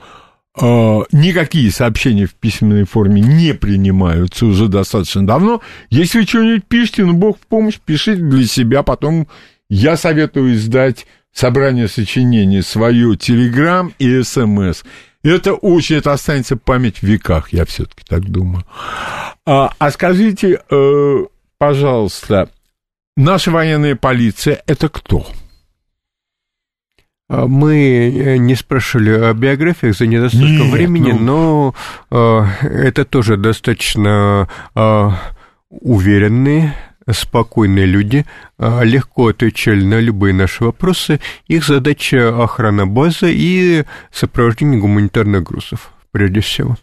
э, 0.60 0.64
никакие 1.12 1.70
сообщения 1.70 2.26
в 2.26 2.34
письменной 2.34 2.84
форме 2.84 3.20
не 3.20 3.54
принимаются 3.54 4.46
уже 4.46 4.68
достаточно 4.68 5.26
давно. 5.26 5.60
Если 5.90 6.20
вы 6.20 6.26
что-нибудь 6.26 6.64
пишете, 6.66 7.04
ну, 7.04 7.12
бог 7.12 7.38
в 7.38 7.46
помощь, 7.46 7.78
пишите 7.78 8.22
для 8.22 8.46
себя, 8.46 8.82
потом 8.82 9.28
я 9.68 9.96
советую 9.96 10.54
издать 10.54 11.06
собрание 11.32 11.88
сочинений, 11.88 12.62
свою 12.62 13.16
Телеграм 13.16 13.92
и 13.98 14.22
СМС. 14.22 14.82
Это 15.22 15.54
очень, 15.54 15.96
это 15.96 16.12
останется 16.12 16.56
память 16.56 16.98
в 16.98 17.02
веках, 17.02 17.52
я 17.52 17.64
все-таки 17.66 18.02
так 18.08 18.24
думаю. 18.24 18.64
А, 19.44 19.72
а 19.78 19.90
скажите, 19.90 20.62
э, 20.70 21.16
пожалуйста, 21.58 22.48
наша 23.16 23.50
военная 23.50 23.96
полиция 23.96 24.62
это 24.66 24.88
кто? 24.88 25.26
А, 27.28 27.46
мы 27.46 28.10
э, 28.10 28.36
не 28.38 28.54
спрашивали 28.54 29.10
о 29.10 29.32
биографиях 29.34 29.96
за 29.96 30.06
недостатком 30.06 30.48
Нет, 30.48 30.72
времени, 30.72 31.12
ну... 31.12 31.74
но 32.10 32.46
э, 32.62 32.66
это 32.66 33.04
тоже 33.04 33.36
достаточно 33.36 34.48
э, 34.74 35.10
уверенные 35.68 36.74
спокойные 37.12 37.86
люди, 37.86 38.26
а, 38.58 38.82
легко 38.82 39.28
отвечали 39.28 39.82
на 39.84 40.00
любые 40.00 40.34
наши 40.34 40.64
вопросы. 40.64 41.20
Их 41.46 41.64
задача 41.64 42.42
охрана 42.42 42.86
базы 42.86 43.32
и 43.32 43.84
сопровождение 44.12 44.80
гуманитарных 44.80 45.42
грузов, 45.42 45.92
прежде 46.12 46.40
всего. 46.40 46.76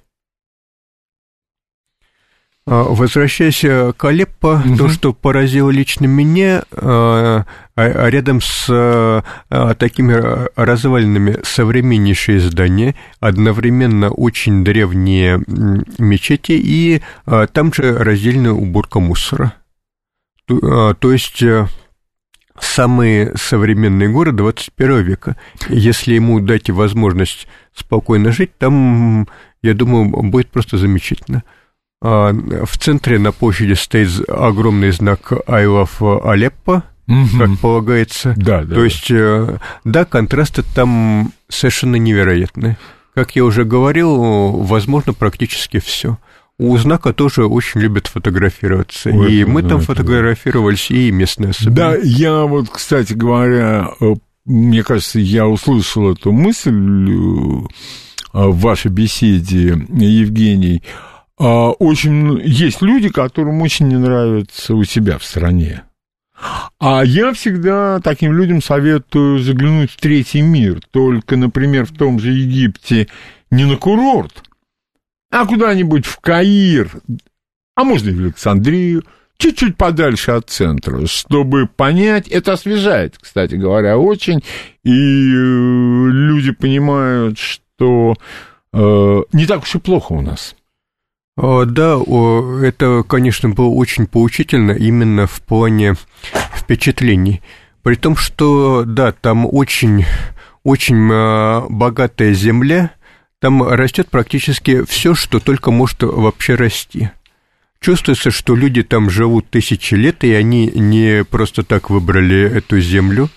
А, 2.69 2.84
возвращаясь 2.84 3.61
к 3.95 4.03
Алеппо, 4.03 4.61
угу. 4.65 4.75
то, 4.75 4.89
что 4.89 5.13
поразило 5.13 5.69
лично 5.69 6.05
меня, 6.05 6.63
а, 6.71 7.45
рядом 7.75 8.41
с 8.41 9.23
такими 9.78 10.47
развалинами 10.59 11.38
современнейшие 11.43 12.39
здания, 12.39 12.95
одновременно 13.19 14.09
очень 14.09 14.63
древние 14.63 15.43
мечети 15.99 16.53
и 16.53 17.01
там 17.53 17.71
же 17.71 17.95
раздельная 17.99 18.51
уборка 18.51 18.99
мусора. 18.99 19.53
То, 20.48 20.60
а, 20.64 20.93
то 20.93 21.12
есть 21.12 21.43
э, 21.43 21.68
самый 22.60 23.38
современный 23.38 24.08
город 24.08 24.38
21 24.38 25.02
века. 25.02 25.36
Если 25.68 26.14
ему 26.14 26.39
дать 26.39 26.70
возможность 26.70 27.48
спокойно 27.76 28.32
жить, 28.32 28.58
там, 28.58 29.28
я 29.62 29.74
думаю, 29.74 30.10
будет 30.24 30.50
просто 30.50 30.78
замечательно. 30.78 31.43
А, 32.02 32.32
в 32.32 32.78
центре 32.78 33.20
на 33.20 33.32
площади 33.32 33.74
стоит 33.74 34.28
огромный 34.30 34.91
знак 34.91 35.34
«I 35.48 35.66
love 35.66 36.00
Aleppo», 36.00 36.82
угу. 37.08 37.38
как 37.38 37.60
полагается. 37.60 38.34
Да, 38.38 38.64
да. 38.64 38.76
То 38.76 38.84
есть, 38.86 39.12
э, 39.12 39.58
да, 39.84 40.06
контрасты 40.06 40.64
там 40.64 41.34
совершенно 41.50 41.98
невероятные. 41.98 42.78
Как 43.14 43.36
я 43.36 43.43
уже 43.43 43.66
говорил, 43.66 44.52
возможно 44.62 45.12
практически 45.12 45.80
все 45.80 46.18
у 46.60 46.78
знака 46.78 47.14
тоже 47.14 47.45
очень 47.45 47.82
любят 47.82 48.08
фотографироваться. 48.08 49.10
Ой, 49.10 49.34
и 49.34 49.45
мы 49.45 49.62
да, 49.62 49.70
там 49.70 49.82
фотографировались, 49.82 50.89
и 50.89 51.12
местные 51.12 51.51
особенно. 51.51 51.76
Да, 51.76 51.95
я 51.95 52.43
вот, 52.43 52.70
кстати 52.70 53.14
говоря, 53.14 53.91
э, 53.99 54.16
мне 54.45 54.84
кажется, 54.84 55.20
я 55.20 55.47
услышал 55.47 56.12
эту 56.12 56.32
мысль 56.32 56.72
э, 56.72 57.68
в 58.34 58.60
вашей 58.60 58.89
беседе, 58.89 59.78
Евгений. 59.89 60.82
А, 61.39 61.70
очень 61.70 62.39
есть 62.43 62.82
люди, 62.82 63.10
которым 63.10 63.62
очень 63.62 63.88
не 63.88 63.97
нравится 63.97 64.74
у 64.74 64.84
себя 64.84 65.20
в 65.20 65.24
стране. 65.24 65.84
А 66.80 67.03
я 67.03 67.34
всегда 67.34 67.99
таким 67.99 68.34
людям 68.34 68.62
советую 68.62 69.39
заглянуть 69.39 69.91
в 69.91 69.97
третий 69.97 70.41
мир. 70.41 70.82
Только, 70.91 71.36
например, 71.36 71.86
в 71.86 71.93
том 71.93 72.20
же 72.20 72.32
Египте 72.32 73.08
не 73.49 73.66
на 73.66 73.76
курорт, 73.76 74.43
а 75.32 75.45
куда-нибудь 75.45 76.05
в 76.05 76.19
Каир, 76.19 76.91
а 77.75 77.84
можно 77.84 78.09
и 78.09 78.13
в 78.13 78.19
Александрию, 78.19 79.03
чуть-чуть 79.38 79.78
подальше 79.78 80.32
от 80.32 80.49
центра, 80.49 81.05
чтобы 81.07 81.67
понять, 81.67 82.28
это 82.28 82.53
освежает, 82.53 83.17
кстати 83.19 83.55
говоря, 83.55 83.97
очень, 83.97 84.43
и 84.84 84.91
э, 84.91 86.09
люди 86.11 86.51
понимают, 86.51 87.38
что 87.38 88.15
э, 88.73 89.21
не 89.34 89.45
так 89.45 89.63
уж 89.63 89.75
и 89.75 89.80
плохо 89.80 90.13
у 90.13 90.21
нас. 90.21 90.55
Да, 91.38 91.99
это, 92.63 93.03
конечно, 93.07 93.49
было 93.49 93.67
очень 93.67 94.07
поучительно 94.07 94.71
именно 94.71 95.28
в 95.28 95.39
плане 95.41 95.93
впечатлений. 96.55 97.41
При 97.84 97.95
том, 97.95 98.15
что, 98.15 98.84
да, 98.86 99.11
там 99.11 99.47
очень, 99.49 100.03
очень 100.63 101.09
а, 101.11 101.65
богатая 101.69 102.34
земля, 102.34 102.91
там 103.40 103.64
растет 103.64 104.10
практически 104.10 104.84
все, 104.84 105.14
что 105.14 105.40
только 105.40 105.72
может 105.72 106.04
вообще 106.04 106.56
расти. 106.56 107.10
Чувствуется, 107.80 108.32
что 108.32 108.56
люди 108.56 108.84
там 108.84 109.10
живут 109.10 109.50
тысячи 109.50 109.94
лет, 109.94 110.24
и 110.24 110.34
они 110.34 110.68
не 110.68 111.24
просто 111.24 111.64
так 111.64 111.90
выбрали 111.90 112.42
эту 112.42 112.80
землю. 112.80 113.30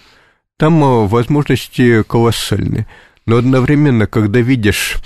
Там 0.59 0.83
а, 0.83 1.07
возможности 1.07 2.03
колоссальные. 2.03 2.87
Но 3.27 3.37
одновременно, 3.37 4.07
когда 4.07 4.41
видишь 4.41 4.97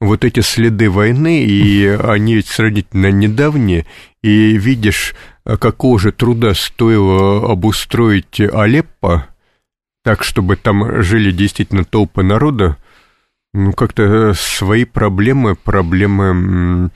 вот 0.00 0.24
эти 0.24 0.40
следы 0.40 0.88
войны, 0.88 1.44
и 1.44 1.86
они 1.86 2.34
ведь 2.34 2.46
сравнительно 2.46 3.10
недавние, 3.10 3.84
и 4.22 4.56
видишь, 4.56 5.14
какого 5.44 5.98
же 5.98 6.10
труда 6.10 6.54
стоило 6.54 7.50
обустроить 7.50 8.40
Алеппо, 8.40 9.26
так, 10.02 10.24
чтобы 10.24 10.56
там 10.56 11.02
жили 11.02 11.30
действительно 11.30 11.84
толпы 11.84 12.22
народа, 12.22 12.78
ну, 13.52 13.72
как-то 13.72 14.32
свои 14.34 14.84
проблемы, 14.84 15.54
проблемы 15.56 16.90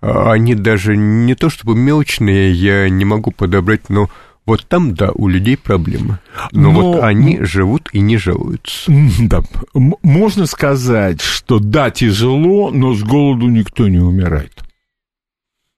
они 0.00 0.54
даже 0.54 0.96
не 0.96 1.34
то 1.34 1.50
чтобы 1.50 1.74
мелочные, 1.74 2.52
я 2.52 2.88
не 2.88 3.04
могу 3.04 3.32
подобрать, 3.32 3.90
но 3.90 4.08
вот 4.46 4.64
там, 4.66 4.94
да, 4.94 5.10
у 5.12 5.28
людей 5.28 5.56
проблемы. 5.56 6.20
Но, 6.52 6.70
Но 6.70 6.70
вот 6.70 7.02
они 7.02 7.40
живут 7.42 7.88
и 7.92 7.98
не 7.98 8.16
жалуются. 8.16 8.90
Да. 9.20 9.42
Можно 9.74 10.46
сказать, 10.46 11.20
что 11.20 11.58
да, 11.58 11.90
тяжело, 11.90 12.70
но 12.70 12.94
с 12.94 13.02
голоду 13.02 13.48
никто 13.48 13.88
не 13.88 13.98
умирает. 13.98 14.52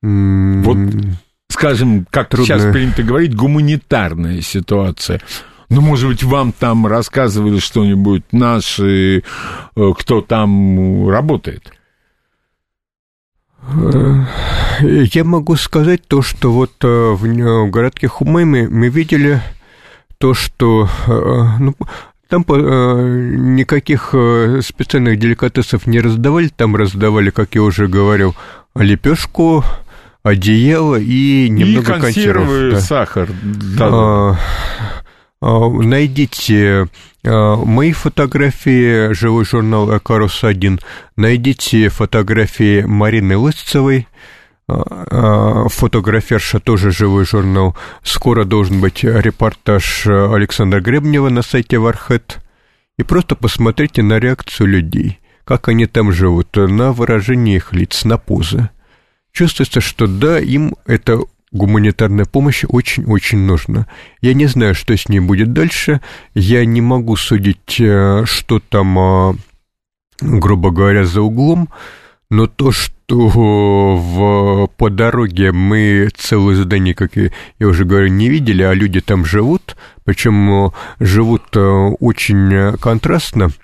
Mm. 0.04 0.62
Вот, 0.62 0.76
скажем, 1.48 2.06
как 2.10 2.28
Трудно. 2.28 2.46
сейчас 2.46 2.72
принято 2.72 3.02
говорить, 3.02 3.34
гуманитарная 3.34 4.42
ситуация. 4.42 5.20
Ну, 5.70 5.82
может 5.82 6.08
быть, 6.08 6.22
вам 6.22 6.52
там 6.52 6.86
рассказывали 6.86 7.58
что-нибудь 7.58 8.24
наши, 8.32 9.22
э, 9.76 9.92
кто 9.98 10.22
там 10.22 11.08
работает? 11.10 11.72
Э, 13.62 14.24
я 14.80 15.24
могу 15.24 15.56
сказать 15.56 16.06
то, 16.08 16.22
что 16.22 16.52
вот 16.52 16.72
э, 16.82 16.86
в 16.86 17.70
городке 17.70 18.08
Хумейме 18.08 18.66
мы 18.68 18.88
видели 18.88 19.42
то, 20.16 20.32
что 20.32 20.88
ну, 21.06 21.74
там 22.28 22.44
никаких 23.54 24.08
специальных 24.64 25.18
деликатесов 25.18 25.86
не 25.86 26.00
раздавали, 26.00 26.48
там 26.48 26.74
раздавали, 26.76 27.30
как 27.30 27.54
я 27.54 27.62
уже 27.62 27.86
говорил, 27.88 28.34
лепешку, 28.74 29.64
одеяло 30.22 30.96
и 30.96 31.48
немного 31.48 31.96
и 31.96 32.00
консервы, 32.00 32.70
да. 32.72 32.80
сахар. 32.80 33.28
Да. 33.42 33.88
А, 33.90 34.36
найдите 35.40 36.88
а, 37.24 37.56
мои 37.56 37.92
фотографии, 37.92 39.12
живой 39.12 39.44
журнал 39.44 39.96
«Экарус-1», 39.96 40.80
найдите 41.16 41.88
фотографии 41.88 42.82
Марины 42.82 43.36
Лысцевой, 43.36 44.08
а, 44.68 45.68
фотограферша, 45.68 46.60
тоже 46.60 46.90
живой 46.90 47.24
журнал. 47.24 47.76
Скоро 48.02 48.44
должен 48.44 48.80
быть 48.80 49.04
репортаж 49.04 50.06
Александра 50.06 50.80
Гребнева 50.80 51.28
на 51.28 51.42
сайте 51.42 51.78
Вархет. 51.78 52.38
И 52.96 53.04
просто 53.04 53.36
посмотрите 53.36 54.02
на 54.02 54.18
реакцию 54.18 54.66
людей, 54.68 55.20
как 55.44 55.68
они 55.68 55.86
там 55.86 56.12
живут, 56.12 56.56
на 56.56 56.92
выражение 56.92 57.56
их 57.56 57.72
лиц, 57.72 58.04
на 58.04 58.18
позы. 58.18 58.70
Чувствуется, 59.32 59.80
что 59.80 60.08
да, 60.08 60.40
им 60.40 60.74
это 60.84 61.20
гуманитарная 61.52 62.24
помощь 62.24 62.64
очень-очень 62.68 63.38
нужна. 63.38 63.86
Я 64.20 64.34
не 64.34 64.46
знаю, 64.46 64.74
что 64.74 64.96
с 64.96 65.08
ней 65.08 65.20
будет 65.20 65.52
дальше. 65.52 66.00
Я 66.34 66.64
не 66.64 66.80
могу 66.80 67.16
судить, 67.16 67.80
э, 67.80 68.24
что 68.26 68.60
там, 68.60 68.98
а, 68.98 69.36
грубо 70.20 70.70
говоря, 70.70 71.04
за 71.04 71.22
углом. 71.22 71.68
Но 72.30 72.46
то, 72.46 72.72
что 72.72 72.96
в, 73.96 74.66
по 74.76 74.90
дороге 74.90 75.52
мы 75.52 76.10
целое 76.14 76.56
здание, 76.56 76.94
как 76.94 77.16
я, 77.16 77.30
я 77.58 77.66
уже 77.66 77.86
говорю, 77.86 78.08
не 78.08 78.28
видели, 78.28 78.62
а 78.62 78.74
люди 78.74 79.00
там 79.00 79.24
живут, 79.24 79.76
причем 80.04 80.66
э, 80.66 80.70
живут 81.00 81.44
э, 81.56 81.60
очень 81.60 82.76
контрастно– 82.78 83.50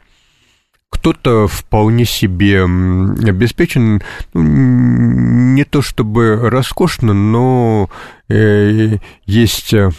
кто-то 0.95 1.49
вполне 1.49 2.05
себе 2.05 2.62
обеспечен, 2.62 4.01
ну, 4.32 4.42
не 4.42 5.64
то 5.64 5.82
чтобы 5.82 6.49
роскошно, 6.49 7.12
но 7.12 7.90
э, 8.28 8.99
есть 9.26 9.74
э, 9.74 9.90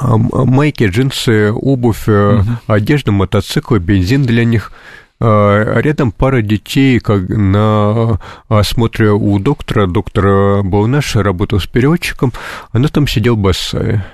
майки, 0.00 0.84
джинсы, 0.84 1.50
обувь, 1.52 2.06
угу. 2.06 2.44
одежда, 2.68 3.10
мотоциклы, 3.10 3.80
бензин 3.80 4.22
для 4.22 4.44
них. 4.44 4.70
А 5.18 5.80
рядом 5.80 6.12
пара 6.12 6.40
детей 6.40 7.00
как 7.00 7.28
на 7.28 8.20
осмотре 8.48 9.10
у 9.10 9.38
доктора. 9.40 9.88
Доктор 9.88 10.62
был 10.62 10.86
наш, 10.86 11.16
работал 11.16 11.58
с 11.58 11.66
переводчиком. 11.66 12.32
Она 12.70 12.86
там 12.88 13.08
сидела 13.08 13.34
босая. 13.34 14.06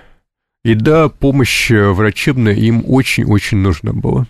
И 0.64 0.74
да, 0.74 1.10
помощь 1.10 1.70
врачебная 1.70 2.54
им 2.54 2.82
очень-очень 2.86 3.58
нужна 3.58 3.92
была. 3.92 4.26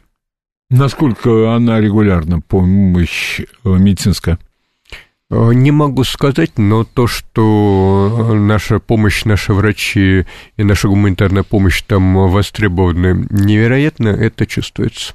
Насколько 0.73 1.55
она 1.55 1.83
регулярна, 1.83 2.41
помощь 2.41 3.41
э, 3.41 3.45
медицинская? 3.65 4.39
Э, 5.29 5.51
не 5.53 5.71
могу 5.71 6.03
сказать, 6.03 6.57
но 6.57 6.83
то, 6.85 7.07
что 7.07 8.33
наша 8.35 8.79
помощь, 8.79 9.27
наши 9.27 9.53
врачи 9.53 10.25
и 10.57 10.65
наша 10.65 10.89
гуманитарная 10.89 11.43
помощь 11.43 11.83
там 11.83 12.15
востребованы 12.31 13.27
невероятно, 13.29 14.09
это 14.09 14.47
чувствуется. 14.47 15.15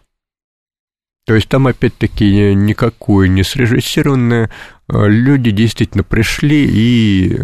То 1.25 1.33
есть 1.33 1.49
там, 1.49 1.65
опять-таки, 1.65 2.53
никакое 2.53 3.27
не 3.27 3.41
срежиссированное. 3.41 4.51
Э, 4.87 5.07
люди 5.07 5.49
действительно 5.49 6.03
пришли, 6.03 6.67
и 6.69 7.35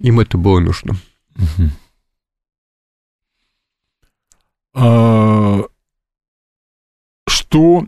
им 0.00 0.20
это 0.20 0.38
было 0.38 0.60
нужно. 0.60 0.96
Угу. 1.36 1.70
А 4.76 5.62
что 7.56 7.86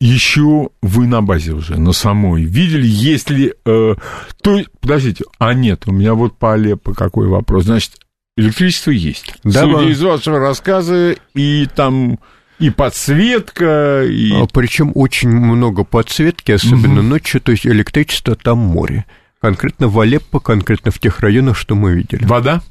еще 0.00 0.70
вы 0.82 1.06
на 1.06 1.22
базе 1.22 1.52
уже, 1.52 1.78
на 1.78 1.92
самой, 1.92 2.42
видели, 2.42 2.86
если... 2.86 3.54
Э, 3.64 3.94
то, 4.42 4.60
подождите, 4.80 5.24
а 5.38 5.54
нет, 5.54 5.84
у 5.86 5.92
меня 5.92 6.14
вот 6.14 6.36
по 6.36 6.54
Алеппо 6.54 6.94
какой 6.94 7.28
вопрос. 7.28 7.64
Значит, 7.64 7.92
электричество 8.36 8.90
есть. 8.90 9.34
Да, 9.44 9.62
Судя 9.62 9.88
из 9.88 10.00
вашего 10.00 10.38
рассказа, 10.38 11.16
и 11.34 11.68
там 11.74 12.18
и 12.58 12.70
подсветка, 12.70 14.04
и... 14.04 14.32
А, 14.32 14.46
причем 14.52 14.92
очень 14.94 15.30
много 15.30 15.84
подсветки, 15.84 16.52
особенно 16.52 17.00
угу. 17.00 17.08
ночью, 17.08 17.40
то 17.40 17.52
есть 17.52 17.66
электричество 17.66 18.34
там 18.34 18.58
море. 18.58 19.04
Конкретно 19.40 19.86
в 19.88 19.98
Алеппо, 19.98 20.40
конкретно 20.40 20.90
в 20.90 20.98
тех 20.98 21.20
районах, 21.20 21.56
что 21.56 21.76
мы 21.76 21.92
видели. 21.92 22.24
Вода? 22.24 22.62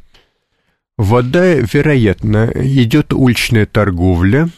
Вода, 0.97 1.53
вероятно, 1.53 2.51
идет 2.55 3.13
уличная 3.13 3.65
торговля, 3.65 4.49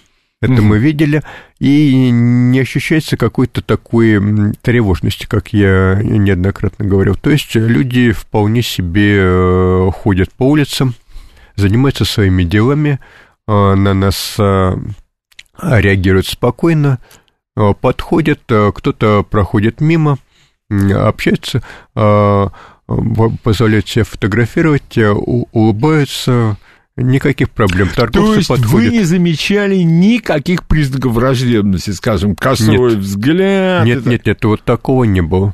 это 0.42 0.54
угу. 0.54 0.62
мы 0.62 0.80
видели, 0.80 1.22
и 1.60 2.10
не 2.12 2.60
ощущается 2.60 3.18
какой-то 3.18 3.62
такой 3.62 4.54
тревожности, 4.62 5.26
как 5.26 5.52
я 5.52 6.00
неоднократно 6.02 6.86
говорил. 6.86 7.16
То 7.16 7.30
есть 7.30 7.56
люди 7.56 8.12
вполне 8.12 8.62
себе 8.62 9.18
э, 9.20 9.92
ходят 9.94 10.32
по 10.32 10.44
улицам, 10.44 10.94
занимаются 11.56 12.06
своими 12.06 12.44
делами, 12.44 13.00
э, 13.48 13.52
на 13.52 13.94
нас 13.94 14.36
э, 14.40 14.76
реагируют 15.62 16.28
спокойно, 16.28 17.00
подходят, 17.82 18.40
кто-то 18.46 19.26
проходит 19.30 19.82
мимо, 19.82 20.18
общается, 20.70 21.62
позволяют 21.94 23.90
себя 23.90 24.06
фотографировать, 24.06 24.98
улыбаются, 24.98 26.56
Никаких 27.02 27.50
проблем. 27.50 27.90
Торговцы 27.96 28.32
То 28.32 28.36
есть 28.36 28.48
подходят. 28.48 28.72
вы 28.72 28.98
не 28.98 29.04
замечали 29.04 29.78
никаких 29.78 30.66
признаков 30.66 31.14
враждебности, 31.14 31.92
скажем, 31.92 32.36
косой 32.36 32.78
нет. 32.78 33.00
взгляд? 33.00 33.86
Нет, 33.86 34.00
это... 34.00 34.10
нет, 34.10 34.26
нет, 34.26 34.46
вот 34.46 34.64
такого 34.64 35.06
не 35.06 35.22
было. 35.22 35.54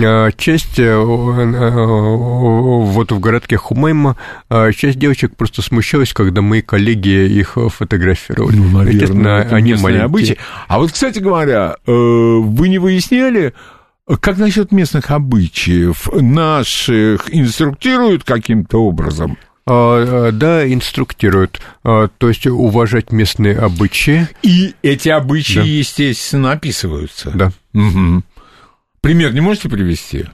А, 0.00 0.30
часть 0.32 0.78
э, 0.78 0.84
э, 0.84 0.94
вот 0.94 3.12
в 3.12 3.20
городке 3.20 3.58
Хумейма 3.58 4.16
а, 4.48 4.72
часть 4.72 4.98
девочек 4.98 5.36
просто 5.36 5.60
смущалась, 5.60 6.14
когда 6.14 6.40
мои 6.40 6.62
коллеги 6.62 7.28
их 7.28 7.58
фотографировали. 7.68 8.56
Ну, 8.56 8.78
наверное, 8.78 9.42
они 9.42 9.74
маленькие. 9.74 10.04
Обычаи. 10.04 10.38
А 10.68 10.78
вот, 10.78 10.92
кстати 10.92 11.18
говоря, 11.18 11.76
э, 11.86 11.92
вы 11.92 12.70
не 12.70 12.78
выясняли, 12.78 13.52
как 14.20 14.38
насчет 14.38 14.72
местных 14.72 15.10
обычаев? 15.10 16.08
Наших 16.14 17.34
инструктируют 17.34 18.24
каким-то 18.24 18.82
образом? 18.82 19.36
А, 19.64 20.28
а, 20.28 20.32
да, 20.32 20.70
инструктируют, 20.70 21.60
а, 21.84 22.08
то 22.18 22.28
есть 22.28 22.46
уважать 22.46 23.12
местные 23.12 23.56
обычаи. 23.56 24.28
И 24.42 24.74
эти 24.82 25.08
обычаи, 25.08 25.60
да. 25.60 25.62
естественно, 25.62 26.52
описываются. 26.52 27.30
Да. 27.30 27.52
Угу. 27.74 28.22
Пример 29.00 29.32
не 29.32 29.40
можете 29.40 29.68
привести? 29.68 30.26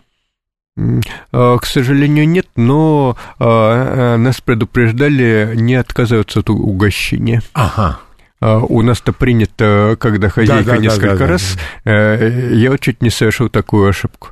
К 1.32 1.60
сожалению, 1.64 2.28
нет, 2.28 2.46
но 2.54 3.16
нас 3.40 4.40
предупреждали 4.40 5.52
не 5.56 5.74
отказываться 5.74 6.38
от 6.38 6.50
угощения. 6.50 7.42
Ага. 7.52 7.98
У 8.40 8.82
нас-то 8.82 9.12
принято, 9.12 9.96
когда 9.98 10.28
хозяйка 10.28 10.64
да, 10.64 10.76
да, 10.76 10.78
несколько 10.78 11.08
да, 11.10 11.16
да, 11.16 11.26
раз, 11.26 11.58
да. 11.84 11.90
Э, 11.90 12.50
я 12.54 12.78
чуть 12.78 13.02
не 13.02 13.10
совершил 13.10 13.48
такую 13.48 13.88
ошибку. 13.88 14.28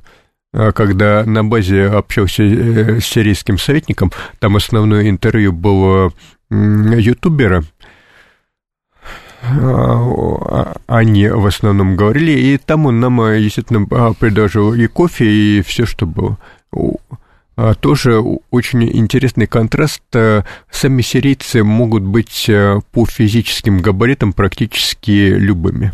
А 0.52 0.72
когда 0.72 1.24
на 1.24 1.44
базе 1.44 1.86
общался 1.86 2.42
э, 2.42 3.00
с 3.00 3.04
сирийским 3.04 3.58
советником, 3.58 4.12
там 4.38 4.56
основное 4.56 5.08
интервью 5.08 5.52
было 5.52 6.12
ютубера, 6.50 7.64
а, 9.42 10.74
они 10.86 11.28
в 11.28 11.46
основном 11.46 11.96
говорили, 11.96 12.32
и 12.32 12.58
там 12.58 12.86
он 12.86 13.00
нам, 13.00 13.20
естественно, 13.34 13.86
а, 13.90 14.12
предложил 14.12 14.74
и 14.74 14.86
кофе, 14.86 15.26
и 15.26 15.62
все, 15.62 15.86
что 15.86 16.06
было. 16.06 16.38
Тоже 17.80 18.20
очень 18.50 18.84
интересный 18.84 19.46
контраст. 19.46 20.02
Сами 20.12 21.00
сирийцы 21.00 21.64
могут 21.64 22.02
быть 22.02 22.50
э, 22.50 22.80
по 22.92 23.06
физическим 23.06 23.80
габаритам 23.80 24.34
практически 24.34 25.30
любыми. 25.30 25.92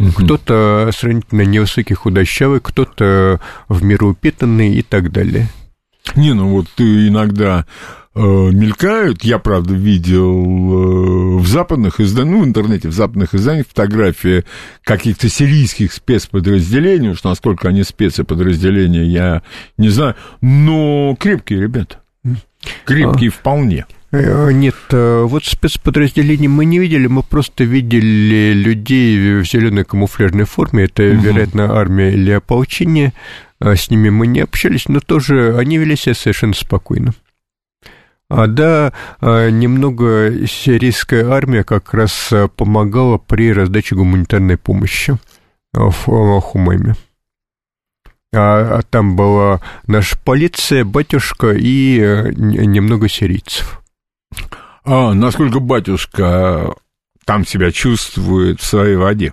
Угу. 0.00 0.12
Кто-то 0.12 0.90
сравнительно 0.96 1.42
невысокий, 1.42 1.94
худощавый, 1.94 2.60
кто-то 2.60 3.38
в 3.68 3.84
меру 3.84 4.10
упитанный 4.10 4.74
и 4.74 4.82
так 4.82 5.12
далее. 5.12 5.48
Не, 6.16 6.32
ну 6.32 6.48
вот 6.48 6.68
иногда 6.78 7.66
э, 8.14 8.20
мелькают, 8.20 9.22
я, 9.24 9.38
правда, 9.38 9.74
видел 9.74 10.24
э, 10.24 11.38
в 11.38 11.46
западных 11.46 12.00
изданиях, 12.00 12.34
ну, 12.34 12.42
в 12.42 12.46
интернете, 12.46 12.88
в 12.88 12.94
западных 12.94 13.34
изданиях 13.34 13.68
фотографии 13.68 14.44
каких-то 14.84 15.28
сирийских 15.28 15.92
спецподразделений, 15.92 17.10
уж 17.10 17.22
насколько 17.22 17.68
они 17.68 17.84
спецподразделения, 17.84 19.04
я 19.04 19.42
не 19.76 19.90
знаю, 19.90 20.16
но 20.40 21.14
крепкие 21.20 21.60
ребята, 21.60 22.00
крепкие 22.86 23.28
а... 23.28 23.32
вполне. 23.32 23.86
Э, 24.12 24.50
нет, 24.50 24.74
э, 24.90 25.22
вот 25.22 25.44
спецподразделений 25.44 26.48
мы 26.48 26.64
не 26.64 26.78
видели, 26.78 27.06
мы 27.06 27.22
просто 27.22 27.62
видели 27.64 28.52
людей 28.52 29.40
в 29.40 29.44
зеленой 29.44 29.84
камуфляжной 29.84 30.44
форме. 30.44 30.84
Это, 30.84 31.04
угу. 31.04 31.20
вероятно, 31.20 31.76
армия 31.78 32.12
или 32.12 32.32
ополчение. 32.32 33.12
А 33.60 33.76
с 33.76 33.90
ними 33.90 34.08
мы 34.08 34.26
не 34.26 34.40
общались, 34.40 34.88
но 34.88 35.00
тоже 35.00 35.56
они 35.56 35.78
вели 35.78 35.94
себя 35.94 36.14
совершенно 36.14 36.54
спокойно. 36.54 37.12
А 38.30 38.46
да, 38.46 38.92
а, 39.20 39.50
немного 39.50 40.46
сирийская 40.46 41.28
армия 41.28 41.62
как 41.62 41.92
раз 41.92 42.32
помогала 42.56 43.18
при 43.18 43.52
раздаче 43.52 43.96
гуманитарной 43.96 44.56
помощи 44.56 45.18
в 45.72 46.40
Хумайме. 46.40 46.94
А 48.32 48.80
там 48.88 49.16
была 49.16 49.60
наша 49.86 50.16
полиция, 50.24 50.84
батюшка 50.84 51.50
и 51.50 51.98
э, 51.98 52.30
немного 52.32 53.08
сирийцев. 53.08 53.80
А 54.84 55.12
насколько 55.14 55.60
батюшка 55.60 56.74
там 57.24 57.46
себя 57.46 57.70
чувствует 57.70 58.60
в 58.60 58.64
своей 58.64 58.96
воде? 58.96 59.32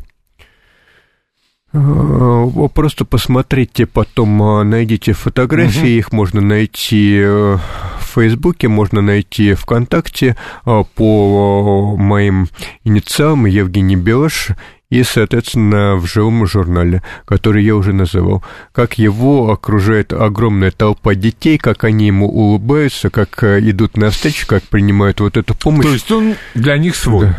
А, 1.74 2.68
просто 2.74 3.06
посмотрите, 3.06 3.86
потом 3.86 4.42
а, 4.42 4.64
найдите 4.64 5.14
фотографии, 5.14 5.80
угу. 5.80 6.00
их 6.00 6.12
можно 6.12 6.42
найти 6.42 7.20
э, 7.22 7.58
в 7.58 8.04
Фейсбуке, 8.16 8.68
можно 8.68 9.02
найти 9.02 9.54
ВКонтакте 9.54 10.38
а, 10.66 10.84
по 10.84 11.96
моим 11.98 12.48
инициалам 12.84 13.46
Евгений 13.46 13.96
Белыш 13.96 14.50
и, 14.90 15.04
соответственно, 15.04 15.96
в 15.98 16.06
живом 16.06 16.46
журнале, 16.48 17.04
который 17.26 17.64
я 17.64 17.76
уже 17.76 17.94
называл. 17.94 18.44
Как 18.72 18.98
его 18.98 19.52
окружает 19.52 20.14
огромная 20.14 20.72
толпа 20.72 21.14
детей, 21.14 21.58
как 21.58 21.84
они 21.84 22.08
ему 22.08 22.28
улыбаются, 22.30 23.10
как 23.10 23.44
э, 23.44 23.60
идут 23.70 23.98
на 23.98 24.10
встречу, 24.12 24.48
как 24.48 24.64
принимают 24.64 25.20
вот 25.20 25.36
эту 25.36 25.56
помощь. 25.56 25.86
То 25.86 25.94
есть 25.94 26.12
он 26.12 26.36
для 26.56 26.78
них 26.78 26.96
свой? 26.96 27.28
Да. 27.28 27.38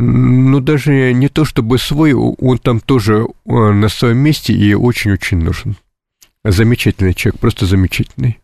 Ну, 0.00 0.60
даже 0.60 1.12
не 1.12 1.28
то 1.28 1.44
чтобы 1.44 1.78
свой, 1.78 2.12
он 2.12 2.58
там 2.58 2.78
тоже 2.78 3.26
э, 3.26 3.50
на 3.52 3.88
своем 3.88 4.18
месте 4.18 4.52
и 4.52 4.72
очень-очень 4.74 5.38
нужен. 5.38 5.76
Замечательный 6.44 7.14
человек, 7.14 7.40
просто 7.40 7.66
замечательный. 7.66 8.38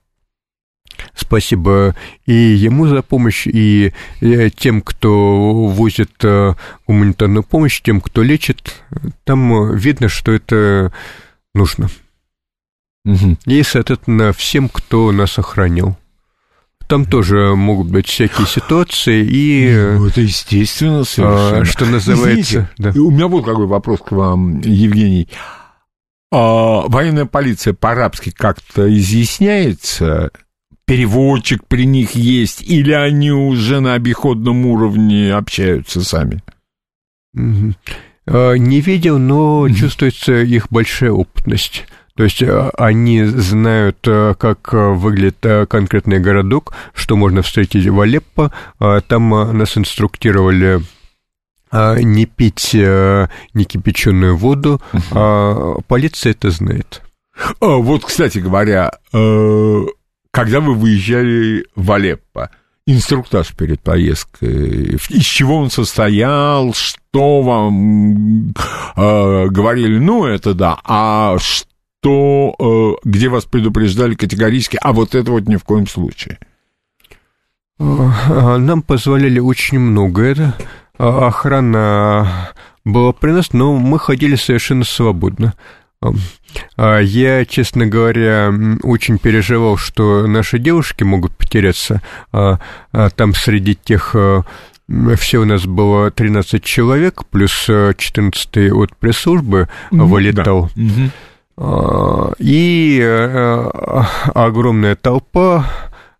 Спасибо 1.14 1.94
и 2.26 2.32
ему 2.32 2.86
за 2.86 3.02
помощь, 3.02 3.46
и 3.46 3.92
тем, 4.56 4.82
кто 4.82 5.66
возит 5.68 6.12
э, 6.22 6.54
гуманитарную 6.86 7.42
помощь, 7.42 7.80
тем, 7.82 8.00
кто 8.00 8.22
лечит. 8.22 8.82
Там 9.24 9.74
видно, 9.74 10.08
что 10.08 10.32
это 10.32 10.92
нужно. 11.54 11.88
Угу. 13.04 13.36
И, 13.46 13.62
соответственно, 13.62 14.32
всем, 14.32 14.68
кто 14.68 15.12
нас 15.12 15.38
охранил. 15.38 15.96
Там 16.86 17.06
тоже 17.06 17.54
могут 17.54 17.88
быть 17.88 18.06
всякие 18.06 18.46
ситуации, 18.46 19.24
и... 19.24 19.96
Ну, 19.96 20.06
это 20.06 20.20
естественно 20.20 21.00
а, 21.00 21.04
совершенно. 21.04 21.64
Что 21.64 21.86
называется... 21.86 22.70
да. 22.76 22.90
У 22.90 23.10
меня 23.10 23.26
вот 23.26 23.44
какой 23.44 23.66
вопрос 23.66 24.00
к 24.00 24.12
вам, 24.12 24.60
Евгений. 24.60 25.28
А, 26.30 26.82
военная 26.88 27.24
полиция 27.24 27.72
по-арабски 27.72 28.30
как-то 28.30 28.92
изъясняется? 28.94 30.30
Переводчик 30.86 31.64
при 31.66 31.86
них 31.86 32.12
есть, 32.12 32.62
или 32.62 32.92
они 32.92 33.30
уже 33.30 33.80
на 33.80 33.94
обиходном 33.94 34.66
уровне 34.66 35.32
общаются 35.32 36.02
сами? 36.02 36.42
А, 38.26 38.54
не 38.54 38.80
видел, 38.80 39.18
но 39.18 39.68
чувствуется 39.68 40.34
их 40.42 40.68
большая 40.70 41.12
опытность. 41.12 41.86
То 42.16 42.24
есть 42.24 42.42
а, 42.42 42.70
они 42.78 43.24
знают, 43.24 43.98
а, 44.06 44.34
как 44.34 44.72
выглядит 44.72 45.68
конкретный 45.68 46.20
городок, 46.20 46.74
что 46.94 47.16
можно 47.16 47.42
встретить 47.42 47.86
в 47.86 48.00
Алеппо. 48.00 48.52
Там 48.78 49.30
нас 49.58 49.76
инструктировали 49.76 50.80
не 51.72 52.26
пить 52.26 52.70
не 52.72 53.64
кипяченую 53.64 54.36
воду, 54.36 54.80
а 55.10 55.80
полиция 55.88 56.30
это 56.30 56.50
знает. 56.50 57.02
Вот, 57.60 58.04
кстати 58.04 58.38
говоря, 58.38 58.92
э, 59.12 59.82
когда 60.34 60.58
вы 60.58 60.74
выезжали 60.74 61.64
в 61.76 61.92
Алеппо, 61.92 62.50
инструктаж 62.86 63.54
перед 63.54 63.80
поездкой, 63.80 64.96
из 65.08 65.24
чего 65.24 65.58
он 65.58 65.70
состоял, 65.70 66.74
что 66.74 67.40
вам 67.40 68.50
э, 68.50 69.46
говорили, 69.46 69.96
ну, 69.98 70.26
это 70.26 70.52
да, 70.52 70.80
а 70.82 71.38
что, 71.38 72.56
э, 72.58 73.08
где 73.08 73.28
вас 73.28 73.44
предупреждали 73.44 74.16
категорически, 74.16 74.76
а 74.82 74.92
вот 74.92 75.14
это 75.14 75.30
вот 75.30 75.46
ни 75.46 75.54
в 75.54 75.62
коем 75.62 75.86
случае? 75.86 76.40
А, 77.78 78.58
нам 78.58 78.82
позволяли 78.82 79.38
очень 79.38 79.78
многое. 79.78 80.54
Охрана 80.98 82.50
была 82.84 83.12
при 83.12 83.30
нас, 83.30 83.52
но 83.52 83.76
мы 83.76 84.00
ходили 84.00 84.34
совершенно 84.34 84.82
свободно. 84.82 85.54
А 86.76 86.98
я, 86.98 87.44
честно 87.44 87.86
говоря, 87.86 88.52
очень 88.82 89.18
переживал, 89.18 89.76
что 89.76 90.26
наши 90.26 90.58
девушки 90.58 91.04
могут 91.04 91.36
потеряться. 91.36 92.00
А, 92.32 92.58
а 92.92 93.10
там 93.10 93.34
среди 93.34 93.74
тех 93.74 94.14
все 95.16 95.38
у 95.38 95.44
нас 95.44 95.66
было 95.66 96.10
13 96.10 96.62
человек, 96.62 97.24
плюс 97.30 97.64
14 97.66 98.72
от 98.72 98.96
пресс-службы 98.96 99.68
mm 99.90 100.04
вылетал. 100.04 100.70
Да. 100.76 102.32
И 102.38 103.00
огромная 104.34 104.96
толпа, 104.96 105.66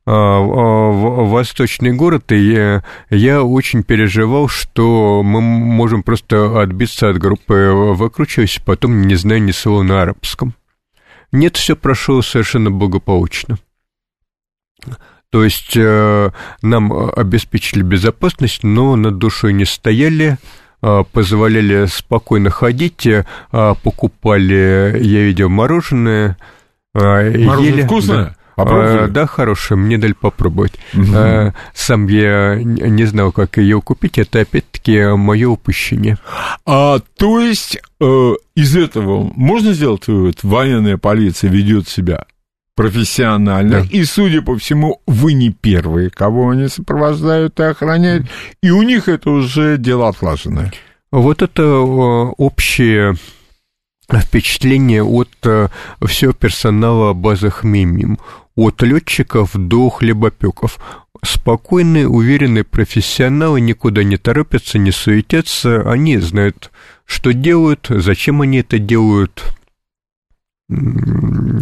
восточный 0.07 1.92
город, 1.92 2.30
и 2.30 2.80
я, 3.11 3.42
очень 3.42 3.82
переживал, 3.82 4.48
что 4.48 5.22
мы 5.22 5.40
можем 5.40 6.02
просто 6.02 6.61
отбиться 6.61 7.09
от 7.09 7.18
группы 7.18 7.70
«Выкручивайся», 7.72 8.61
потом 8.64 9.02
не 9.02 9.14
знаю 9.14 9.42
ни 9.42 9.52
слова 9.52 9.82
на 9.82 10.02
арабском. 10.02 10.55
Нет, 11.32 11.57
все 11.57 11.74
прошло 11.74 12.22
совершенно 12.22 12.70
благополучно. 12.70 13.59
То 15.30 15.42
есть 15.42 15.76
э, 15.76 16.30
нам 16.62 16.92
обеспечили 16.92 17.82
безопасность, 17.82 18.62
но 18.62 18.94
над 18.94 19.18
душой 19.18 19.52
не 19.52 19.64
стояли, 19.64 20.38
э, 20.80 21.05
позволяли 21.11 21.86
спокойно 21.86 22.50
ходить, 22.50 23.05
э, 23.05 23.24
покупали, 23.50 24.96
я 25.02 25.24
видел, 25.24 25.48
мороженое. 25.48 26.36
Мороженое 26.94 27.59
ели, 27.61 27.82
вкусное? 27.82 28.24
Да. 28.26 28.36
А, 28.57 29.09
да, 29.09 29.26
хорошая, 29.26 29.78
мне 29.78 29.98
дали 29.98 30.12
попробовать. 30.12 30.74
Угу. 30.94 31.07
А, 31.14 31.55
сам 31.74 32.07
я 32.09 32.57
не 32.62 33.05
знал, 33.05 33.32
как 33.32 33.59
ее 33.59 33.80
купить, 33.80 34.18
это 34.18 34.40
опять-таки 34.40 35.16
мое 35.16 35.48
упущение. 35.48 36.18
А, 36.66 37.00
то 37.16 37.40
есть 37.40 37.78
э, 38.00 38.32
из 38.55 38.76
этого 38.76 39.32
можно 39.34 39.72
сделать 39.72 40.07
вывод, 40.07 40.42
военная 40.42 40.96
полиция 40.96 41.50
ведет 41.50 41.88
себя 41.88 42.24
профессионально, 42.76 43.82
да. 43.82 43.86
и, 43.88 44.05
судя 44.05 44.42
по 44.42 44.57
всему, 44.59 45.00
вы 45.07 45.34
не 45.34 45.50
первые, 45.50 46.11
кого 46.11 46.50
они 46.50 46.68
сопровождают 46.68 47.59
и 47.61 47.62
охраняют, 47.62 48.26
и 48.62 48.70
у 48.70 48.82
них 48.82 49.09
это 49.09 49.30
уже 49.30 49.76
дело 49.78 50.09
отлаженное. 50.09 50.72
Вот 51.12 51.42
это 51.42 51.64
общее 51.78 53.16
впечатление 54.12 55.02
от 55.02 55.30
э, 55.44 55.68
всего 56.07 56.32
персонала 56.32 57.12
базы 57.12 57.50
Хмимим 57.50 58.18
от 58.57 58.82
летчиков 58.82 59.50
до 59.55 59.90
хлебопеков. 59.90 60.78
Спокойные, 61.22 62.09
уверенные 62.09 62.64
профессионалы 62.64 63.61
никуда 63.61 64.05
не 64.05 64.16
торопятся, 64.16 64.78
не 64.78 64.90
суетятся, 64.90 65.90
они 65.90 66.18
знают, 66.18 66.70
что 67.07 67.32
делают, 67.32 67.86
зачем 67.88 68.42
они 68.42 68.59
это 68.59 68.78
делают. 68.78 69.44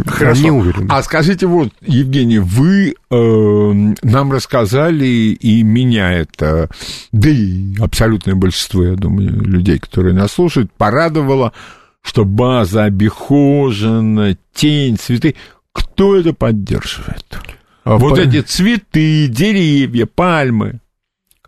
Хорошо. 0.06 0.40
Они 0.40 0.50
уверены. 0.50 0.86
А 0.88 1.02
скажите 1.02 1.46
вот, 1.46 1.70
Евгений, 1.80 2.38
вы 2.38 2.94
э, 3.10 3.94
нам 4.02 4.32
рассказали, 4.32 5.06
и 5.06 5.62
меня 5.62 6.12
это, 6.12 6.70
да 7.10 7.28
и 7.28 7.74
абсолютное 7.80 8.36
большинство, 8.36 8.84
я 8.84 8.94
думаю, 8.94 9.42
людей, 9.42 9.78
которые 9.80 10.14
нас 10.14 10.32
слушают, 10.32 10.72
порадовало, 10.72 11.52
что 12.00 12.24
база 12.24 12.84
обихожена, 12.84 14.36
тень, 14.54 14.96
цветы. 14.98 15.34
Кто 15.72 16.16
это 16.16 16.32
поддерживает? 16.32 17.38
А 17.84 17.96
вот 17.96 18.16
по... 18.16 18.20
эти 18.20 18.40
цветы, 18.40 19.26
деревья, 19.28 20.06
пальмы. 20.06 20.80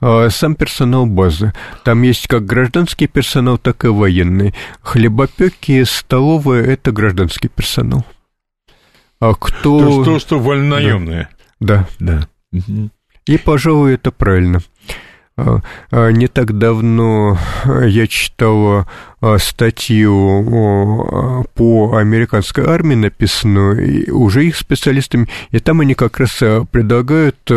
А, 0.01 0.29
сам 0.31 0.55
персонал 0.55 1.07
базы. 1.07 1.53
Там 1.85 2.03
есть 2.03 2.27
как 2.27 2.45
гражданский 2.45 3.07
персонал, 3.07 3.59
так 3.59 3.85
и 3.85 3.89
военный. 3.89 4.55
Хлебопеки, 4.83 5.85
столовые– 5.85 6.67
это 6.67 6.93
гражданский 6.93 7.49
персонал. 7.49 8.05
А 9.21 9.35
кто... 9.35 9.79
То, 9.79 10.03
что, 10.03 10.19
что 10.19 10.39
вольнонаемные. 10.39 11.29
Да. 11.61 11.89
Да. 11.99 12.29
да. 12.53 12.61
И, 13.27 13.39
пожалуй, 13.39 13.95
это 13.95 14.11
правильно. 14.11 14.61
А, 15.37 15.61
а, 15.91 16.11
не 16.11 16.29
так 16.29 16.57
давно 16.59 17.37
я 17.65 18.07
читал 18.07 18.87
статью 19.39 21.45
по 21.55 21.97
американской 21.97 22.67
армии, 22.67 22.95
написанную 22.95 24.17
уже 24.17 24.47
их 24.47 24.57
специалистами, 24.57 25.29
и 25.51 25.59
там 25.59 25.81
они 25.81 25.95
как 25.95 26.21
раз 26.21 26.37
предлагают 26.71 27.51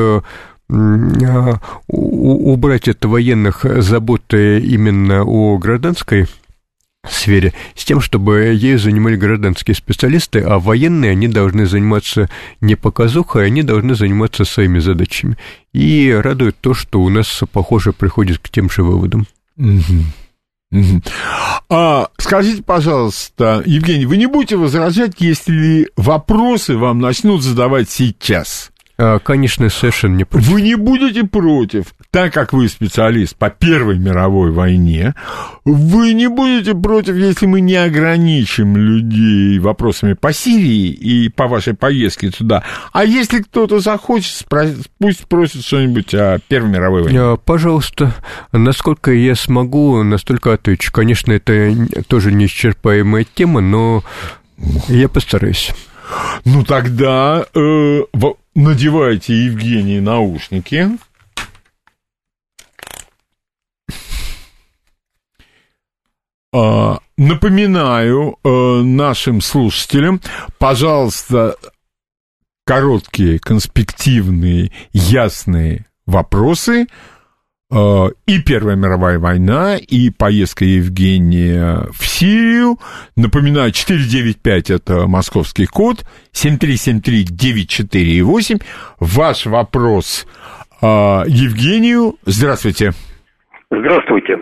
убрать 1.88 2.88
от 2.88 3.06
военных 3.06 3.66
заботы 3.82 4.60
именно 4.60 5.24
о 5.24 5.58
гражданской 5.58 6.28
сфере, 7.14 7.54
с 7.76 7.86
тем, 7.86 8.02
чтобы 8.02 8.54
ею 8.54 8.80
занимали 8.80 9.16
гражданские 9.16 9.76
специалисты, 9.76 10.40
а 10.42 10.60
военные, 10.60 11.12
они 11.12 11.28
должны 11.28 11.66
заниматься 11.66 12.30
не 12.62 12.76
показухой, 12.76 13.46
они 13.46 13.64
должны 13.64 13.96
заниматься 13.96 14.46
своими 14.46 14.80
задачами. 14.80 15.38
И 15.74 16.12
радует 16.12 16.58
то, 16.60 16.74
что 16.74 17.02
у 17.02 17.10
нас, 17.10 17.44
похоже, 17.52 17.94
приходит 17.94 18.40
к 18.40 18.50
тем 18.50 18.70
же 18.70 18.84
выводам. 18.84 19.28
А, 21.70 22.10
скажите, 22.18 22.62
пожалуйста, 22.62 23.64
Евгений, 23.66 24.06
вы 24.06 24.18
не 24.18 24.26
будете 24.26 24.58
возражать, 24.58 25.16
если 25.20 25.90
вопросы 25.96 26.76
вам 26.78 27.00
начнут 27.00 27.42
задавать 27.42 27.90
сейчас? 27.90 28.72
А, 29.00 29.20
конечно, 29.20 29.70
совершенно 29.70 30.16
не 30.16 30.24
против. 30.24 30.48
Вы 30.48 30.62
не 30.64 30.76
будете 30.76 31.24
против, 31.24 31.94
так 32.10 32.34
как 32.34 32.52
вы 32.52 32.68
специалист 32.68 33.36
по 33.36 33.52
Первой 33.52 34.00
мировой 34.00 34.52
войне, 34.52 35.14
вы 35.66 36.14
не 36.14 36.28
будете 36.28 36.74
против, 36.74 37.16
если 37.16 37.46
мы 37.46 37.62
не 37.62 37.76
ограничим 37.76 38.76
людей 38.76 39.60
вопросами 39.60 40.14
по 40.14 40.34
Сирии 40.34 40.90
и 40.90 41.30
по 41.30 41.48
вашей 41.48 41.76
поездке 41.76 42.32
туда. 42.32 42.64
А 42.92 43.06
если 43.06 43.44
кто-то 43.44 43.80
захочет, 43.80 44.48
пусть 44.98 45.22
спросит 45.22 45.64
что-нибудь 45.64 46.16
о 46.16 46.40
Первой 46.48 46.70
мировой 46.70 47.04
войне. 47.04 47.20
А, 47.22 47.38
пожалуйста, 47.38 48.16
насколько 48.52 49.12
я 49.12 49.36
смогу, 49.36 50.02
настолько 50.02 50.54
отвечу. 50.54 50.92
Конечно, 50.92 51.34
это 51.34 51.72
тоже 52.08 52.32
неисчерпаемая 52.32 53.28
тема, 53.32 53.62
но 53.62 54.04
я 54.88 55.08
постараюсь. 55.08 55.72
Ну 56.46 56.64
тогда 56.64 57.46
э, 57.54 58.02
надевайте, 58.58 59.34
Евгений, 59.46 60.00
наушники. 60.00 60.90
А, 66.52 67.00
напоминаю 67.18 68.40
э, 68.44 68.50
нашим 68.82 69.42
слушателям, 69.42 70.22
пожалуйста, 70.58 71.56
короткие, 72.66 73.38
конспективные, 73.40 74.72
ясные 74.92 75.86
вопросы– 76.06 76.88
и 77.70 78.40
Первая 78.46 78.78
мировая 78.78 79.20
война, 79.20 79.76
и 79.78 80.10
поездка 80.10 80.64
Евгения 80.64 81.82
в 81.92 82.06
Сирию. 82.06 82.78
Напоминаю, 83.18 83.72
495 83.72 84.70
это 84.70 85.06
московский 85.08 85.66
код, 85.66 86.06
7373948. 86.34 88.62
Ваш 89.02 89.48
вопрос 89.48 90.26
э, 90.82 90.86
Евгению. 90.86 92.16
Здравствуйте. 92.26 92.94
Здравствуйте. 93.70 94.40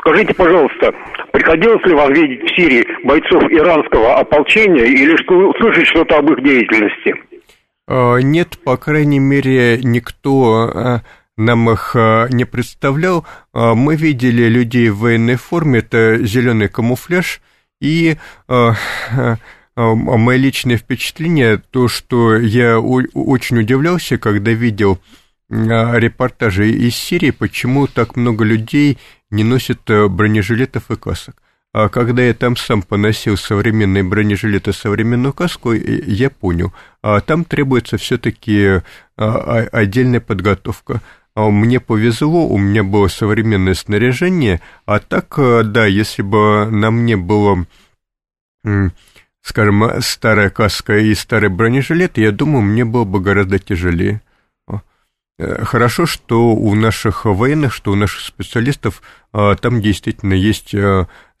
Скажите, 0.00 0.34
пожалуйста, 0.34 0.92
приходилось 1.32 1.82
ли 1.86 1.94
вам 1.94 2.12
видеть 2.12 2.42
в 2.42 2.54
Сирии 2.54 2.86
бойцов 3.06 3.44
иранского 3.44 4.18
ополчения 4.18 4.84
или 4.84 5.16
что, 5.22 5.54
слышать 5.58 5.86
что-то 5.86 6.18
об 6.18 6.30
их 6.30 6.44
деятельности? 6.44 7.14
Э, 7.88 8.20
нет, 8.20 8.58
по 8.62 8.76
крайней 8.76 9.20
мере, 9.20 9.78
никто 9.82 11.00
нам 11.36 11.70
их 11.70 11.92
а, 11.94 12.28
не 12.28 12.44
представлял. 12.44 13.26
А, 13.52 13.74
мы 13.74 13.96
видели 13.96 14.44
людей 14.44 14.90
в 14.90 14.98
военной 14.98 15.36
форме, 15.36 15.80
это 15.80 16.18
зеленый 16.24 16.68
камуфляж, 16.68 17.40
и 17.80 18.16
а, 18.48 18.74
мои 19.74 20.38
личные 20.38 20.76
впечатления, 20.76 21.62
то, 21.70 21.88
что 21.88 22.36
я 22.36 22.78
очень 22.78 23.58
удивлялся, 23.58 24.18
когда 24.18 24.52
видел 24.52 24.98
репортажи 25.48 26.70
из 26.70 26.94
Сирии, 26.94 27.30
почему 27.30 27.86
так 27.86 28.16
много 28.16 28.44
людей 28.44 28.98
не 29.30 29.44
носят 29.44 29.80
бронежилетов 29.86 30.90
и 30.90 30.96
касок. 30.96 31.36
А 31.74 31.88
когда 31.88 32.22
я 32.22 32.34
там 32.34 32.56
сам 32.56 32.82
поносил 32.82 33.38
современные 33.38 34.02
бронежилеты, 34.02 34.74
современную 34.74 35.32
каску, 35.32 35.72
я 35.72 36.28
понял, 36.28 36.72
а 37.02 37.20
там 37.20 37.44
требуется 37.44 37.96
все-таки 37.96 38.82
отдельная 39.16 40.20
подготовка. 40.20 41.00
А 41.34 41.48
мне 41.48 41.80
повезло, 41.80 42.46
у 42.46 42.58
меня 42.58 42.84
было 42.84 43.08
современное 43.08 43.74
снаряжение, 43.74 44.60
а 44.84 44.98
так, 44.98 45.34
э, 45.38 45.62
да, 45.64 45.86
если 45.86 46.20
бы 46.20 46.66
на 46.70 46.90
мне 46.90 47.16
было, 47.16 47.64
скажем, 49.40 49.82
старая 50.00 50.50
каска 50.50 50.98
и 50.98 51.14
старый 51.14 51.48
бронежилет, 51.48 52.18
я 52.18 52.32
думаю, 52.32 52.62
мне 52.62 52.84
было 52.84 53.04
бы 53.04 53.20
гораздо 53.20 53.58
тяжелее. 53.58 54.20
Э, 55.38 55.64
хорошо, 55.64 56.04
что 56.04 56.50
у 56.50 56.74
наших 56.74 57.24
военных, 57.24 57.72
что 57.72 57.92
у 57.92 57.94
наших 57.94 58.20
специалистов 58.20 59.00
э, 59.32 59.56
там 59.58 59.80
действительно 59.80 60.34
есть 60.34 60.74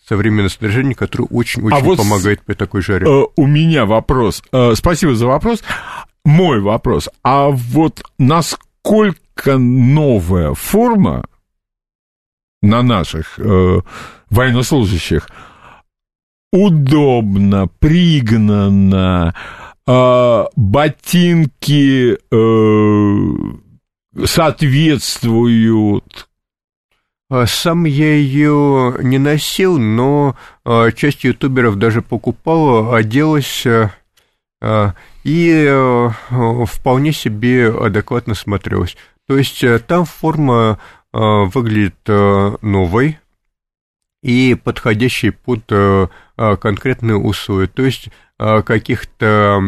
современное 0.08 0.48
снаряжение, 0.48 0.94
которое 0.94 1.24
очень-очень 1.24 1.76
а 1.76 1.80
вот 1.80 1.98
помогает 1.98 2.40
при 2.42 2.54
такой 2.54 2.80
жаре. 2.80 3.06
у 3.06 3.46
меня 3.46 3.84
вопрос. 3.84 4.42
спасибо 4.74 5.14
за 5.14 5.26
вопрос. 5.26 5.62
Мой 6.24 6.60
вопрос. 6.60 7.10
А 7.22 7.50
вот 7.50 8.02
насколько 8.18 9.20
настолько 9.42 9.58
новая 9.58 10.54
форма 10.54 11.24
на 12.62 12.82
наших 12.82 13.38
э, 13.38 13.80
военнослужащих 14.30 15.28
удобно, 16.52 17.68
пригнанно, 17.78 19.34
э, 19.86 19.92
э, 19.92 20.44
ботинки 20.56 22.18
э, 22.30 24.24
соответствуют 24.24 26.28
а, 27.30 27.46
сам 27.46 27.86
я 27.86 28.14
ее 28.14 28.96
не 29.00 29.16
носил, 29.16 29.78
но 29.78 30.36
а, 30.66 30.92
часть 30.92 31.24
ютуберов 31.24 31.76
даже 31.76 32.02
покупала, 32.02 32.94
оделась 32.94 33.64
а, 34.60 34.94
и 35.24 36.08
вполне 36.66 37.12
себе 37.12 37.70
адекватно 37.70 38.34
смотрелась. 38.34 38.98
То 39.28 39.36
есть 39.38 39.64
там 39.86 40.04
форма 40.04 40.78
выглядит 41.12 42.08
новой 42.62 43.18
и 44.22 44.54
подходящей 44.54 45.32
под 45.32 45.64
конкретные 46.36 47.16
условия. 47.16 47.66
То 47.66 47.82
есть 47.82 48.08
каких-то 48.38 49.60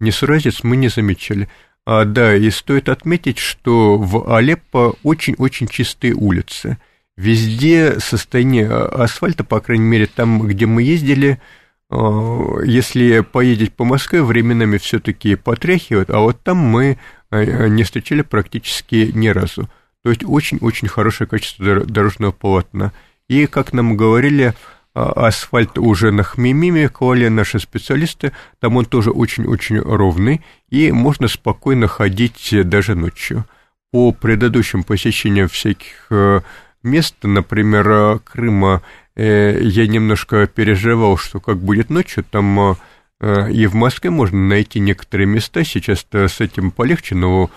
несуразиц 0.00 0.62
мы 0.62 0.76
не 0.76 0.88
замечали. 0.88 1.48
А, 1.88 2.04
да, 2.04 2.34
и 2.34 2.50
стоит 2.50 2.88
отметить, 2.88 3.38
что 3.38 3.96
в 3.96 4.34
Алеппо 4.34 4.96
очень-очень 5.04 5.68
чистые 5.68 6.14
улицы. 6.14 6.78
Везде 7.16 8.00
состояние 8.00 8.68
асфальта, 8.68 9.44
по 9.44 9.60
крайней 9.60 9.84
мере, 9.84 10.06
там, 10.06 10.48
где 10.48 10.66
мы 10.66 10.82
ездили, 10.82 11.40
если 11.88 13.20
поедете 13.20 13.70
по 13.70 13.84
Москве, 13.84 14.22
временами 14.22 14.76
все-таки 14.78 15.36
потряхивают, 15.36 16.10
а 16.10 16.18
вот 16.18 16.42
там 16.42 16.56
мы 16.56 16.98
не 17.30 17.82
встречали 17.82 18.22
практически 18.22 19.10
ни 19.14 19.28
разу. 19.28 19.68
То 20.02 20.10
есть 20.10 20.22
очень-очень 20.24 20.88
хорошее 20.88 21.28
качество 21.28 21.84
дорожного 21.84 22.32
полотна. 22.32 22.92
И, 23.28 23.46
как 23.46 23.72
нам 23.72 23.96
говорили, 23.96 24.54
асфальт 24.96 25.78
уже 25.78 26.10
на 26.10 26.22
Хмимиме, 26.22 26.88
клали 26.88 27.28
наши 27.28 27.58
специалисты, 27.58 28.32
там 28.60 28.76
он 28.76 28.86
тоже 28.86 29.10
очень-очень 29.10 29.78
ровный, 29.78 30.42
и 30.70 30.90
можно 30.90 31.28
спокойно 31.28 31.86
ходить 31.86 32.54
даже 32.64 32.94
ночью. 32.94 33.44
По 33.92 34.12
предыдущим 34.12 34.84
посещениям 34.84 35.48
всяких 35.48 36.06
э, 36.10 36.40
мест, 36.82 37.16
например, 37.22 37.90
э, 37.90 38.18
Крыма, 38.24 38.82
э, 39.14 39.58
я 39.60 39.86
немножко 39.86 40.46
переживал, 40.46 41.18
что 41.18 41.40
как 41.40 41.58
будет 41.58 41.90
ночью, 41.90 42.24
там 42.28 42.76
и 43.20 43.66
в 43.66 43.74
Москве 43.74 44.10
можно 44.10 44.38
найти 44.38 44.78
некоторые 44.78 45.26
места, 45.26 45.64
сейчас-то 45.64 46.28
с 46.28 46.40
этим 46.40 46.70
полегче, 46.70 47.14
но 47.14 47.50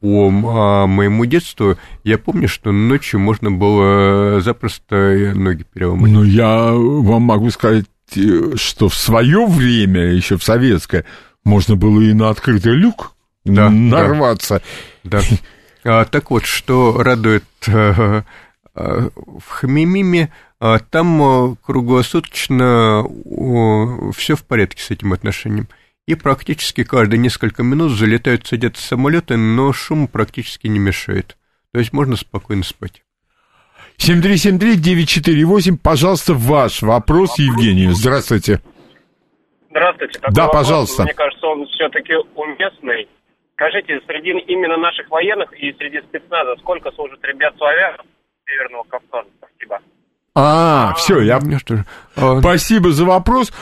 по 0.00 0.28
а, 0.28 0.86
моему 0.86 1.24
детству 1.24 1.76
я 2.04 2.18
помню, 2.18 2.48
что 2.48 2.72
ночью 2.72 3.20
можно 3.20 3.50
было 3.50 4.40
запросто 4.40 5.32
ноги 5.34 5.64
переломать. 5.72 6.10
Ну, 6.10 6.24
я 6.24 6.72
вам 6.72 7.22
могу 7.22 7.50
сказать, 7.50 7.86
что 8.56 8.88
в 8.88 8.94
свое 8.94 9.46
время, 9.46 10.12
еще 10.12 10.36
в 10.36 10.44
советское, 10.44 11.04
можно 11.44 11.76
было 11.76 12.00
и 12.00 12.12
на 12.12 12.30
открытый 12.30 12.72
люк 12.72 13.12
да, 13.44 13.68
нарваться. 13.70 14.62
Да. 15.02 15.20
да. 15.20 16.00
А, 16.00 16.04
так 16.06 16.30
вот, 16.30 16.44
что 16.44 17.02
радует 17.02 17.44
в 17.66 18.24
Хамимиме, 19.48 20.32
там 20.90 21.22
а, 21.22 21.56
круглосуточно 21.56 23.04
все 24.14 24.34
в 24.34 24.44
порядке 24.44 24.82
с 24.82 24.90
этим 24.90 25.12
отношением 25.12 25.68
и 26.06 26.14
практически 26.14 26.84
каждые 26.84 27.18
несколько 27.18 27.62
минут 27.62 27.92
залетают, 27.92 28.46
садятся 28.46 28.82
самолеты, 28.82 29.36
но 29.36 29.72
шум 29.72 30.06
практически 30.06 30.66
не 30.66 30.78
мешает. 30.78 31.36
То 31.72 31.78
есть 31.78 31.92
можно 31.92 32.16
спокойно 32.16 32.62
спать. 32.62 33.02
7373948, 33.98 35.78
пожалуйста, 35.82 36.34
ваш 36.34 36.82
вопрос 36.82 37.38
Евгению. 37.38 37.92
Здравствуйте. 37.92 38.60
Здравствуйте. 39.70 40.18
Такой 40.18 40.34
да, 40.34 40.46
вопрос, 40.46 40.62
пожалуйста. 40.62 41.02
Мне 41.04 41.14
кажется, 41.14 41.46
он 41.46 41.66
все-таки 41.66 42.14
уместный. 42.34 43.08
Скажите, 43.54 44.00
среди 44.06 44.30
именно 44.30 44.76
наших 44.76 45.08
военных 45.10 45.52
и 45.54 45.72
среди 45.74 46.00
спецназа 46.02 46.56
сколько 46.60 46.90
служат 46.92 47.24
ребят 47.24 47.54
славян 47.56 47.96
Северного 48.46 48.84
Кавказа? 48.84 49.28
Спасибо. 49.38 49.80
А, 50.34 50.90
а 50.90 50.94
все, 50.94 51.20
я... 51.20 51.40
А, 52.16 52.40
Спасибо 52.40 52.92
за 52.92 53.04
вопрос. 53.04 53.52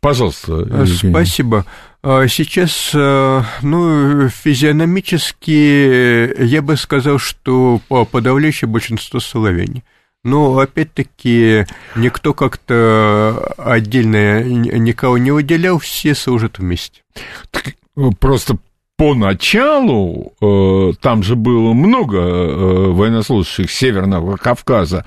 Пожалуйста. 0.00 0.52
Э, 0.52 0.84
Евгений. 0.86 1.12
Спасибо. 1.12 1.64
А, 2.02 2.26
сейчас, 2.28 2.90
э, 2.94 3.42
ну, 3.62 4.28
физиономически 4.28 6.42
я 6.42 6.62
бы 6.62 6.76
сказал, 6.76 7.18
что 7.18 7.80
подавляющее 7.88 8.68
большинство 8.68 9.20
соловяне. 9.20 9.82
Но, 10.24 10.58
опять-таки, 10.58 11.64
никто 11.94 12.34
как-то 12.34 13.54
отдельно 13.56 14.42
никого 14.42 15.16
не 15.16 15.30
выделял, 15.30 15.78
все 15.78 16.14
служат 16.14 16.58
вместе. 16.58 17.02
Так, 17.50 17.68
э, 17.68 18.10
просто 18.18 18.58
поначалу 18.96 20.32
э, 20.40 20.92
там 21.00 21.22
же 21.22 21.36
было 21.36 21.72
много 21.72 22.18
э, 22.18 22.90
военнослужащих 22.90 23.70
Северного 23.70 24.36
Кавказа, 24.36 25.04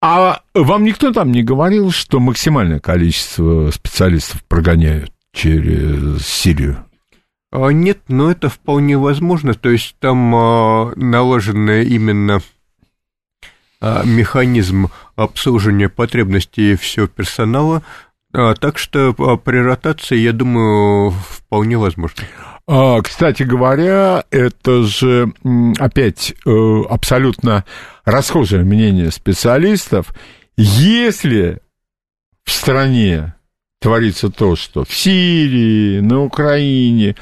а 0.00 0.42
вам 0.54 0.84
никто 0.84 1.12
там 1.12 1.32
не 1.32 1.42
говорил, 1.42 1.90
что 1.90 2.20
максимальное 2.20 2.78
количество 2.78 3.70
специалистов 3.70 4.44
прогоняют 4.44 5.12
через 5.32 6.26
Сирию? 6.26 6.84
А, 7.50 7.68
нет, 7.68 7.98
но 8.08 8.30
это 8.30 8.48
вполне 8.48 8.96
возможно. 8.96 9.54
То 9.54 9.70
есть 9.70 9.96
там 9.98 10.34
а, 10.34 10.92
наложен 10.96 11.68
именно 11.70 12.40
а, 13.80 14.04
механизм 14.04 14.88
обслуживания 15.16 15.88
потребностей 15.88 16.76
всего 16.76 17.06
персонала. 17.06 17.82
Так 18.30 18.76
что 18.76 19.14
при 19.14 19.56
ротации, 19.56 20.18
я 20.18 20.32
думаю, 20.32 21.12
вполне 21.12 21.78
возможно. 21.78 22.24
А, 22.70 23.00
кстати 23.00 23.44
говоря, 23.44 24.24
это 24.30 24.82
же 24.82 25.32
опять 25.78 26.34
э, 26.44 26.82
абсолютно 26.90 27.64
расхожее 28.04 28.62
мнение 28.62 29.10
специалистов. 29.10 30.14
Если 30.58 31.60
в 32.44 32.50
стране 32.50 33.34
творится 33.80 34.28
то, 34.28 34.54
что 34.54 34.84
в 34.84 34.94
Сирии, 34.94 36.00
на 36.00 36.22
Украине, 36.22 37.16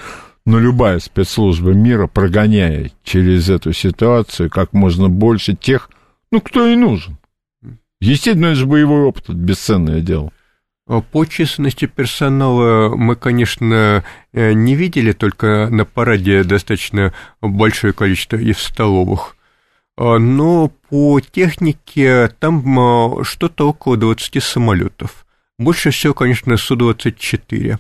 но 0.47 0.59
любая 0.59 0.99
спецслужба 0.99 1.71
мира 1.71 2.09
прогоняет 2.09 2.95
через 3.05 3.49
эту 3.49 3.73
ситуацию 3.73 4.51
как 4.51 4.73
можно 4.73 5.09
больше 5.09 5.55
тех, 5.55 5.91
ну, 6.33 6.41
кто 6.41 6.67
и 6.67 6.75
нужен. 6.75 7.19
Естественно, 8.01 8.47
это 8.47 8.57
же 8.57 8.67
боевой 8.67 9.03
опыт, 9.03 9.31
бесценное 9.31 10.01
дело. 10.01 10.33
А 10.89 11.01
по 11.01 11.25
численности 11.25 11.87
персонала 11.87 12.95
мы, 12.95 13.17
конечно, 13.17 14.05
э, 14.33 14.53
не 14.53 14.77
видели, 14.77 15.13
только 15.13 15.69
на 15.69 15.85
параде 15.85 16.45
достаточно 16.45 17.13
большое 17.41 17.93
количество 17.93 18.37
и 18.37 18.53
в 18.53 18.61
столовых. 18.61 19.37
А, 19.97 20.19
но 20.19 20.69
по 20.89 21.21
технике 21.21 22.29
там 22.39 23.25
что-то 23.25 23.69
около 23.71 23.97
20 23.97 24.41
самолетов. 24.41 25.27
Больше 25.59 25.91
всего, 25.91 26.15
конечно, 26.15 26.57
Су-24. 26.57 27.79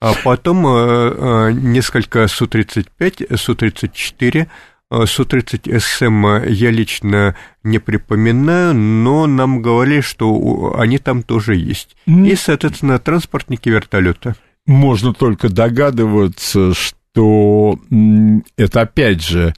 А 0.00 0.12
потом 0.22 0.62
несколько 1.72 2.28
Су-35, 2.28 3.36
Су-34, 3.36 4.46
Су-30СМ 4.90 6.48
я 6.50 6.70
лично 6.70 7.36
не 7.62 7.78
припоминаю, 7.78 8.74
но 8.74 9.26
нам 9.26 9.60
говорили, 9.60 10.00
что 10.00 10.74
они 10.78 10.98
там 10.98 11.22
тоже 11.22 11.56
есть. 11.56 11.96
И, 12.06 12.34
соответственно, 12.34 12.98
транспортники 12.98 13.68
вертолета. 13.68 14.34
Можно 14.66 15.12
только 15.14 15.48
догадываться, 15.48 16.72
что 16.74 17.78
это 18.56 18.80
опять 18.80 19.22
же 19.22 19.54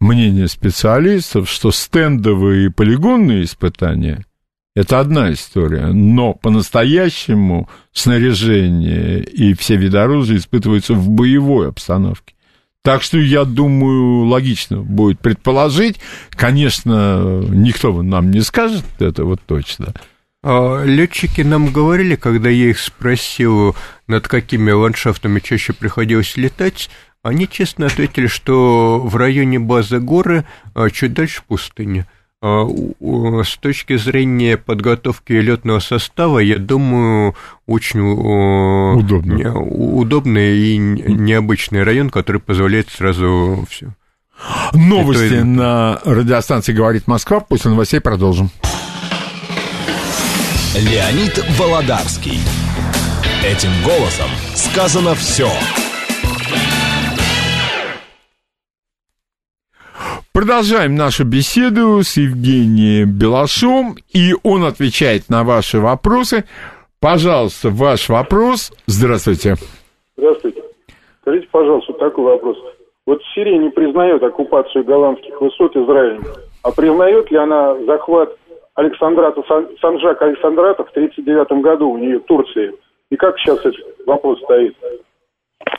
мнение 0.00 0.48
специалистов, 0.48 1.48
что 1.48 1.70
стендовые 1.70 2.66
и 2.66 2.70
полигонные 2.70 3.44
испытания– 3.44 4.24
это 4.76 4.98
одна 4.98 5.32
история, 5.32 5.86
но 5.86 6.34
по-настоящему 6.34 7.68
снаряжение 7.92 9.22
и 9.22 9.54
все 9.54 9.76
виды 9.76 9.98
оружия 9.98 10.36
испытываются 10.36 10.94
в 10.94 11.08
боевой 11.08 11.68
обстановке. 11.68 12.34
Так 12.84 13.02
что, 13.02 13.16
я 13.18 13.46
думаю, 13.46 14.26
логично 14.26 14.76
будет 14.76 15.18
предположить. 15.18 15.98
Конечно, 16.28 17.42
никто 17.48 18.02
нам 18.02 18.30
не 18.30 18.42
скажет 18.42 18.84
это 18.98 19.24
вот 19.24 19.40
точно. 19.46 19.94
А, 20.42 20.84
летчики 20.84 21.40
нам 21.40 21.72
говорили, 21.72 22.14
когда 22.14 22.50
я 22.50 22.68
их 22.68 22.78
спросил, 22.78 23.74
над 24.06 24.28
какими 24.28 24.70
ландшафтами 24.70 25.40
чаще 25.40 25.72
приходилось 25.72 26.36
летать, 26.36 26.90
они 27.22 27.48
честно 27.48 27.86
ответили, 27.86 28.26
что 28.26 29.00
в 29.02 29.16
районе 29.16 29.58
базы 29.58 29.98
горы 29.98 30.44
а 30.74 30.90
чуть 30.90 31.14
дальше 31.14 31.40
пустыня. 31.48 32.06
А, 32.46 32.68
с 33.42 33.56
точки 33.56 33.96
зрения 33.96 34.58
подготовки 34.58 35.32
летного 35.32 35.78
состава, 35.78 36.40
я 36.40 36.58
думаю, 36.58 37.34
очень 37.66 38.00
Удобно. 38.98 39.58
удобный 39.60 40.54
и 40.58 40.76
необычный 40.76 41.84
район, 41.84 42.10
который 42.10 42.42
позволяет 42.42 42.90
сразу 42.90 43.66
все. 43.70 43.94
Новости 44.74 45.36
Это... 45.36 45.44
на 45.44 46.00
радиостанции 46.04 46.74
«Говорит 46.74 47.06
Москва». 47.06 47.40
После 47.40 47.70
новостей 47.70 48.00
продолжим. 48.00 48.50
Леонид 50.76 51.42
Володарский. 51.58 52.40
Этим 53.42 53.70
голосом 53.82 54.28
сказано 54.54 55.14
все. 55.14 55.50
Продолжаем 60.34 60.96
нашу 60.96 61.24
беседу 61.24 62.02
с 62.02 62.16
Евгением 62.16 63.16
Белашом, 63.16 63.94
и 64.12 64.34
он 64.42 64.64
отвечает 64.64 65.30
на 65.30 65.44
ваши 65.44 65.78
вопросы. 65.78 66.42
Пожалуйста, 67.00 67.68
ваш 67.70 68.08
вопрос. 68.08 68.72
Здравствуйте. 68.88 69.54
Здравствуйте. 70.16 70.60
Скажите, 71.20 71.46
пожалуйста, 71.52 71.92
такой 71.92 72.24
вопрос. 72.24 72.56
Вот 73.06 73.22
Сирия 73.32 73.58
не 73.58 73.70
признает 73.70 74.24
оккупацию 74.24 74.82
голландских 74.84 75.40
высот 75.40 75.76
Израилем, 75.76 76.24
а 76.64 76.72
признает 76.72 77.30
ли 77.30 77.36
она 77.38 77.76
захват 77.86 78.36
Александрата, 78.74 79.40
Санжака 79.80 80.24
Александрата 80.24 80.82
в 80.82 80.90
1939 80.90 81.62
году 81.62 81.90
у 81.90 81.96
нее 81.96 82.18
в 82.18 82.24
Турции? 82.24 82.72
И 83.08 83.14
как 83.14 83.38
сейчас 83.38 83.60
этот 83.60 83.76
вопрос 84.04 84.40
стоит? 84.42 84.74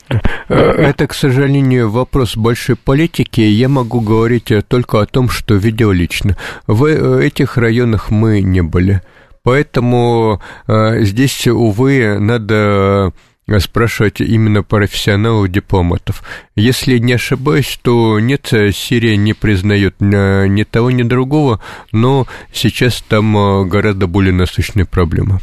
Э, 0.09 0.19
это, 0.49 1.07
к 1.07 1.13
сожалению, 1.13 1.89
вопрос 1.89 2.37
большой 2.37 2.75
политики. 2.75 3.41
Я 3.41 3.69
могу 3.69 4.01
говорить 4.01 4.51
только 4.67 5.01
о 5.01 5.05
том, 5.05 5.29
что 5.29 5.55
видел 5.55 5.91
лично. 5.91 6.37
В 6.67 6.85
э, 6.85 7.25
этих 7.25 7.57
районах 7.57 8.11
мы 8.11 8.41
не 8.41 8.61
были. 8.61 9.01
Поэтому 9.43 10.41
э, 10.67 11.03
здесь, 11.03 11.47
увы, 11.47 12.17
надо 12.19 13.13
спрашивать 13.59 14.21
именно 14.21 14.63
профессионалов 14.63 15.49
дипломатов. 15.49 16.23
Если 16.55 16.97
не 16.97 17.13
ошибаюсь, 17.13 17.79
то 17.83 18.19
нет, 18.19 18.51
Сирия 18.73 19.15
не 19.17 19.33
признает 19.33 20.01
ни 20.01 20.63
того, 20.63 20.89
ни 20.89 21.03
другого, 21.03 21.61
но 21.91 22.25
сейчас 22.51 23.03
там 23.07 23.69
гораздо 23.69 24.07
более 24.07 24.33
насущная 24.33 24.85
проблема. 24.85 25.41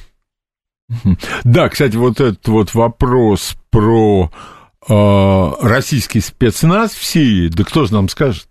Да, 1.44 1.68
кстати, 1.68 1.96
вот 1.96 2.20
этот 2.20 2.46
вот 2.48 2.74
вопрос 2.74 3.56
про 3.70 4.30
э, 4.88 5.52
российский 5.60 6.20
спецназ 6.20 6.92
в 6.92 7.04
Сирии, 7.04 7.48
да 7.48 7.64
кто 7.64 7.86
же 7.86 7.94
нам 7.94 8.08
скажет? 8.08 8.48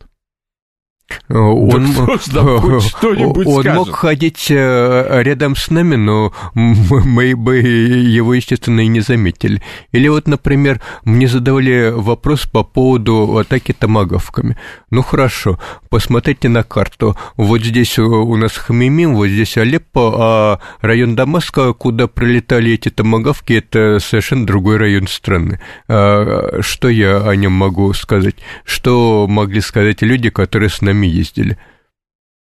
Он, 1.29 1.87
да 2.31 2.41
он 2.43 3.65
мог 3.75 3.95
ходить 3.95 4.47
э, 4.49 5.21
рядом 5.23 5.55
с 5.55 5.69
нами, 5.69 5.95
но 5.95 6.33
мы 6.53 7.35
бы 7.35 7.57
его, 7.57 8.33
естественно, 8.33 8.81
и 8.81 8.87
не 8.87 9.01
заметили. 9.01 9.61
Или 9.91 10.07
вот, 10.07 10.27
например, 10.27 10.81
мне 11.03 11.27
задавали 11.27 11.91
вопрос 11.93 12.45
по 12.45 12.63
поводу 12.63 13.37
атаки 13.37 13.73
томагавками. 13.73 14.57
Ну 14.89 15.01
хорошо, 15.01 15.59
посмотрите 15.89 16.49
на 16.49 16.63
карту. 16.63 17.17
Вот 17.37 17.61
здесь 17.61 17.97
у 17.99 18.35
нас 18.35 18.57
Хамимим, 18.57 19.15
вот 19.15 19.27
здесь 19.27 19.57
Алеппо, 19.57 20.13
а 20.17 20.59
район 20.81 21.15
Дамаска, 21.15 21.73
куда 21.73 22.07
прилетали 22.07 22.73
эти 22.73 22.89
томагавки, 22.89 23.53
это 23.53 23.99
совершенно 23.99 24.45
другой 24.45 24.77
район 24.77 25.07
страны. 25.07 25.59
А, 25.87 26.59
что 26.61 26.89
я 26.89 27.27
о 27.27 27.35
нем 27.35 27.53
могу 27.53 27.93
сказать? 27.93 28.35
Что 28.65 29.27
могли 29.27 29.61
сказать 29.61 30.01
люди, 30.01 30.29
которые 30.29 30.69
с 30.69 30.81
нами 30.81 31.00
ездили? 31.07 31.57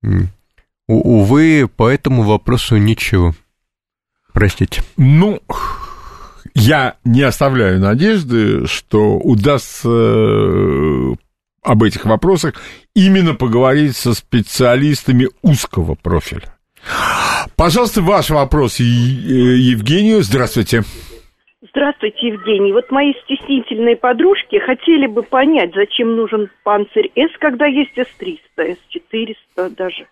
У 0.01 1.19
увы, 1.19 1.69
по 1.73 1.87
этому 1.89 2.23
вопросу 2.23 2.77
ничего. 2.77 3.35
Простите. 4.33 4.83
Ну, 4.97 5.41
я 6.55 6.95
не 7.03 7.21
оставляю 7.21 7.79
надежды, 7.79 8.65
что 8.67 9.17
удастся 9.17 9.89
э, 9.89 11.13
об 11.63 11.83
этих 11.83 12.05
вопросах 12.05 12.55
именно 12.95 13.35
поговорить 13.35 13.95
со 13.95 14.13
специалистами 14.13 15.29
узкого 15.41 15.95
профиля. 15.95 16.55
Пожалуйста, 17.55 18.01
ваш 18.01 18.29
вопрос 18.29 18.79
Евгению. 18.79 20.23
Здравствуйте. 20.23 20.83
Здравствуйте, 21.71 22.27
Евгений. 22.27 22.73
Вот 22.73 22.89
мои 22.89 23.13
стеснительные 23.25 23.95
подружки 23.95 24.57
хотели 24.59 25.05
бы 25.07 25.23
понять, 25.23 25.71
зачем 25.75 26.15
нужен 26.15 26.49
панцирь 26.63 27.11
С, 27.15 27.31
когда 27.39 27.65
есть 27.67 27.95
С-300, 27.95 28.39
С-400 28.57 29.75
даже. 29.75 30.07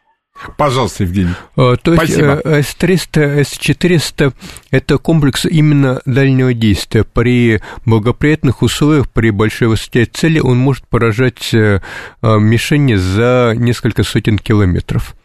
Пожалуйста, 0.55 1.03
Евгений. 1.03 1.34
А, 1.55 1.75
то 1.77 1.93
есть 1.93 2.17
э, 2.17 2.61
С-300, 2.61 3.43
С-400– 3.43 4.34
это 4.71 4.97
комплекс 4.99 5.45
именно 5.45 6.01
дальнего 6.05 6.53
действия. 6.53 7.03
При 7.03 7.59
благоприятных 7.85 8.61
условиях, 8.61 9.09
при 9.11 9.31
большой 9.31 9.69
высоте 9.69 10.05
цели 10.05 10.39
он 10.39 10.57
может 10.57 10.88
поражать 10.88 11.53
э, 11.53 11.81
а, 12.21 12.38
мишени 12.38 12.95
за 12.95 13.53
несколько 13.55 14.03
сотен 14.03 14.38
километров. 14.38 15.15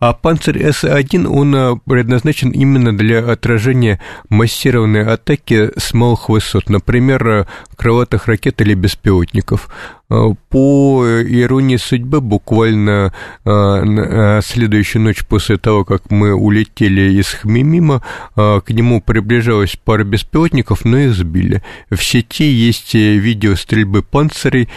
А 0.00 0.14
«Панцирь 0.14 0.62
С-1», 0.62 1.26
он 1.26 1.54
э, 1.54 1.76
предназначен 1.84 2.48
именно 2.50 2.96
для 2.96 3.18
отражения 3.18 4.00
массированной 4.30 5.04
атаки 5.04 5.70
с 5.78 5.92
малых 5.92 6.30
высот, 6.30 6.70
например, 6.70 7.28
э, 7.28 7.44
крылатых 7.76 8.26
ракет 8.26 8.62
или 8.62 8.72
беспилотников. 8.72 9.68
Э, 10.08 10.28
по 10.48 11.04
иронии 11.06 11.76
судьбы, 11.76 12.22
буквально 12.22 13.12
следующую 13.44 15.02
ночь 15.02 15.24
после 15.26 15.58
того, 15.58 15.84
как 15.84 16.10
мы 16.10 16.34
улетели 16.34 17.12
из 17.20 17.28
Хмимима, 17.28 18.02
к 18.34 18.64
нему 18.68 19.00
приближалась 19.00 19.76
пара 19.76 20.02
беспилотников, 20.04 20.84
но 20.84 20.98
их 20.98 21.14
сбили. 21.14 21.62
В 21.90 22.02
сети 22.02 22.44
есть 22.44 22.94
видео 22.94 23.54
стрельбы 23.54 24.02
панцирей, 24.02 24.68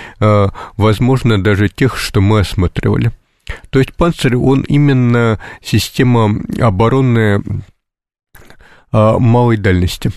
возможно, 0.78 1.42
даже 1.42 1.70
тех, 1.70 1.98
что 1.98 2.22
мы 2.22 2.42
осматривали. 2.42 3.12
То 3.70 3.80
есть 3.80 3.96
панцирь, 3.96 4.36
он 4.36 4.62
именно 4.62 5.40
система 5.62 6.30
оборонная 6.62 7.42
малой 8.92 9.58
дальности. 9.58 10.12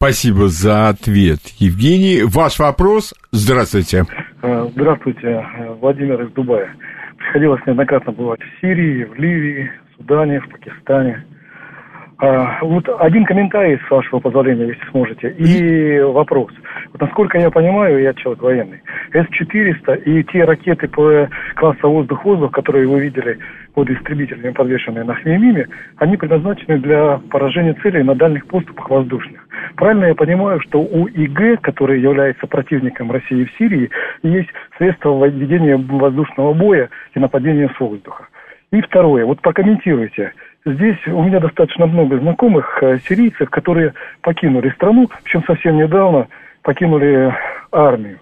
Спасибо 0.00 0.46
за 0.46 0.90
ответ, 0.90 1.40
Евгений. 1.58 2.22
Ваш 2.22 2.60
вопрос. 2.60 3.14
Здравствуйте. 3.32 4.04
А, 4.42 4.68
здравствуйте, 4.72 5.44
Владимир 5.80 6.22
из 6.22 6.32
Дубая. 6.34 6.72
Приходилось 7.16 7.60
неоднократно 7.66 8.12
бывать 8.12 8.40
в 8.40 8.60
Сирии, 8.60 9.02
в 9.02 9.14
Ливии, 9.14 9.68
в 9.68 9.96
Судане, 9.96 10.40
в 10.40 10.48
Пакистане. 10.50 11.24
А, 12.20 12.58
вот 12.62 12.88
один 12.98 13.24
комментарий, 13.24 13.78
с 13.86 13.90
вашего 13.90 14.18
позволения, 14.18 14.66
если 14.66 14.90
сможете, 14.90 15.30
и 15.30 16.00
вопрос. 16.00 16.50
Вот 16.92 17.00
насколько 17.00 17.38
я 17.38 17.48
понимаю, 17.48 18.02
я 18.02 18.12
человек 18.12 18.42
военный, 18.42 18.82
С-400 19.12 20.02
и 20.02 20.24
те 20.24 20.42
ракеты 20.42 20.88
по 20.88 21.28
класса 21.54 21.86
воздух-воздух, 21.86 22.50
которые 22.50 22.88
вы 22.88 23.00
видели 23.02 23.38
под 23.74 23.90
истребителями, 23.90 24.50
подвешенные 24.50 25.04
на 25.04 25.14
Хмеймиме, 25.14 25.68
они 25.98 26.16
предназначены 26.16 26.78
для 26.78 27.20
поражения 27.30 27.74
целей 27.74 28.02
на 28.02 28.16
дальних 28.16 28.48
поступах 28.48 28.90
воздушных. 28.90 29.46
Правильно 29.76 30.06
я 30.06 30.14
понимаю, 30.16 30.60
что 30.62 30.80
у 30.80 31.06
ИГ, 31.06 31.60
который 31.60 32.00
является 32.00 32.48
противником 32.48 33.12
России 33.12 33.44
в 33.44 33.58
Сирии, 33.58 33.90
есть 34.24 34.48
средства 34.76 35.24
ведения 35.24 35.76
воздушного 35.76 36.52
боя 36.52 36.90
и 37.14 37.20
нападения 37.20 37.70
с 37.76 37.78
воздуха. 37.78 38.26
И 38.72 38.80
второе, 38.80 39.24
вот 39.24 39.40
прокомментируйте– 39.40 40.32
Здесь 40.64 40.98
у 41.06 41.22
меня 41.22 41.40
достаточно 41.40 41.86
много 41.86 42.18
знакомых 42.18 42.82
э, 42.82 42.98
сирийцев, 43.08 43.48
которые 43.50 43.94
покинули 44.22 44.70
страну, 44.70 45.08
причем 45.22 45.42
совсем 45.44 45.76
недавно 45.76 46.28
покинули 46.62 47.34
армию. 47.72 48.18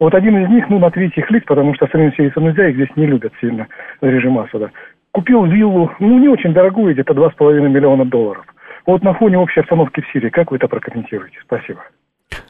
Вот 0.00 0.14
один 0.14 0.36
из 0.42 0.48
них, 0.48 0.68
ну, 0.68 0.78
на 0.78 0.90
третьих 0.90 1.30
лиц, 1.30 1.44
потому 1.46 1.74
что 1.74 1.86
самим 1.86 2.12
сирийцам 2.14 2.44
нельзя, 2.44 2.68
их 2.68 2.74
здесь 2.74 2.96
не 2.96 3.06
любят 3.06 3.32
сильно, 3.40 3.68
режим 4.00 4.38
Асада, 4.38 4.72
купил 5.12 5.44
виллу, 5.44 5.92
ну, 6.00 6.18
не 6.18 6.28
очень 6.28 6.52
дорогую, 6.52 6.94
где-то 6.94 7.12
2,5 7.12 7.68
миллиона 7.68 8.04
долларов. 8.04 8.44
Вот 8.86 9.02
на 9.02 9.14
фоне 9.14 9.38
общей 9.38 9.60
обстановки 9.60 10.00
в 10.00 10.12
Сирии, 10.12 10.30
как 10.30 10.50
вы 10.50 10.56
это 10.56 10.68
прокомментируете? 10.68 11.38
Спасибо. 11.42 11.82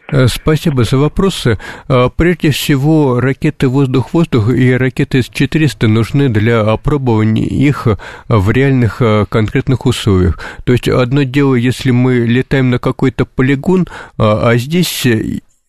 Э, 0.09 0.27
спасибо 0.29 0.85
за 0.85 0.99
вопросы. 0.99 1.59
Э, 1.89 2.09
прежде 2.15 2.51
всего, 2.51 3.21
ракеты 3.21 3.69
воздух-воздух 3.69 4.51
и 4.51 4.73
ракеты 4.73 5.23
С-400 5.23 5.87
нужны 5.87 6.29
для 6.29 6.61
опробования 6.61 7.47
их 7.47 7.87
в 8.29 8.51
реальных 8.51 9.01
э, 9.01 9.25
конкретных 9.29 9.87
условиях. 9.87 10.39
То 10.65 10.73
есть 10.73 10.89
одно 10.89 11.23
дело, 11.23 11.55
если 11.55 11.91
мы 11.91 12.19
летаем 12.19 12.71
на 12.71 12.79
какой-то 12.79 13.25
полигон, 13.25 13.87
а 14.19 14.57
здесь 14.57 15.07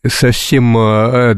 совсем 0.06 0.74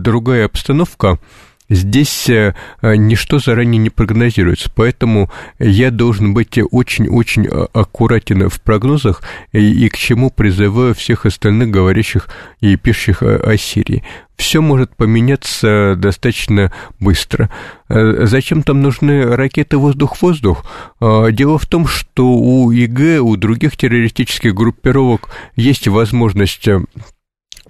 другая 0.02 0.46
обстановка– 0.46 1.20
Здесь 1.70 2.30
э, 2.30 2.54
ничто 2.82 3.40
заранее 3.40 3.80
не 3.80 3.90
прогнозируется, 3.90 4.72
поэтому 4.74 5.30
я 5.60 5.92
должен 5.92 6.34
быть 6.34 6.58
очень-очень 6.58 7.46
э, 7.46 7.68
аккуратен 7.74 8.50
в 8.50 8.62
прогнозах 8.62 9.22
и, 9.52 9.86
и 9.86 9.90
к 9.90 9.98
чему 9.98 10.30
призываю 10.30 10.96
всех 10.96 11.26
остальных 11.26 11.70
говорящих 11.70 12.30
и 12.62 12.78
пишущих 12.78 13.22
о 13.22 13.58
Сирии. 13.58 14.04
Все 14.38 14.62
может 14.62 14.96
поменяться 14.96 15.96
достаточно 15.98 16.72
быстро. 17.02 17.50
Э, 17.90 18.26
зачем 18.26 18.64
там 18.64 18.82
нужны 18.82 19.24
ракеты 19.36 19.78
воздух-воздух? 19.78 20.64
Дело 21.02 21.58
в 21.58 21.66
том, 21.66 21.86
что 21.86 22.30
у 22.30 22.72
ИГ, 22.72 23.22
у 23.22 23.36
других 23.36 23.76
террористических 23.76 24.56
группировок 24.56 25.30
есть 25.58 25.90
возможность 25.90 26.70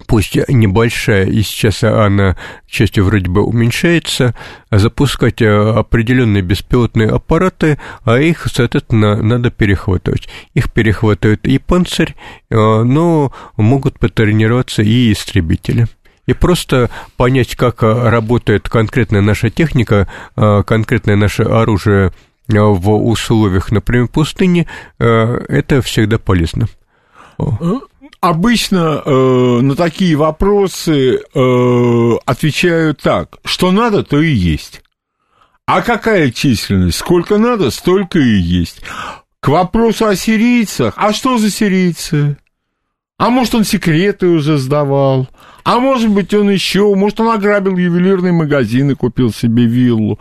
пусть 0.06 0.36
небольшая, 0.48 1.26
и 1.26 1.42
сейчас 1.42 1.82
она, 1.84 2.36
к 2.66 2.70
счастью, 2.70 3.04
вроде 3.04 3.28
бы 3.30 3.42
уменьшается, 3.42 4.34
запускать 4.70 5.42
определенные 5.42 6.42
беспилотные 6.42 7.08
аппараты, 7.08 7.78
а 8.04 8.18
их, 8.18 8.46
соответственно, 8.52 9.22
надо 9.22 9.50
перехватывать. 9.50 10.28
Их 10.54 10.72
перехватывает 10.72 11.46
и 11.46 11.58
панцирь, 11.58 12.14
но 12.50 13.32
могут 13.56 13.98
потренироваться 13.98 14.82
и 14.82 15.12
истребители 15.12 15.86
и 16.26 16.34
просто 16.34 16.90
понять, 17.16 17.56
как 17.56 17.82
работает 17.82 18.68
конкретная 18.68 19.22
наша 19.22 19.48
техника, 19.48 20.08
конкретное 20.34 21.16
наше 21.16 21.42
оружие 21.42 22.12
в 22.48 22.90
условиях, 22.90 23.70
например, 23.72 24.08
пустыни, 24.08 24.66
это 24.98 25.82
всегда 25.82 26.18
полезно. 26.18 26.68
Обычно 28.20 29.02
э, 29.04 29.10
на 29.62 29.76
такие 29.76 30.16
вопросы 30.16 31.18
э, 31.18 32.12
отвечают 32.26 33.00
так, 33.00 33.36
что 33.44 33.70
надо, 33.70 34.02
то 34.02 34.20
и 34.20 34.30
есть. 34.30 34.82
А 35.66 35.82
какая 35.82 36.32
численность? 36.32 36.98
Сколько 36.98 37.38
надо, 37.38 37.70
столько 37.70 38.18
и 38.18 38.38
есть. 38.38 38.80
К 39.40 39.48
вопросу 39.48 40.06
о 40.06 40.16
сирийцах, 40.16 40.94
а 40.96 41.12
что 41.12 41.38
за 41.38 41.50
сирийцы? 41.50 42.36
А 43.18 43.30
может, 43.30 43.54
он 43.54 43.64
секреты 43.64 44.26
уже 44.26 44.58
сдавал? 44.58 45.28
А 45.62 45.78
может 45.78 46.10
быть, 46.10 46.34
он 46.34 46.50
еще, 46.50 46.94
может, 46.94 47.20
он 47.20 47.30
ограбил 47.30 47.76
ювелирный 47.76 48.32
магазин 48.32 48.90
и 48.90 48.94
купил 48.94 49.32
себе 49.32 49.66
виллу? 49.66 50.18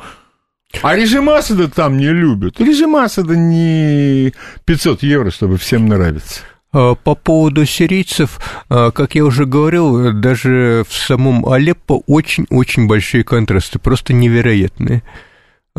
А 0.83 0.95
режим 0.95 1.29
Асада 1.29 1.67
там 1.67 1.97
не 1.97 2.09
любят. 2.09 2.59
Режим 2.59 2.95
Асада 2.95 3.35
не 3.35 4.33
500 4.65 5.01
евро, 5.01 5.31
чтобы 5.31 5.57
всем 5.57 5.87
нравиться. 5.87 6.41
А, 6.73 6.95
по 6.95 7.15
поводу 7.15 7.65
сирийцев, 7.65 8.39
а, 8.69 8.91
как 8.91 9.15
я 9.15 9.25
уже 9.25 9.45
говорил, 9.45 10.13
даже 10.13 10.83
в 10.87 10.93
самом 10.93 11.47
Алеппо 11.47 12.01
очень-очень 12.07 12.87
большие 12.87 13.23
контрасты, 13.23 13.79
просто 13.79 14.13
невероятные. 14.13 15.03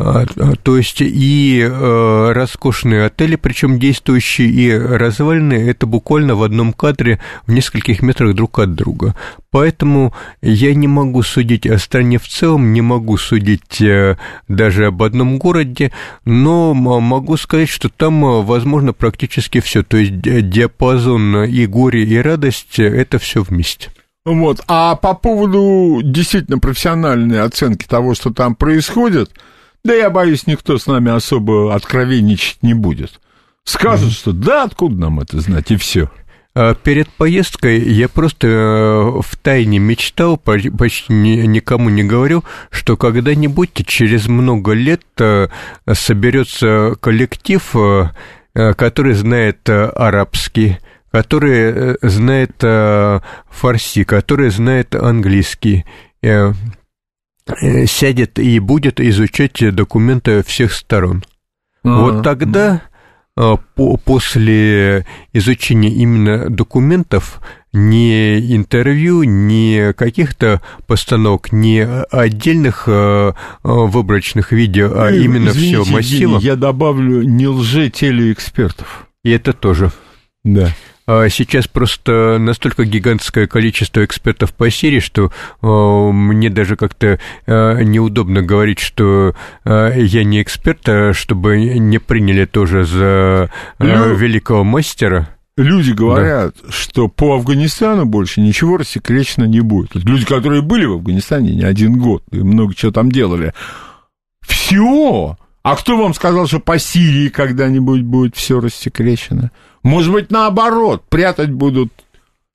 А, 0.01 0.25
то 0.63 0.77
есть 0.77 1.01
и 1.01 1.59
э, 1.61 2.31
роскошные 2.31 3.03
отели, 3.03 3.35
причем 3.35 3.79
действующие, 3.79 4.47
и 4.47 4.71
развалины, 4.71 5.55
это 5.55 5.87
буквально 5.87 6.35
в 6.35 6.43
одном 6.43 6.71
кадре 6.71 7.19
в 7.45 7.51
нескольких 7.51 8.01
метрах 8.01 8.33
друг 8.33 8.59
от 8.59 8.75
друга. 8.75 9.13
Поэтому 9.51 10.13
я 10.41 10.73
не 10.73 10.87
могу 10.87 11.21
судить 11.21 11.67
о 11.67 11.77
стране 11.77 12.17
в 12.17 12.29
целом, 12.29 12.71
не 12.71 12.79
могу 12.79 13.17
судить 13.17 13.81
э, 13.81 14.15
даже 14.47 14.85
об 14.85 15.03
одном 15.03 15.37
городе, 15.37 15.91
но 16.23 16.73
могу 16.73 17.35
сказать, 17.35 17.67
что 17.67 17.89
там 17.89 18.23
э, 18.23 18.41
возможно 18.41 18.93
практически 18.93 19.59
все. 19.59 19.83
То 19.83 19.97
есть 19.97 20.21
диапазон 20.21 21.43
и 21.43 21.65
горе, 21.65 22.05
и 22.05 22.17
радость– 22.19 22.75
это 22.79 23.19
все 23.19 23.43
вместе. 23.43 23.89
Вот. 24.23 24.61
А 24.69 24.95
по 24.95 25.13
поводу 25.13 25.99
действительно 26.01 26.57
профессиональной 26.57 27.41
оценки 27.41 27.85
того, 27.85 28.15
что 28.15 28.31
там 28.31 28.55
происходит– 28.55 29.31
да 29.83 29.93
я 29.93 30.09
боюсь, 30.09 30.47
никто 30.47 30.77
с 30.77 30.87
нами 30.87 31.11
особо 31.11 31.73
откровенничать 31.73 32.61
не 32.61 32.73
будет. 32.73 33.19
Скажут, 33.63 34.13
что 34.13 34.31
да, 34.31 34.63
откуда 34.63 34.95
нам 34.95 35.19
это 35.19 35.39
знать, 35.39 35.71
и 35.71 35.77
все. 35.77 36.09
А 36.55 36.73
перед 36.73 37.07
поездкой 37.09 37.79
я 37.79 38.09
просто 38.09 38.47
э, 38.47 39.21
в 39.21 39.37
тайне 39.37 39.77
мечтал, 39.79 40.35
почти 40.37 41.13
никому 41.13 41.89
не 41.89 42.03
говорил, 42.03 42.43
что 42.71 42.97
когда-нибудь 42.97 43.85
через 43.85 44.27
много 44.27 44.73
лет 44.73 45.03
э, 45.19 45.47
соберется 45.93 46.95
коллектив, 46.99 47.63
э, 47.75 48.09
который 48.53 49.13
знает 49.13 49.69
арабский, 49.69 50.79
который 51.11 51.97
знает 52.01 52.55
фарси, 52.59 54.03
который 54.03 54.49
знает 54.49 54.95
английский, 54.95 55.85
сядет 57.85 58.39
и 58.39 58.59
будет 58.59 58.99
изучать 58.99 59.75
документы 59.75 60.43
всех 60.43 60.73
сторон. 60.73 61.23
А-а-а. 61.83 62.01
Вот 62.01 62.23
тогда 62.23 62.81
э, 63.37 63.55
по, 63.75 63.97
после 63.97 65.05
изучения 65.33 65.89
именно 65.89 66.49
документов 66.49 67.41
не 67.71 68.55
интервью, 68.55 69.23
не 69.23 69.93
каких-то 69.93 70.61
постановок, 70.87 71.51
не 71.51 71.85
отдельных 71.85 72.83
э, 72.87 73.33
выборочных 73.63 74.51
видео, 74.51 74.91
а 74.95 75.11
именно 75.11 75.51
все 75.51 75.85
массивом. 75.85 76.39
Я 76.39 76.55
добавлю 76.55 77.21
не 77.23 77.47
лже 77.47 77.89
телеэкспертов. 77.89 79.07
И 79.23 79.31
это 79.31 79.53
тоже. 79.53 79.91
Да. 80.43 80.73
А 81.11 81.27
сейчас 81.27 81.67
просто 81.67 82.37
настолько 82.39 82.85
гигантское 82.85 83.47
количество 83.47 84.05
экспертов 84.05 84.53
по 84.53 84.69
Сирии, 84.69 84.99
что 84.99 85.31
а, 85.59 86.11
мне 86.11 86.51
даже 86.51 86.75
как-то 86.75 87.19
а, 87.47 87.79
неудобно 87.79 88.43
говорить, 88.43 88.77
что 88.77 89.33
я 89.65 90.23
не 90.23 90.43
эксперт, 90.43 90.87
а 90.87 91.13
чтобы 91.15 91.57
не 91.79 91.97
приняли 91.97 92.45
тоже 92.45 92.85
за 92.85 93.49
Лю... 93.79 94.13
великого 94.13 94.63
мастера. 94.63 95.29
Люди 95.57 95.93
говорят, 95.93 96.53
да. 96.61 96.71
что 96.71 97.07
по 97.07 97.33
Афганистану 97.37 98.05
больше 98.05 98.39
ничего 98.39 98.77
рассекречено 98.77 99.45
не 99.45 99.61
будет. 99.61 99.95
Люди, 99.95 100.25
которые 100.25 100.61
были 100.61 100.85
в 100.85 100.93
Афганистане 100.93 101.55
не 101.55 101.63
один 101.63 101.97
год 101.97 102.21
и 102.31 102.37
много 102.37 102.75
чего 102.75 102.91
там 102.91 103.11
делали. 103.11 103.55
Все! 104.41 105.35
А 105.61 105.75
кто 105.75 105.97
вам 105.97 106.13
сказал, 106.13 106.47
что 106.47 106.59
по 106.59 106.79
Сирии 106.79 107.29
когда-нибудь 107.29 108.01
будет 108.01 108.35
все 108.35 108.59
рассекречено? 108.59 109.51
Может 109.83 110.11
быть, 110.11 110.31
наоборот, 110.31 111.03
прятать 111.09 111.51
будут 111.51 111.91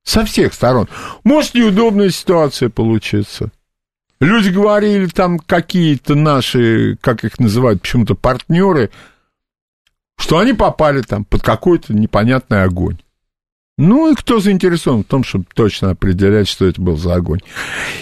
со 0.02 0.24
всех 0.24 0.54
сторон. 0.54 0.88
Может, 1.22 1.54
неудобная 1.54 2.10
ситуация 2.10 2.68
получится. 2.68 3.50
Люди 4.20 4.48
говорили, 4.48 5.06
там 5.06 5.38
какие-то 5.38 6.14
наши, 6.14 6.96
как 7.00 7.24
их 7.24 7.38
называют, 7.38 7.82
почему-то 7.82 8.14
партнеры, 8.14 8.90
что 10.18 10.38
они 10.38 10.54
попали 10.54 11.02
там 11.02 11.24
под 11.24 11.42
какой-то 11.42 11.92
непонятный 11.92 12.62
огонь. 12.62 12.98
Ну 13.76 14.12
и 14.12 14.14
кто 14.14 14.38
заинтересован 14.38 15.02
в 15.02 15.06
том, 15.06 15.24
чтобы 15.24 15.46
точно 15.52 15.90
определять, 15.90 16.48
что 16.48 16.64
это 16.64 16.80
был 16.80 16.96
за 16.96 17.16
огонь. 17.16 17.40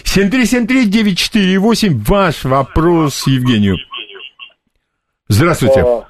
7373948, 0.05 2.05
ваш 2.07 2.45
вопрос 2.45 3.27
Евгению. 3.27 3.79
Здравствуйте. 5.33 5.81
А, 5.81 6.05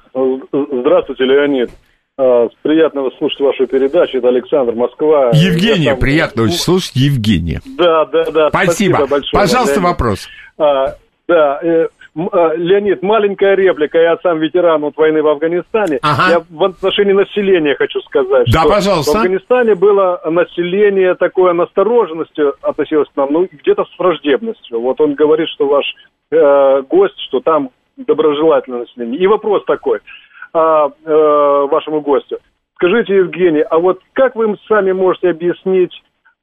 здравствуйте, 0.51 1.23
Леонид. 1.23 1.69
А, 2.17 2.47
приятно 2.61 3.09
слушать 3.17 3.39
вашу 3.39 3.67
передачу. 3.67 4.17
Это 4.17 4.27
Александр, 4.27 4.73
Москва. 4.73 5.31
Евгения, 5.33 5.91
там... 5.91 5.99
приятно 5.99 6.43
очень 6.43 6.57
слушать 6.57 6.95
Евгения. 6.95 7.61
Да, 7.77 8.05
да, 8.05 8.25
да. 8.31 8.49
Спасибо. 8.49 8.95
Спасибо 8.95 9.07
большое. 9.07 9.41
Пожалуйста, 9.41 9.79
Леонид. 9.79 9.89
вопрос. 9.89 10.27
А, 10.57 10.95
да, 11.27 11.59
э, 11.63 11.87
а, 12.15 12.53
Леонид, 12.55 13.01
маленькая 13.01 13.55
реплика. 13.55 13.97
Я 13.97 14.17
сам 14.21 14.39
ветеран 14.39 14.81
вот 14.81 14.97
войны 14.97 15.23
в 15.23 15.27
Афганистане. 15.27 15.99
Ага. 16.01 16.29
Я 16.29 16.43
в 16.47 16.63
отношении 16.63 17.13
населения 17.13 17.75
хочу 17.75 18.01
сказать. 18.01 18.47
Да, 18.51 18.63
пожалуйста. 18.65 19.13
В 19.13 19.15
Афганистане 19.15 19.75
было 19.75 20.21
население 20.25 21.15
такое 21.15 21.53
настороженностью 21.53 22.55
относилось 22.61 23.07
к 23.13 23.17
нам, 23.17 23.31
ну, 23.31 23.47
где-то 23.49 23.85
с 23.85 23.97
враждебностью. 23.99 24.81
Вот 24.81 24.99
он 24.99 25.15
говорит, 25.15 25.47
что 25.49 25.65
ваш 25.67 25.85
э, 26.31 26.81
гость, 26.89 27.19
что 27.29 27.39
там 27.39 27.71
доброжелательное 27.97 28.79
население. 28.81 29.19
И 29.19 29.27
вопрос 29.27 29.63
такой 29.65 29.99
а, 30.53 30.89
э, 30.89 31.67
вашему 31.69 32.01
гостю. 32.01 32.39
Скажите, 32.75 33.15
Евгений, 33.15 33.61
а 33.61 33.79
вот 33.79 34.01
как 34.13 34.35
вы 34.35 34.57
сами 34.67 34.91
можете 34.91 35.29
объяснить 35.29 35.93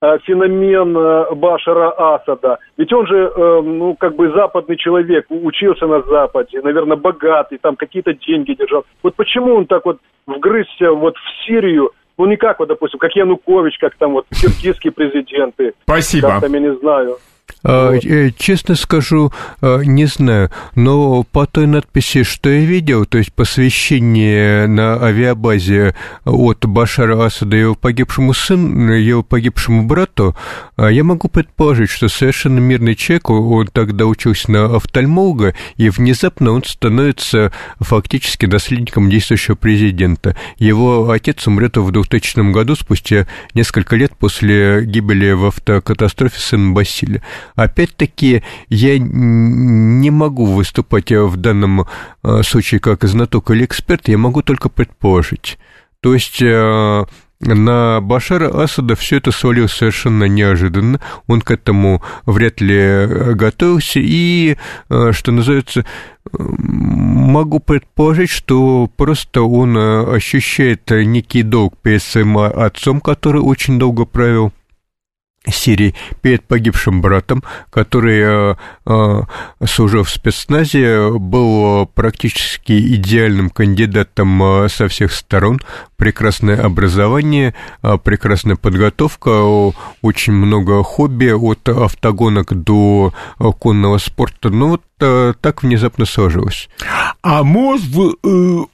э, 0.00 0.18
феномен 0.24 0.96
э, 0.96 1.34
Башара 1.34 1.92
Асада? 2.14 2.58
Ведь 2.76 2.92
он 2.92 3.06
же, 3.06 3.16
э, 3.16 3.60
ну, 3.62 3.94
как 3.94 4.16
бы 4.16 4.30
западный 4.32 4.76
человек, 4.76 5.26
учился 5.28 5.86
на 5.86 6.02
Западе, 6.02 6.60
наверное, 6.62 6.96
богатый, 6.96 7.58
там 7.58 7.76
какие-то 7.76 8.14
деньги 8.14 8.54
держал. 8.54 8.84
Вот 9.02 9.16
почему 9.16 9.54
он 9.54 9.66
так 9.66 9.84
вот 9.84 9.98
вгрызся 10.26 10.92
вот 10.92 11.16
в 11.16 11.46
Сирию, 11.46 11.90
ну, 12.16 12.26
не 12.26 12.36
как 12.36 12.58
вот, 12.58 12.68
допустим, 12.68 12.98
как 12.98 13.14
Янукович, 13.16 13.78
как 13.78 13.96
там 13.96 14.12
вот 14.12 14.26
киргизские 14.30 14.92
президенты. 14.92 15.74
Спасибо. 15.82 16.28
Как 16.28 16.40
там, 16.42 16.52
я 16.54 16.60
не 16.60 16.74
знаю. 16.76 17.16
А, 17.62 17.94
э, 17.94 18.30
честно 18.36 18.74
скажу, 18.74 19.32
а, 19.60 19.80
не 19.80 20.06
знаю, 20.06 20.50
но 20.74 21.22
по 21.24 21.46
той 21.46 21.66
надписи, 21.66 22.22
что 22.22 22.48
я 22.48 22.60
видел, 22.60 23.04
то 23.04 23.18
есть 23.18 23.32
посвящение 23.32 24.66
на 24.66 25.02
авиабазе 25.02 25.94
от 26.24 26.64
Башара 26.66 27.22
Асада 27.24 27.56
его 27.56 27.74
погибшему 27.74 28.32
сыну, 28.32 28.92
его 28.92 29.22
погибшему 29.22 29.86
брату, 29.86 30.34
а, 30.76 30.88
я 30.88 31.04
могу 31.04 31.28
предположить, 31.28 31.90
что 31.90 32.08
совершенно 32.08 32.58
мирный 32.58 32.94
человек, 32.94 33.30
он 33.30 33.66
тогда 33.66 34.06
учился 34.06 34.50
на 34.50 34.64
офтальмолога, 34.64 35.54
и 35.76 35.90
внезапно 35.90 36.52
он 36.52 36.64
становится 36.64 37.52
фактически 37.78 38.46
наследником 38.46 39.10
действующего 39.10 39.54
президента. 39.54 40.36
Его 40.56 41.10
отец 41.10 41.46
умрет 41.46 41.76
в 41.76 41.90
2000 41.90 42.52
году, 42.52 42.74
спустя 42.74 43.26
несколько 43.54 43.96
лет 43.96 44.12
после 44.16 44.84
гибели 44.84 45.32
в 45.32 45.46
автокатастрофе 45.46 46.40
сына 46.40 46.72
Басиля. 46.72 47.22
Опять-таки, 47.54 48.42
я 48.68 48.98
не 48.98 50.10
могу 50.10 50.46
выступать 50.46 51.10
в 51.10 51.36
данном 51.36 51.86
э, 52.22 52.42
случае 52.42 52.80
как 52.80 53.04
знаток 53.04 53.50
или 53.50 53.64
эксперт, 53.64 54.08
я 54.08 54.18
могу 54.18 54.42
только 54.42 54.68
предположить. 54.68 55.58
То 56.00 56.14
есть 56.14 56.40
э, 56.40 57.04
на 57.40 58.00
Башара 58.02 58.62
Асада 58.62 58.94
все 58.94 59.16
это 59.16 59.30
свалилось 59.32 59.72
совершенно 59.72 60.24
неожиданно. 60.24 61.00
Он 61.26 61.40
к 61.40 61.50
этому 61.50 62.02
вряд 62.26 62.60
ли 62.60 62.76
э, 62.76 63.32
готовился. 63.32 63.98
И, 64.00 64.56
э, 64.90 65.12
что 65.12 65.32
называется, 65.32 65.86
могу 66.32 67.60
предположить, 67.60 68.28
что 68.28 68.90
просто 68.94 69.42
он 69.42 69.76
э, 69.76 70.16
ощущает 70.16 70.90
некий 70.90 71.42
долг 71.42 71.78
перед 71.78 72.02
своим 72.02 72.36
отцом, 72.36 73.00
который 73.00 73.40
очень 73.40 73.78
долго 73.78 74.04
правил 74.04 74.52
Сирии 75.48 75.94
перед 76.20 76.44
погибшим 76.44 77.00
братом, 77.00 77.42
который, 77.70 78.20
э, 78.20 78.54
э, 78.84 79.22
служил 79.66 80.04
в 80.04 80.10
спецназе, 80.10 81.10
был 81.18 81.86
практически 81.86 82.78
идеальным 82.96 83.48
кандидатом 83.48 84.42
э, 84.42 84.68
со 84.68 84.86
всех 84.88 85.12
сторон. 85.14 85.58
Прекрасное 85.96 86.62
образование, 86.62 87.54
прекрасная 88.04 88.56
подготовка, 88.56 89.30
очень 90.02 90.32
много 90.32 90.82
хобби 90.82 91.30
от 91.30 91.68
автогонок 91.68 92.54
до 92.54 93.12
конного 93.58 93.98
спорта. 93.98 94.48
Ну 94.48 94.68
вот 94.68 94.82
так 95.40 95.62
внезапно 95.62 96.06
сложилось. 96.06 96.70
А 97.22 97.42
вы, 97.42 98.16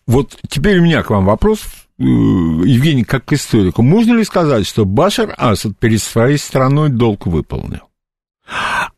вот 0.06 0.36
теперь 0.48 0.78
у 0.78 0.82
меня 0.82 1.02
к 1.02 1.10
вам 1.10 1.24
вопрос 1.24 1.60
Э, 1.62 1.85
Евгений, 1.98 3.04
как 3.04 3.32
историку, 3.32 3.82
можно 3.82 4.14
ли 4.14 4.24
сказать, 4.24 4.66
что 4.66 4.84
Башар 4.84 5.34
Асад 5.38 5.78
перед 5.78 6.02
своей 6.02 6.36
страной 6.36 6.90
долг 6.90 7.26
выполнил? 7.26 7.88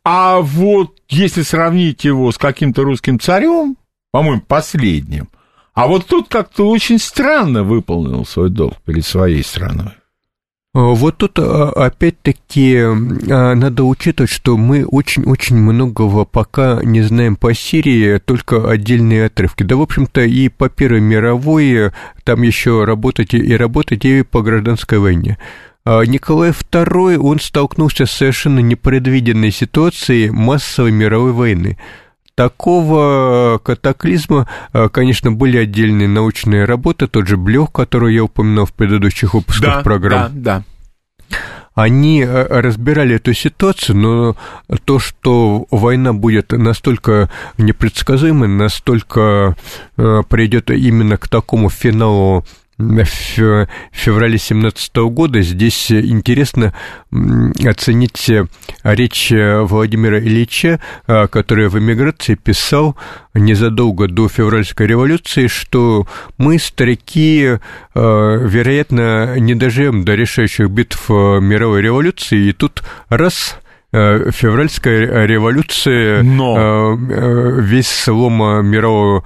А 0.04 0.40
вот 0.40 1.00
если 1.08 1.42
сравнить 1.42 2.04
его 2.04 2.32
с 2.32 2.38
каким-то 2.38 2.82
русским 2.82 3.20
царем, 3.20 3.76
по-моему, 4.10 4.42
последним, 4.42 5.28
а 5.74 5.86
вот 5.86 6.06
тут 6.06 6.28
как-то 6.28 6.68
очень 6.68 6.98
странно 6.98 7.62
выполнил 7.62 8.26
свой 8.26 8.50
долг 8.50 8.74
перед 8.84 9.06
своей 9.06 9.44
страной. 9.44 9.92
А, 10.78 10.94
вот 10.94 11.16
тут 11.16 11.40
а, 11.40 11.70
опять-таки 11.70 12.76
а, 12.76 13.54
надо 13.56 13.82
учитывать, 13.82 14.30
что 14.30 14.56
мы 14.56 14.84
очень-очень 14.84 15.56
многого 15.56 16.24
пока 16.24 16.78
не 16.84 17.02
знаем 17.02 17.34
по 17.34 17.52
Сирии, 17.52 18.18
только 18.18 18.70
отдельные 18.70 19.24
отрывки. 19.24 19.64
Да, 19.64 19.74
в 19.74 19.82
общем-то, 19.82 20.20
и 20.20 20.48
по 20.48 20.68
Первой 20.68 21.00
мировой 21.00 21.90
там 22.22 22.42
еще 22.42 22.84
работать 22.84 23.34
и 23.34 23.56
работать 23.56 24.04
и 24.04 24.22
по 24.22 24.40
гражданской 24.42 25.00
войне. 25.00 25.36
Николай 25.84 26.50
II, 26.50 27.16
он 27.16 27.40
столкнулся 27.40 28.06
с 28.06 28.12
совершенно 28.12 28.60
непредвиденной 28.60 29.50
ситуацией 29.50 30.30
массовой 30.30 30.92
мировой 30.92 31.32
войны. 31.32 31.78
Такого 32.38 33.58
катаклизма, 33.58 34.46
конечно, 34.92 35.32
были 35.32 35.56
отдельные 35.56 36.06
научные 36.06 36.66
работы, 36.66 37.08
тот 37.08 37.26
же 37.26 37.36
Блёх, 37.36 37.72
который 37.72 38.14
я 38.14 38.22
упоминал 38.22 38.64
в 38.64 38.72
предыдущих 38.72 39.34
выпусках 39.34 39.78
да, 39.78 39.82
программ. 39.82 40.30
Да, 40.34 40.62
да. 41.28 41.36
Они 41.74 42.22
э, 42.22 42.46
разбирали 42.60 43.16
эту 43.16 43.32
ситуацию, 43.34 43.96
но 43.96 44.36
то, 44.84 45.00
что 45.00 45.66
война 45.72 46.12
будет 46.12 46.52
настолько 46.52 47.28
непредсказуемой, 47.56 48.48
настолько 48.48 49.56
э, 49.96 50.22
придет 50.28 50.70
именно 50.70 51.16
к 51.16 51.28
такому 51.28 51.70
финалу 51.70 52.44
в 52.78 53.66
феврале 53.92 54.38
2017 54.38 54.96
года. 54.96 55.42
Здесь 55.42 55.90
интересно 55.90 56.72
оценить 57.66 58.30
речь 58.84 59.32
Владимира 59.32 60.18
Ильича, 60.20 60.80
который 61.06 61.68
в 61.68 61.78
эмиграции 61.78 62.36
писал 62.36 62.96
незадолго 63.34 64.06
до 64.08 64.28
февральской 64.28 64.86
революции, 64.86 65.48
что 65.48 66.06
мы, 66.38 66.58
старики, 66.58 67.58
вероятно, 67.94 69.38
не 69.38 69.54
доживем 69.54 70.04
до 70.04 70.14
решающих 70.14 70.70
битв 70.70 71.08
мировой 71.10 71.82
революции, 71.82 72.48
и 72.48 72.52
тут 72.52 72.84
раз 73.08 73.58
февральская 73.90 75.26
революция, 75.26 76.22
Но. 76.22 76.94
весь 76.96 77.88
слом 77.88 78.66
мирового 78.66 79.24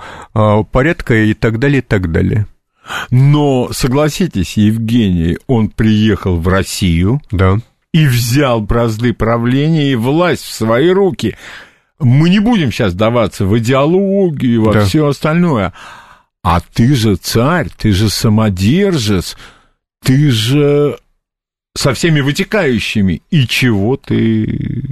порядка 0.71 1.15
и 1.15 1.35
так 1.35 1.59
далее, 1.59 1.81
и 1.81 1.83
так 1.83 2.11
далее. 2.13 2.47
Но 3.11 3.71
согласитесь, 3.73 4.57
Евгений, 4.57 5.39
он 5.47 5.69
приехал 5.69 6.39
в 6.39 6.49
Россию 6.49 7.21
да. 7.31 7.59
и 7.93 8.07
взял 8.07 8.61
бразды 8.61 9.13
правления 9.13 9.93
и 9.93 9.97
власть 9.97 10.45
в 10.45 10.53
свои 10.53 10.91
руки. 10.91 11.37
Мы 11.99 12.31
не 12.31 12.41
будем 12.41 12.73
сейчас 12.73 12.95
даваться 12.95 13.47
в 13.47 13.57
идеологию 13.59 14.55
и 14.55 14.59
во 14.59 14.73
да. 14.73 14.85
все 14.85 15.07
остальное. 15.07 15.73
А 16.43 16.61
ты 16.61 16.95
же 16.95 17.17
царь, 17.17 17.69
ты 17.77 17.93
же 17.93 18.09
самодержец, 18.09 19.37
ты 20.03 20.31
же 20.31 20.99
со 21.75 21.95
всеми 21.95 22.21
вытекающими. 22.21 23.23
И 23.31 23.47
чего 23.47 23.97
ты 23.97 24.85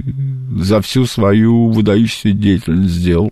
за 0.57 0.81
всю 0.81 1.05
свою 1.05 1.69
выдающуюся 1.69 2.31
деятельность 2.31 2.93
сделал? 2.93 3.31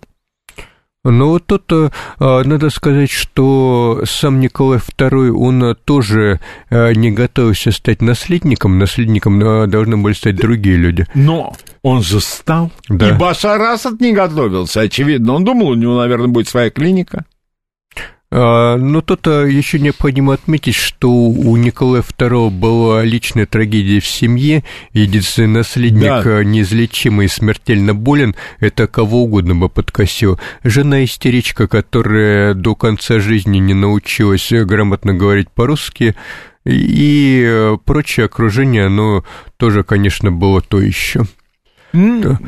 Ну, 1.02 1.28
вот 1.28 1.46
тут 1.46 1.72
э, 1.72 1.88
надо 2.18 2.68
сказать, 2.68 3.10
что 3.10 4.02
сам 4.04 4.38
Николай 4.38 4.78
II, 4.78 5.30
он 5.30 5.74
тоже 5.86 6.40
э, 6.68 6.92
не 6.92 7.10
готовился 7.10 7.72
стать 7.72 8.02
наследником, 8.02 8.78
наследником 8.78 9.40
э, 9.40 9.66
должны 9.66 9.96
были 9.96 10.12
стать 10.12 10.36
другие 10.36 10.76
люди. 10.76 11.06
Но 11.14 11.56
он 11.82 12.02
же 12.02 12.20
стал. 12.20 12.70
Да. 12.90 13.08
И 13.08 13.12
Башар 13.18 13.62
Асад 13.62 13.98
не 14.02 14.12
готовился, 14.12 14.82
очевидно. 14.82 15.32
Он 15.32 15.44
думал, 15.44 15.68
у 15.68 15.74
него, 15.74 15.96
наверное, 15.96 16.28
будет 16.28 16.48
своя 16.48 16.68
клиника. 16.68 17.24
А, 18.32 18.76
но 18.76 19.00
тут 19.00 19.26
а, 19.26 19.44
еще 19.44 19.80
необходимо 19.80 20.34
отметить, 20.34 20.76
что 20.76 21.10
у 21.10 21.56
Николая 21.56 22.02
II 22.02 22.50
была 22.50 23.02
личная 23.02 23.46
трагедия 23.46 23.98
в 23.98 24.06
семье. 24.06 24.62
Единственный 24.92 25.48
наследник 25.48 26.02
да. 26.02 26.22
А, 26.24 26.44
неизлечимый 26.44 27.26
и 27.26 27.28
смертельно 27.28 27.94
болен. 27.94 28.36
Это 28.60 28.86
кого 28.86 29.24
угодно 29.24 29.56
бы 29.56 29.68
подкосил. 29.68 30.38
Жена 30.62 31.04
истеричка, 31.04 31.66
которая 31.66 32.54
до 32.54 32.76
конца 32.76 33.18
жизни 33.18 33.58
не 33.58 33.74
научилась 33.74 34.50
грамотно 34.52 35.12
говорить 35.12 35.50
по-русски. 35.50 36.14
И 36.64 37.74
прочее 37.84 38.26
окружение, 38.26 38.86
оно 38.86 39.24
тоже, 39.56 39.82
конечно, 39.82 40.30
было 40.30 40.60
то 40.60 40.80
еще. 40.80 41.22
Mm. 41.92 42.20
Да, 42.20 42.40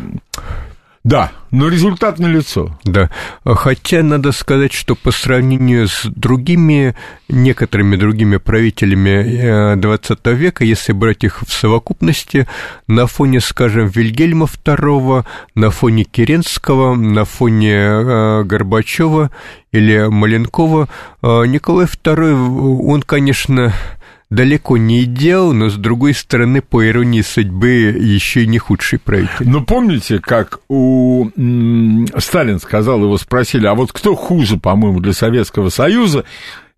но 1.51 1.69
результат 1.69 2.20
налицо. 2.20 2.79
Да, 2.85 3.11
хотя 3.45 4.05
надо 4.05 4.31
сказать, 4.31 4.73
что 4.73 4.95
по 4.95 5.11
сравнению 5.11 5.89
с 5.89 6.05
другими, 6.05 6.95
некоторыми 7.29 7.97
другими 7.97 8.37
правителями 8.37 9.74
XX 9.74 10.16
э, 10.24 10.35
века, 10.35 10.65
если 10.65 10.93
брать 10.93 11.24
их 11.24 11.43
в 11.43 11.53
совокупности, 11.53 12.47
на 12.87 13.09
фоне, 13.09 13.41
скажем, 13.41 13.89
Вильгельма 13.89 14.47
II, 14.47 15.24
на 15.57 15.70
фоне 15.70 16.05
Керенского, 16.05 16.95
на 16.95 17.24
фоне 17.24 17.74
э, 17.74 18.43
Горбачева 18.45 19.33
или 19.73 20.09
Маленкова, 20.09 20.89
э, 21.23 21.47
Николай 21.47 21.87
II, 21.87 22.81
он, 22.87 23.03
конечно, 23.03 23.73
далеко 24.33 24.79
не 24.79 25.03
идеал, 25.05 25.53
но, 25.53 25.69
с 25.69 25.75
другой 25.75 26.15
стороны, 26.15 26.63
по 26.63 26.87
иронии 26.87 27.21
судьбы, 27.21 27.95
еще 28.01 28.45
и 28.45 28.47
не 28.47 28.59
худший 28.59 28.99
правитель. 28.99 29.47
Ну, 29.47 29.63
помните, 29.63 30.21
как 30.21 30.61
у 30.69 31.29
Сталин 32.17 32.59
сказал, 32.59 33.03
его 33.03 33.19
спросили, 33.19 33.67
а 33.67 33.75
вот 33.75 33.93
кто 33.93 34.15
хуже, 34.15 34.57
по-моему, 34.57 35.01
для 35.01 35.13
Советского 35.13 35.69
Союза? 35.69 36.25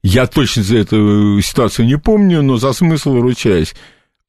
Я 0.03 0.27
точно 0.27 0.65
за 0.65 0.79
эту 0.79 1.41
ситуацию 1.43 1.87
не 1.87 1.97
помню, 1.97 2.43
но 2.43 2.57
за 2.57 2.73
смысл 2.73 3.21
ручаюсь. 3.21 3.75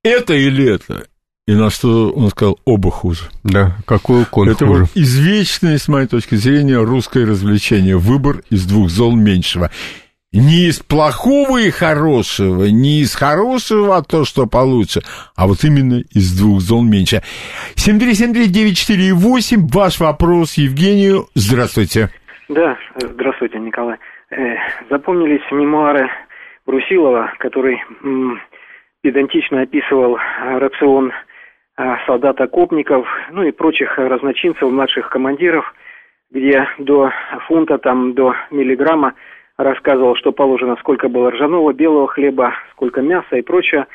Это 0.03 0.35
или 0.35 0.63
это? 0.63 1.07
И 1.47 1.53
на 1.53 1.71
что 1.71 2.11
он 2.11 2.29
сказал, 2.29 2.59
оба 2.63 2.91
хуже. 2.91 3.23
Да, 3.43 3.75
какой 3.85 4.21
уклон 4.21 4.49
Это 4.49 4.67
хуже. 4.67 4.81
вот 4.81 4.89
извечное, 4.93 5.79
с 5.79 5.87
моей 5.87 6.07
точки 6.07 6.35
зрения, 6.35 6.77
русское 6.77 7.25
развлечение. 7.25 7.97
Выбор 7.97 8.43
из 8.51 8.65
двух 8.65 8.89
зол 8.91 9.15
меньшего 9.15 9.71
не 10.33 10.67
из 10.67 10.79
плохого 10.79 11.57
и 11.59 11.69
хорошего, 11.69 12.65
не 12.65 13.01
из 13.01 13.15
хорошего, 13.15 13.97
а 13.97 14.01
то, 14.03 14.25
что 14.25 14.47
получше, 14.47 15.01
а 15.35 15.47
вот 15.47 15.63
именно 15.63 16.01
из 16.13 16.37
двух 16.37 16.59
зон 16.61 16.89
меньше. 16.89 17.21
7373948, 17.75 19.69
ваш 19.73 19.99
вопрос 19.99 20.55
Евгению. 20.57 21.27
Здравствуйте. 21.35 22.09
Да, 22.49 22.77
здравствуйте, 22.97 23.59
Николай. 23.59 23.97
Э, 24.31 24.55
запомнились 24.89 25.41
мемуары 25.51 26.09
Брусилова, 26.65 27.33
который 27.39 27.81
м, 28.03 28.41
педантично 29.01 29.61
описывал 29.61 30.17
рацион 30.41 31.11
а, 31.77 31.97
солдат-окопников, 32.05 33.05
ну 33.31 33.43
и 33.43 33.51
прочих 33.51 33.97
разночинцев, 33.97 34.63
младших 34.71 35.09
командиров, 35.09 35.73
где 36.31 36.65
до 36.79 37.11
фунта, 37.47 37.77
там, 37.77 38.13
до 38.13 38.33
миллиграмма 38.49 39.13
рассказывал, 39.57 40.15
что 40.15 40.31
положено, 40.31 40.75
сколько 40.79 41.07
было 41.09 41.31
ржаного, 41.31 41.73
белого 41.73 42.07
хлеба, 42.07 42.53
сколько 42.71 43.01
мяса 43.01 43.37
и 43.37 43.41
прочее. 43.41 43.87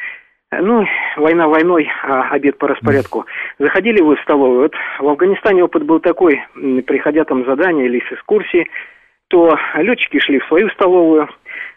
Ну, 0.52 0.84
война 1.16 1.46
войной, 1.46 1.88
а 2.02 2.30
обед 2.30 2.58
по 2.58 2.66
распорядку. 2.66 3.24
Заходили 3.58 4.00
вы 4.00 4.16
в 4.16 4.20
столовую. 4.22 4.62
Вот 4.62 4.74
в 4.98 5.08
Афганистане 5.08 5.62
опыт 5.62 5.84
был 5.84 6.00
такой, 6.00 6.42
приходя 6.86 7.24
там 7.24 7.44
задания 7.44 7.84
или 7.84 8.00
с 8.00 8.12
экскурсии, 8.12 8.68
то 9.28 9.56
летчики 9.76 10.18
шли 10.18 10.40
в 10.40 10.46
свою 10.46 10.68
столовую, 10.70 11.28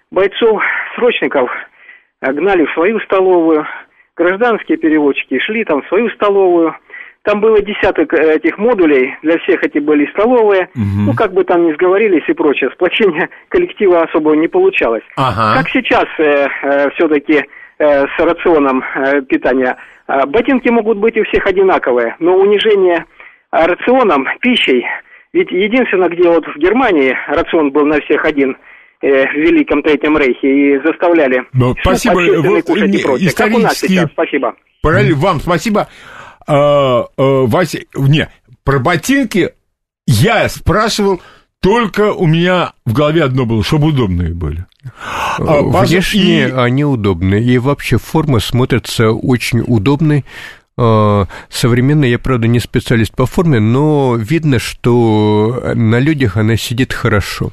бойцов, 0.09 0.63
срочников 0.95 1.51
гнали 2.31 2.65
в 2.65 2.71
свою 2.71 2.99
столовую, 3.01 3.67
гражданские 4.15 4.77
переводчики 4.77 5.39
шли 5.39 5.65
там 5.65 5.81
в 5.81 5.87
свою 5.87 6.09
столовую, 6.11 6.75
там 7.23 7.41
было 7.41 7.61
десяток 7.61 8.13
э, 8.13 8.35
этих 8.35 8.57
модулей, 8.57 9.15
для 9.21 9.37
всех 9.39 9.63
эти 9.63 9.79
были 9.79 10.09
столовые. 10.11 10.69
Мгм. 10.75 11.05
Ну, 11.07 11.13
как 11.13 11.33
бы 11.33 11.43
там 11.43 11.65
ни 11.65 11.73
сговорились 11.73 12.23
и 12.27 12.33
прочее, 12.33 12.69
сплочение 12.73 13.29
коллектива 13.49 14.03
особого 14.03 14.33
не 14.35 14.47
получалось. 14.47 15.03
Ага. 15.15 15.57
Как 15.57 15.69
сейчас 15.69 16.05
все-таки 16.95 17.45
с 17.79 18.19
рационом 18.19 18.83
э, 18.95 19.21
питания? 19.23 19.77
Э, 20.07 20.25
ботинки 20.25 20.69
могут 20.69 20.97
быть 20.97 21.17
у 21.17 21.23
всех 21.23 21.45
одинаковые, 21.47 22.15
но 22.19 22.35
унижение 22.35 23.05
э, 23.51 23.65
рационом, 23.65 24.27
пищей, 24.41 24.85
ведь 25.31 25.51
единственное, 25.51 26.09
где 26.09 26.29
вот 26.29 26.45
в 26.45 26.57
Германии 26.57 27.15
рацион 27.27 27.71
был 27.71 27.85
на 27.85 27.99
всех 28.01 28.25
один, 28.25 28.57
э, 29.01 29.25
в 29.27 29.33
Великом 29.33 29.81
Третьем 29.81 30.17
Рейхе, 30.17 30.47
и 30.47 30.79
заставляли 30.85 31.43
Ну, 31.53 31.73
спасибо. 31.81 32.15
кушать 32.61 32.89
не. 32.89 33.29
Как 33.31 33.53
у 33.53 33.59
нас 33.59 33.77
сейчас, 33.77 34.09
спасибо. 34.11 34.55
Параллель, 34.81 35.15
вам 35.15 35.39
спасибо. 35.39 35.87
А, 36.47 37.05
а, 37.17 37.45
Вася, 37.45 37.79
не, 37.95 38.29
про 38.63 38.79
ботинки 38.79 39.51
я 40.07 40.49
спрашивал, 40.49 41.21
только 41.61 42.11
у 42.13 42.25
меня 42.25 42.73
в 42.85 42.93
голове 42.93 43.23
одно 43.23 43.45
было, 43.45 43.63
чтобы 43.63 43.87
удобные 43.87 44.33
были. 44.33 44.65
А, 45.39 45.63
Паша, 45.63 45.91
Внешне 45.91 46.47
и- 46.47 46.51
они 46.51 46.83
удобны, 46.83 47.41
и 47.41 47.57
вообще 47.57 47.97
форма 47.97 48.39
смотрится 48.39 49.11
очень 49.11 49.61
удобной. 49.65 50.25
Э, 50.77 51.25
Современно 51.49 52.05
я, 52.05 52.17
правда, 52.19 52.47
не 52.47 52.59
специалист 52.59 53.15
по 53.15 53.25
форме, 53.25 53.59
но 53.59 54.15
видно, 54.15 54.59
что 54.59 55.71
на 55.75 55.99
людях 55.99 56.37
она 56.37 56.57
сидит 56.57 56.93
хорошо. 56.93 57.51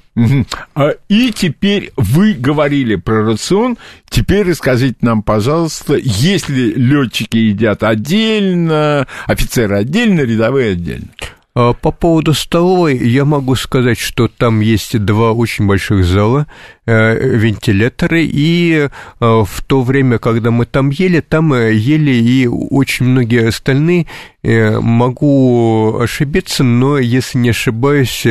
А, 0.75 0.95
И 1.09 1.33
теперь 1.33 1.93
вы 1.97 2.33
говорили 2.35 2.97
про 2.97 3.25
рацион. 3.25 3.77
Теперь 4.09 4.49
расскажите 4.49 4.97
нам, 5.03 5.23
пожалуйста, 5.23 5.97
если 5.97 6.73
летчики 6.75 7.37
едят 7.37 7.83
отдельно, 7.83 9.07
офицеры 9.27 9.77
отдельно, 9.77 10.21
рядовые 10.21 10.73
отдельно. 10.73 11.09
А 11.53 11.73
По 11.73 11.91
поводу 11.91 12.33
столовой 12.33 12.97
я 12.97 13.25
могу 13.25 13.57
сказать, 13.57 13.99
что 13.99 14.29
там 14.29 14.61
есть 14.61 14.97
два 15.05 15.33
очень 15.33 15.67
больших 15.67 16.05
зала, 16.05 16.47
э, 16.87 17.37
вентиляторы, 17.37 18.25
и 18.25 18.89
э, 18.89 18.89
в 19.19 19.63
то 19.67 19.83
время, 19.83 20.19
когда 20.19 20.53
мы 20.53 20.65
там 20.67 20.91
ели, 20.91 21.19
там 21.19 21.53
э, 21.53 21.75
ели 21.75 22.13
и 22.13 22.47
очень 22.47 23.07
многие 23.07 23.49
остальные. 23.49 24.07
Могу 24.43 25.99
ошибиться, 26.01 26.65
но 26.65 26.97
если 26.97 27.37
не 27.37 27.51
ошибаюсь, 27.51 28.25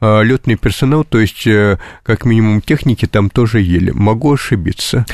летный 0.00 0.56
персонал, 0.56 1.04
то 1.04 1.20
есть 1.20 1.46
как 2.02 2.24
минимум 2.24 2.62
техники, 2.62 3.06
там 3.06 3.30
тоже 3.30 3.60
ели. 3.60 3.92
Могу 3.92 4.32
ошибиться. 4.32 5.06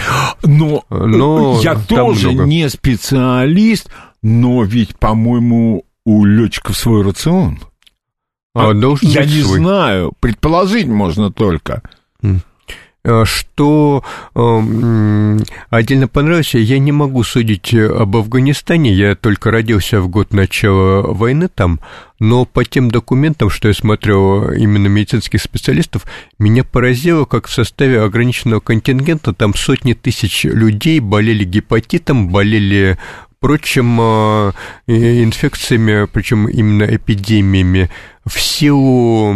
Но, 0.43 0.85
Но 0.89 1.61
я 1.63 1.75
тоже 1.75 2.31
много. 2.31 2.49
не 2.49 2.67
специалист, 2.71 3.91
но 4.23 4.63
ведь, 4.63 4.97
по-моему, 4.97 5.85
у 6.09 6.25
летчиков 6.25 6.77
свой 6.77 7.03
рацион. 7.03 7.59
А, 8.55 8.73
должен 8.73 9.07
я 9.09 9.25
не 9.27 9.43
свой. 9.43 9.59
знаю, 9.59 10.13
предположить 10.21 10.87
можно 10.87 11.31
только. 11.31 11.83
Э, 13.05 13.25
Что 13.25 14.03
э, 14.35 14.41
м, 14.41 15.39
отдельно 15.71 16.09
понравилось, 16.09 16.55
я 16.55 16.79
не 16.79 16.93
могу 16.93 17.23
судить 17.25 17.73
об 17.75 18.17
Афганистане, 18.17 18.93
я 18.93 19.15
только 19.15 19.51
родился 19.51 20.01
в 20.01 20.09
год 20.09 20.33
начала 20.33 21.03
войны 21.03 21.49
там, 21.49 21.79
но 22.19 22.45
по 22.45 22.65
тем 22.65 22.91
документам, 22.91 23.51
что 23.51 23.69
я 23.69 23.75
смотрел 23.75 24.51
именно 24.51 24.89
медицинских 24.89 25.41
специалистов, 25.43 26.07
меня 26.39 26.65
поразило, 26.65 27.25
как 27.25 27.47
в 27.47 27.53
составе 27.53 28.01
ограниченного 28.03 28.61
контингента 28.61 29.33
там 29.33 29.55
сотни 29.55 29.93
тысяч 29.93 30.45
людей 30.45 30.99
болели 31.01 31.45
гепатитом, 31.45 32.31
болели 32.31 32.99
прочим 33.41 34.01
э, 34.01 34.53
инфекциями, 34.87 36.07
причем 36.07 36.49
именно 36.49 36.85
эпидемиями, 36.85 37.91
в 38.25 38.41
силу 38.41 39.33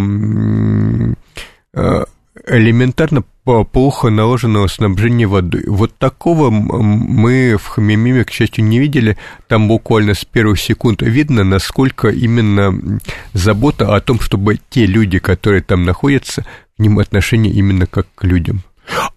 э, 1.75 2.05
элементарно 2.47 3.25
плохо 3.45 4.11
наложенного 4.11 4.69
снабжения 4.69 5.27
водой. 5.27 5.65
Вот 5.67 5.97
такого 5.99 6.51
мы 6.51 7.57
в 7.57 7.67
Хамимиме, 7.67 8.25
к 8.25 8.31
счастью, 8.31 8.65
не 8.65 8.79
видели. 8.79 9.17
Там 9.49 9.69
буквально 9.69 10.15
с 10.15 10.25
первых 10.25 10.61
секунд 10.61 11.03
видно, 11.03 11.43
насколько 11.43 12.09
именно 12.09 13.01
забота 13.33 13.95
о 13.95 14.01
том, 14.01 14.21
чтобы 14.21 14.61
те 14.71 14.87
люди, 14.87 15.19
которые 15.19 15.63
там 15.63 15.85
находятся, 15.85 16.45
к 16.77 16.79
ним 16.79 16.99
отношение 16.99 17.53
именно 17.53 17.87
как 17.87 18.07
к 18.15 18.25
людям. 18.25 18.63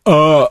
А, 0.06 0.50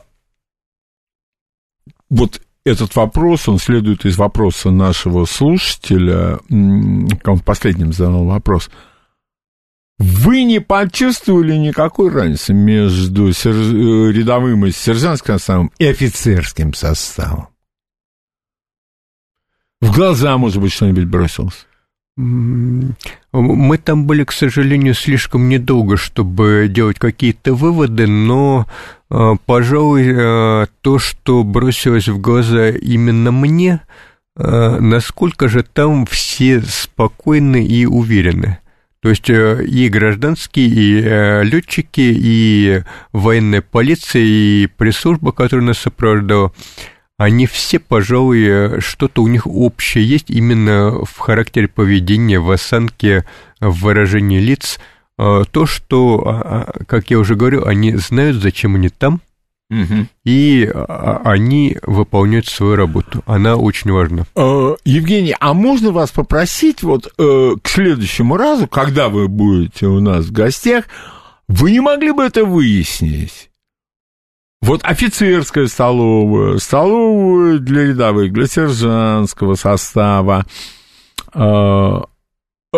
вот 2.09 2.41
этот 2.65 2.95
вопрос, 2.95 3.47
он 3.47 3.59
следует 3.59 4.05
из 4.05 4.17
вопроса 4.17 4.71
нашего 4.71 5.25
слушателя, 5.25 6.39
он 6.49 7.07
в 7.37 7.43
последнем 7.43 7.93
задал 7.93 8.25
вопрос. 8.25 8.69
Вы 9.97 10.43
не 10.43 10.59
почувствовали 10.59 11.55
никакой 11.55 12.09
разницы 12.09 12.53
между 12.53 13.29
э, 13.29 13.31
рядовым 13.31 14.65
и 14.65 14.71
сержантским 14.71 15.35
составом 15.35 15.71
и 15.77 15.85
офицерским 15.85 16.73
составом? 16.73 17.47
В 19.79 19.93
глаза, 19.95 20.37
может 20.37 20.61
быть, 20.61 20.73
что-нибудь 20.73 21.05
бросилось? 21.05 21.65
Мы 22.17 23.77
там 23.77 24.05
были, 24.05 24.23
к 24.23 24.31
сожалению, 24.31 24.93
слишком 24.93 25.49
недолго, 25.49 25.97
чтобы 25.97 26.67
делать 26.69 26.97
какие-то 26.97 27.53
выводы, 27.53 28.07
но, 28.07 28.67
э, 29.09 29.33
пожалуй, 29.45 30.05
э, 30.07 30.67
то, 30.81 30.97
что 30.97 31.43
бросилось 31.43 32.07
в 32.07 32.21
глаза 32.21 32.69
именно 32.69 33.33
мне, 33.33 33.81
э, 34.37 34.79
насколько 34.79 35.49
же 35.49 35.63
там 35.63 36.05
все 36.05 36.61
спокойны 36.61 37.65
и 37.65 37.85
уверены. 37.85 38.59
То 39.01 39.09
есть 39.09 39.29
э, 39.29 39.65
и 39.65 39.89
гражданские, 39.89 40.67
и 40.67 41.01
э, 41.03 41.43
летчики, 41.43 42.15
и 42.17 42.83
военная 43.11 43.61
полиция, 43.61 44.23
и 44.23 44.67
пресс-служба, 44.67 45.33
которая 45.33 45.67
нас 45.67 45.79
сопровождала, 45.79 46.53
они 47.17 47.45
все, 47.45 47.79
пожалуй, 47.79 48.43
э, 48.45 48.79
что-то 48.81 49.23
у 49.23 49.27
них 49.27 49.47
общее 49.47 50.05
есть 50.05 50.29
именно 50.29 51.03
в 51.05 51.17
характере 51.17 51.67
поведения, 51.67 52.39
в 52.39 52.51
осанке, 52.51 53.25
в 53.59 53.83
выражении 53.83 54.39
лиц. 54.39 54.79
Э, 55.17 55.43
То, 55.49 55.65
что, 55.65 56.23
а, 56.25 56.41
а, 56.41 56.83
как 56.85 57.09
я 57.09 57.19
уже 57.19 57.35
говорю, 57.35 57.65
они 57.65 57.95
знают, 57.95 58.37
зачем 58.37 58.75
они 58.75 58.89
там, 58.89 59.21
и 60.23 60.69
а, 60.73 61.21
они 61.25 61.77
выполняют 61.81 62.47
свою 62.47 62.75
работу. 62.75 63.23
Она 63.25 63.55
очень 63.55 63.91
важна. 63.91 64.25
Э, 64.35 64.75
Евгений, 64.85 65.35
а 65.39 65.53
можно 65.53 65.91
вас 65.91 66.11
попросить 66.11 66.83
вот 66.83 67.11
э, 67.17 67.51
к 67.61 67.67
следующему 67.67 68.37
разу, 68.37 68.67
когда 68.67 69.09
вы 69.09 69.27
будете 69.27 69.87
у 69.87 69.99
нас 69.99 70.25
в 70.25 70.31
гостях, 70.31 70.85
вы 71.47 71.71
не 71.71 71.79
могли 71.79 72.11
бы 72.11 72.23
это 72.23 72.45
выяснить? 72.45 73.49
Вот 74.65 74.81
офицерская 74.83 75.67
столовая, 75.67 76.57
столовую 76.57 77.59
для 77.59 77.83
рядовых, 77.83 78.33
для 78.33 78.47
сержантского 78.47 79.53
состава. 79.53 80.47
э, 81.35 81.99
э, 82.73 82.77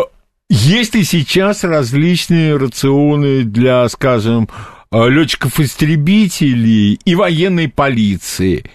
Есть 0.49 0.95
и 0.95 1.05
сейчас 1.05 1.63
различные 1.63 2.57
рационы 2.57 3.43
для, 3.43 3.87
скажем, 3.87 4.49
летчиков-истребителей 4.91 6.99
и 7.05 7.15
военной 7.15 7.69
полиции. 7.69 8.69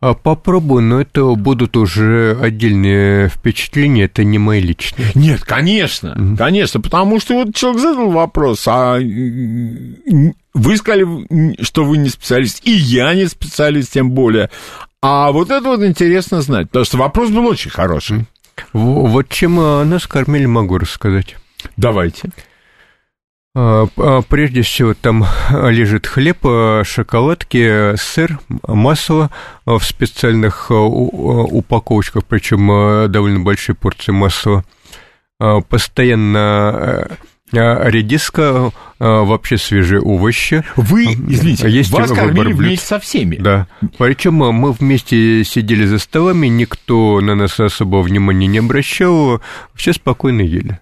А 0.00 0.14
Попробую, 0.14 0.82
но 0.82 1.00
это 1.00 1.24
будут 1.34 1.76
уже 1.76 2.36
отдельные 2.40 3.28
впечатления, 3.28 4.04
это 4.04 4.22
не 4.22 4.38
мои 4.38 4.60
личные. 4.60 5.08
Нет, 5.14 5.42
конечно, 5.42 6.36
конечно, 6.38 6.80
потому 6.80 7.18
что 7.20 7.34
вот 7.34 7.54
человек 7.54 7.80
задал 7.80 8.10
вопрос, 8.10 8.64
а 8.68 8.98
вы 8.98 10.76
сказали, 10.76 11.62
что 11.62 11.84
вы 11.84 11.96
не 11.98 12.08
специалист, 12.08 12.60
и 12.66 12.70
я 12.72 13.14
не 13.14 13.26
специалист, 13.26 13.92
тем 13.92 14.10
более. 14.12 14.50
А 15.02 15.32
вот 15.32 15.50
это 15.50 15.68
вот 15.68 15.82
интересно 15.82 16.40
знать, 16.40 16.68
потому 16.68 16.84
что 16.84 16.96
вопрос 16.98 17.30
был 17.30 17.46
очень 17.46 17.70
хороший. 17.70 18.26
В- 18.72 19.08
Вот 19.08 19.28
чем 19.28 19.58
а, 19.58 19.84
нас 19.84 20.06
кормили, 20.06 20.46
могу 20.46 20.78
рассказать. 20.78 21.36
Давайте. 21.76 22.28
А, 22.28 22.30
Прежде 23.54 24.62
всего, 24.62 24.94
там 24.94 25.24
лежит 25.50 26.06
хлеб, 26.08 26.38
а, 26.44 26.82
шоколадки, 26.84 27.94
сыр, 27.96 28.40
масло 28.66 29.30
а, 29.64 29.78
в 29.78 29.84
специальных 29.84 30.70
а, 30.70 30.74
а, 30.74 30.76
упаковочках, 30.78 32.24
причем 32.24 32.68
а, 32.70 33.06
довольно 33.06 33.40
большие 33.40 33.76
порции 33.76 34.10
масла. 34.10 34.64
А, 35.38 35.60
Постоянно 35.60 36.38
а, 36.40 37.10
а, 37.52 37.88
редиска, 37.88 38.72
а, 38.98 39.22
вообще 39.22 39.56
свежие 39.56 40.00
овощи. 40.00 40.64
Вы, 40.74 41.04
извините, 41.04 41.68
Есть 41.70 41.92
вас 41.92 42.10
кормили 42.10 42.46
блюд. 42.52 42.58
вместе 42.58 42.86
со 42.86 42.98
всеми. 42.98 43.36
Да. 43.36 43.68
Причем 43.98 44.42
а, 44.42 44.50
мы 44.50 44.72
вместе 44.72 45.44
сидели 45.44 45.84
за 45.86 46.00
столами, 46.00 46.48
никто 46.48 47.20
на 47.20 47.36
нас 47.36 47.60
особого 47.60 48.02
внимания 48.02 48.48
не 48.48 48.58
обращал, 48.58 49.40
все 49.74 49.92
спокойно 49.92 50.40
ели. 50.40 50.80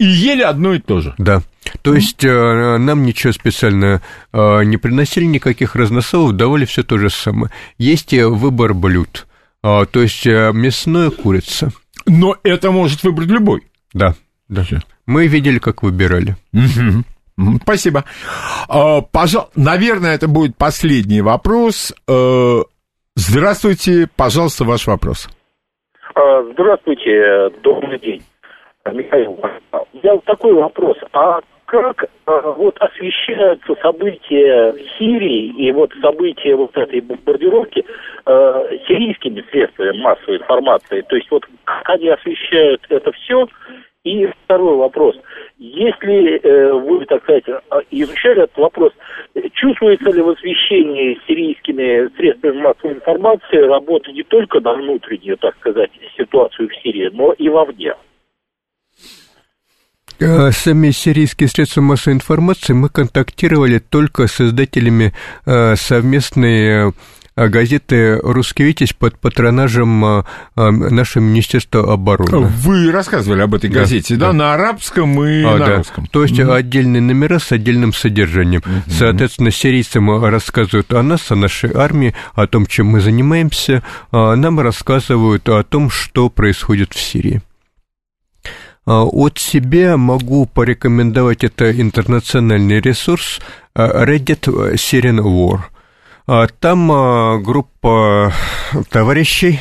И 0.00 0.06
ели 0.06 0.42
одно 0.42 0.74
и 0.74 0.78
то 0.78 1.00
же. 1.00 1.14
Да. 1.18 1.42
То 1.82 1.94
есть 1.94 2.24
э, 2.24 2.78
нам 2.78 3.04
ничего 3.04 3.32
специально 3.32 4.00
э, 4.32 4.64
не 4.64 4.76
приносили, 4.76 5.24
никаких 5.24 5.76
разносолов, 5.76 6.32
давали 6.36 6.64
все 6.64 6.82
то 6.82 6.98
же 6.98 7.10
самое. 7.10 7.52
Есть 7.78 8.12
э, 8.14 8.26
выбор 8.26 8.74
блюд, 8.74 9.26
то 9.62 9.88
есть 9.94 10.26
мясное, 10.26 11.10
курица. 11.10 11.70
Но 12.06 12.36
это 12.42 12.70
может 12.70 13.02
выбрать 13.02 13.28
любой. 13.28 13.62
Да, 13.92 14.14
да. 14.48 14.62
Мы 15.06 15.26
видели, 15.26 15.58
как 15.58 15.82
выбирали. 15.82 16.36
Спасибо. 17.62 18.04
Пожалуйста, 18.66 19.50
наверное, 19.56 20.14
это 20.14 20.28
будет 20.28 20.56
последний 20.56 21.22
вопрос. 21.22 21.92
Здравствуйте, 23.14 24.08
пожалуйста, 24.16 24.64
ваш 24.64 24.86
вопрос. 24.86 25.28
Здравствуйте, 26.52 27.50
добрый 27.62 27.98
день. 27.98 28.22
Михаил, 28.92 29.38
я 30.02 30.14
вот 30.14 30.24
такой 30.24 30.54
вопрос. 30.54 30.96
А 31.12 31.40
как 31.68 32.04
э, 32.04 32.52
вот 32.56 32.78
освещаются 32.80 33.74
события 33.82 34.74
Сирии 34.98 35.52
и 35.58 35.70
вот 35.70 35.92
события 36.00 36.56
вот 36.56 36.74
этой 36.74 37.02
бомбардировки 37.02 37.84
э, 38.24 38.78
сирийскими 38.88 39.44
средствами 39.50 40.00
массовой 40.00 40.38
информации? 40.38 41.02
То 41.02 41.16
есть 41.16 41.30
вот 41.30 41.44
как 41.64 41.90
они 41.90 42.08
освещают 42.08 42.86
это 42.88 43.12
все? 43.12 43.46
И 44.04 44.26
второй 44.44 44.76
вопрос. 44.76 45.16
Если 45.58 46.38
э, 46.38 46.72
вы, 46.72 47.04
так 47.04 47.22
сказать, 47.24 47.44
а, 47.68 47.80
изучали 47.90 48.44
этот 48.44 48.56
вопрос, 48.56 48.92
чувствуется 49.52 50.10
ли 50.10 50.22
в 50.22 50.30
освещении 50.30 51.20
сирийскими 51.26 52.08
средствами 52.16 52.62
массовой 52.62 52.94
информации 52.94 53.58
работа 53.58 54.10
не 54.12 54.22
только 54.22 54.60
на 54.60 54.72
внутреннюю, 54.72 55.36
так 55.36 55.54
сказать, 55.56 55.90
ситуацию 56.16 56.70
в 56.70 56.76
Сирии, 56.76 57.10
но 57.12 57.32
и 57.32 57.50
вовне? 57.50 57.94
Э, 60.20 60.50
сами 60.50 60.90
сирийские 60.90 61.48
средства 61.48 61.80
массовой 61.80 62.16
информации 62.16 62.72
мы 62.72 62.88
контактировали 62.88 63.78
только 63.78 64.26
с 64.26 64.40
издателями 64.40 65.12
э, 65.46 65.76
совместной 65.76 66.88
э, 66.88 66.92
газеты 67.36 68.18
«Русский 68.24 68.64
Витязь» 68.64 68.92
под 68.94 69.16
патронажем 69.16 70.24
нашего 70.56 71.22
Министерства 71.22 71.92
обороны. 71.92 72.48
Вы 72.48 72.90
рассказывали 72.90 73.42
об 73.42 73.54
этой 73.54 73.70
газете, 73.70 74.16
да? 74.16 74.28
да? 74.28 74.32
На 74.32 74.54
арабском 74.54 75.24
и 75.24 75.44
а, 75.44 75.56
на 75.56 75.66
да. 75.66 75.76
русском. 75.76 76.06
То 76.06 76.24
есть 76.24 76.36
mm 76.36 76.52
отдельные 76.52 77.00
номера 77.00 77.38
с 77.38 77.52
отдельным 77.52 77.92
содержанием. 77.92 78.60
mm 78.66 78.90
Соответственно, 78.90 79.52
сирийцам 79.52 80.24
рассказывают 80.24 80.92
о 80.92 81.00
нас, 81.04 81.30
о 81.30 81.36
нашей 81.36 81.70
армии, 81.72 82.12
о 82.34 82.48
том, 82.48 82.66
чем 82.66 82.88
мы 82.88 83.00
занимаемся. 83.00 83.84
А 84.10 84.34
нам 84.34 84.58
рассказывают 84.58 85.48
о 85.48 85.62
том, 85.62 85.90
что 85.90 86.30
происходит 86.30 86.92
в 86.92 87.00
Сирии. 87.00 87.40
А, 88.90 89.04
от 89.04 89.38
себя 89.38 89.98
могу 89.98 90.46
порекомендовать 90.46 91.44
это 91.44 91.78
интернациональный 91.78 92.80
ресурс 92.80 93.38
а, 93.74 94.06
Reddit 94.06 94.44
Syrian 94.76 95.18
War. 95.18 95.60
А, 96.26 96.46
там 96.46 97.42
группа 97.42 98.32
товарищей 98.88 99.60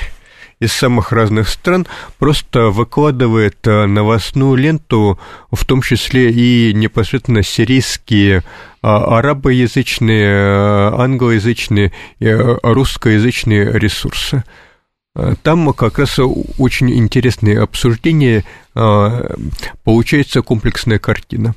из 0.62 0.72
самых 0.72 1.12
разных 1.12 1.50
стран 1.50 1.88
просто 2.20 2.68
выкладывает 2.68 3.58
новостную 3.66 4.56
ленту, 4.56 5.20
в 5.52 5.66
том 5.66 5.82
числе 5.82 6.32
и 6.32 6.74
непосредственно 6.74 7.44
сирийские 7.44 8.44
арабоязычные, 8.82 10.94
англоязычные, 10.94 11.92
русскоязычные 12.64 13.78
ресурсы. 13.78 14.46
Там 15.42 15.74
как 15.74 15.98
раз 15.98 16.20
очень 16.20 16.92
интересные 16.92 17.60
обсуждения, 17.60 18.44
а, 18.76 19.36
получается 19.84 20.44
комплексная 20.44 21.00
картина. 21.00 21.56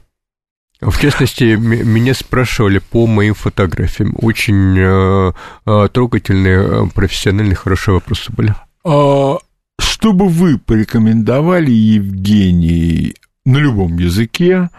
В 0.81 0.99
частности, 0.99 1.57
меня 1.57 2.15
спрашивали 2.15 2.79
по 2.79 3.07
моим 3.07 3.35
фотографиям. 3.35 4.15
Очень 4.17 4.79
а, 4.81 5.35
а, 5.67 5.89
трогательные, 5.89 6.89
профессиональные, 6.95 7.55
хорошие 7.55 7.95
вопросы 7.95 8.33
были. 8.33 8.55
Что 8.83 10.13
бы 10.15 10.29
вы 10.29 10.59
порекомендовали, 10.59 11.71
Евгений, 11.71 13.15
на 13.45 13.59
любом 13.59 13.99
языке 13.99 14.71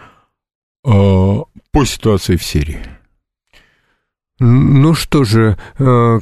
по 0.82 1.84
ситуации 1.84 2.34
в 2.34 2.42
Сирии? 2.42 2.80
Ну 4.44 4.92
что 4.94 5.22
же, 5.22 5.56
э, 5.78 6.20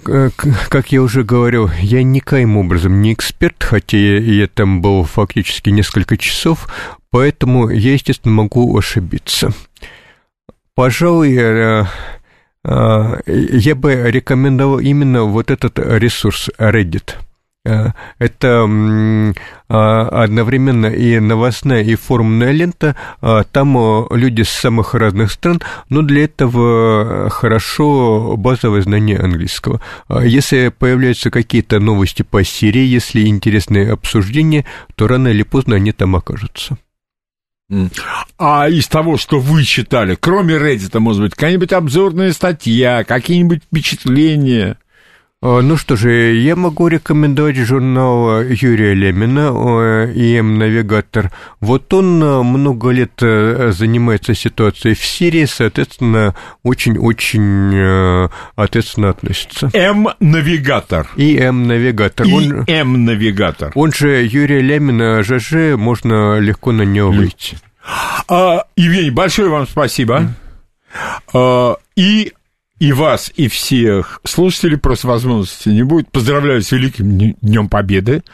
как 0.68 0.92
я 0.92 1.00
уже 1.00 1.24
говорил, 1.24 1.70
я 1.80 2.02
никоим 2.02 2.58
образом 2.58 3.00
не 3.00 3.14
эксперт, 3.14 3.64
хотя 3.64 3.96
я 3.96 4.46
там 4.46 4.82
был 4.82 5.04
фактически 5.04 5.70
несколько 5.70 6.18
часов, 6.18 6.68
поэтому 7.10 7.70
я, 7.70 7.94
естественно, 7.94 8.34
могу 8.34 8.76
ошибиться. 8.76 9.54
Пожалуй, 10.74 11.34
э, 11.34 11.86
э, 12.62 13.20
я 13.26 13.74
бы 13.74 13.94
рекомендовал 14.10 14.80
именно 14.80 15.22
вот 15.22 15.50
этот 15.50 15.78
ресурс 15.78 16.50
Reddit– 16.58 17.14
Э, 17.20 17.29
это 17.64 19.34
а, 19.68 20.08
одновременно 20.08 20.86
и 20.86 21.18
новостная, 21.18 21.82
и 21.82 21.94
форумная 21.94 22.52
лента. 22.52 22.96
А, 23.20 23.44
там 23.44 23.76
э, 23.76 24.06
люди 24.12 24.42
с 24.42 24.48
самых 24.48 24.94
разных 24.94 25.30
стран, 25.30 25.60
но 25.90 26.00
для 26.00 26.24
этого 26.24 27.28
хорошо 27.28 28.36
базовое 28.38 28.80
знание 28.80 29.18
английского. 29.18 29.80
Если 30.08 30.68
появляются 30.68 31.30
какие-то 31.30 31.80
новости 31.80 32.22
по 32.22 32.42
Сирии, 32.44 32.86
если 32.86 33.26
интересные 33.26 33.92
обсуждения, 33.92 34.64
то 34.94 35.06
рано 35.06 35.28
или 35.28 35.42
поздно 35.42 35.76
они 35.76 35.92
там 35.92 36.16
окажутся. 36.16 36.78
А 38.38 38.68
из 38.68 38.88
того, 38.88 39.16
что 39.16 39.38
вы 39.38 39.64
читали, 39.64 40.16
кроме 40.18 40.54
Reddit, 40.54 40.98
может 40.98 41.22
быть, 41.22 41.34
какая-нибудь 41.34 41.72
обзорная 41.72 42.32
статья, 42.32 43.04
какие-нибудь 43.04 43.62
впечатления? 43.64 44.78
А, 45.42 45.62
ну 45.62 45.78
что 45.78 45.96
же, 45.96 46.34
я 46.34 46.54
могу 46.54 46.88
рекомендовать 46.88 47.56
журнал 47.56 48.42
Юрия 48.42 48.92
Лемина 48.92 50.10
«ИМ 50.14 50.58
Навигатор». 50.58 51.32
Вот 51.60 51.94
он 51.94 52.22
э, 52.22 52.42
много 52.42 52.90
лет 52.90 53.12
э, 53.22 53.72
занимается 53.72 54.34
ситуацией 54.34 54.94
в 54.94 55.02
Сирии, 55.02 55.46
соответственно, 55.46 56.34
очень-очень 56.62 57.74
э, 57.74 58.28
ответственно 58.54 59.08
относится. 59.08 59.70
М-навигатор. 59.72 61.08
ИМ 61.16 61.66
Навигатор. 61.66 62.26
ИМ 62.26 63.06
Навигатор. 63.06 63.72
Он 63.76 63.92
же 63.92 64.22
Юрия 64.30 64.60
Лемина 64.60 65.22
ЖЖ, 65.22 65.74
можно 65.78 66.38
легко 66.38 66.72
на 66.72 66.82
него 66.82 67.12
выйти. 67.12 67.56
А, 68.28 68.64
Евгений, 68.76 69.10
большое 69.10 69.48
вам 69.48 69.66
спасибо. 69.66 70.34
А, 71.32 71.76
и 71.96 72.34
и 72.80 72.92
вас, 72.92 73.30
и 73.36 73.46
всех 73.46 74.20
слушателей 74.24 74.78
просто 74.78 75.06
возможности 75.06 75.68
не 75.68 75.84
будет. 75.84 76.10
Поздравляю 76.10 76.62
с 76.62 76.72
Великим 76.72 77.36
Днем 77.40 77.68
Победы. 77.68 78.24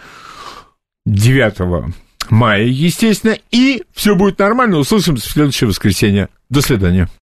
9 1.05 1.93
мая, 2.31 2.64
естественно. 2.64 3.36
И 3.51 3.82
все 3.93 4.14
будет 4.14 4.39
нормально. 4.39 4.78
Услышимся 4.78 5.28
в 5.28 5.32
следующее 5.32 5.68
воскресенье. 5.68 6.28
До 6.48 6.62
свидания. 6.62 7.09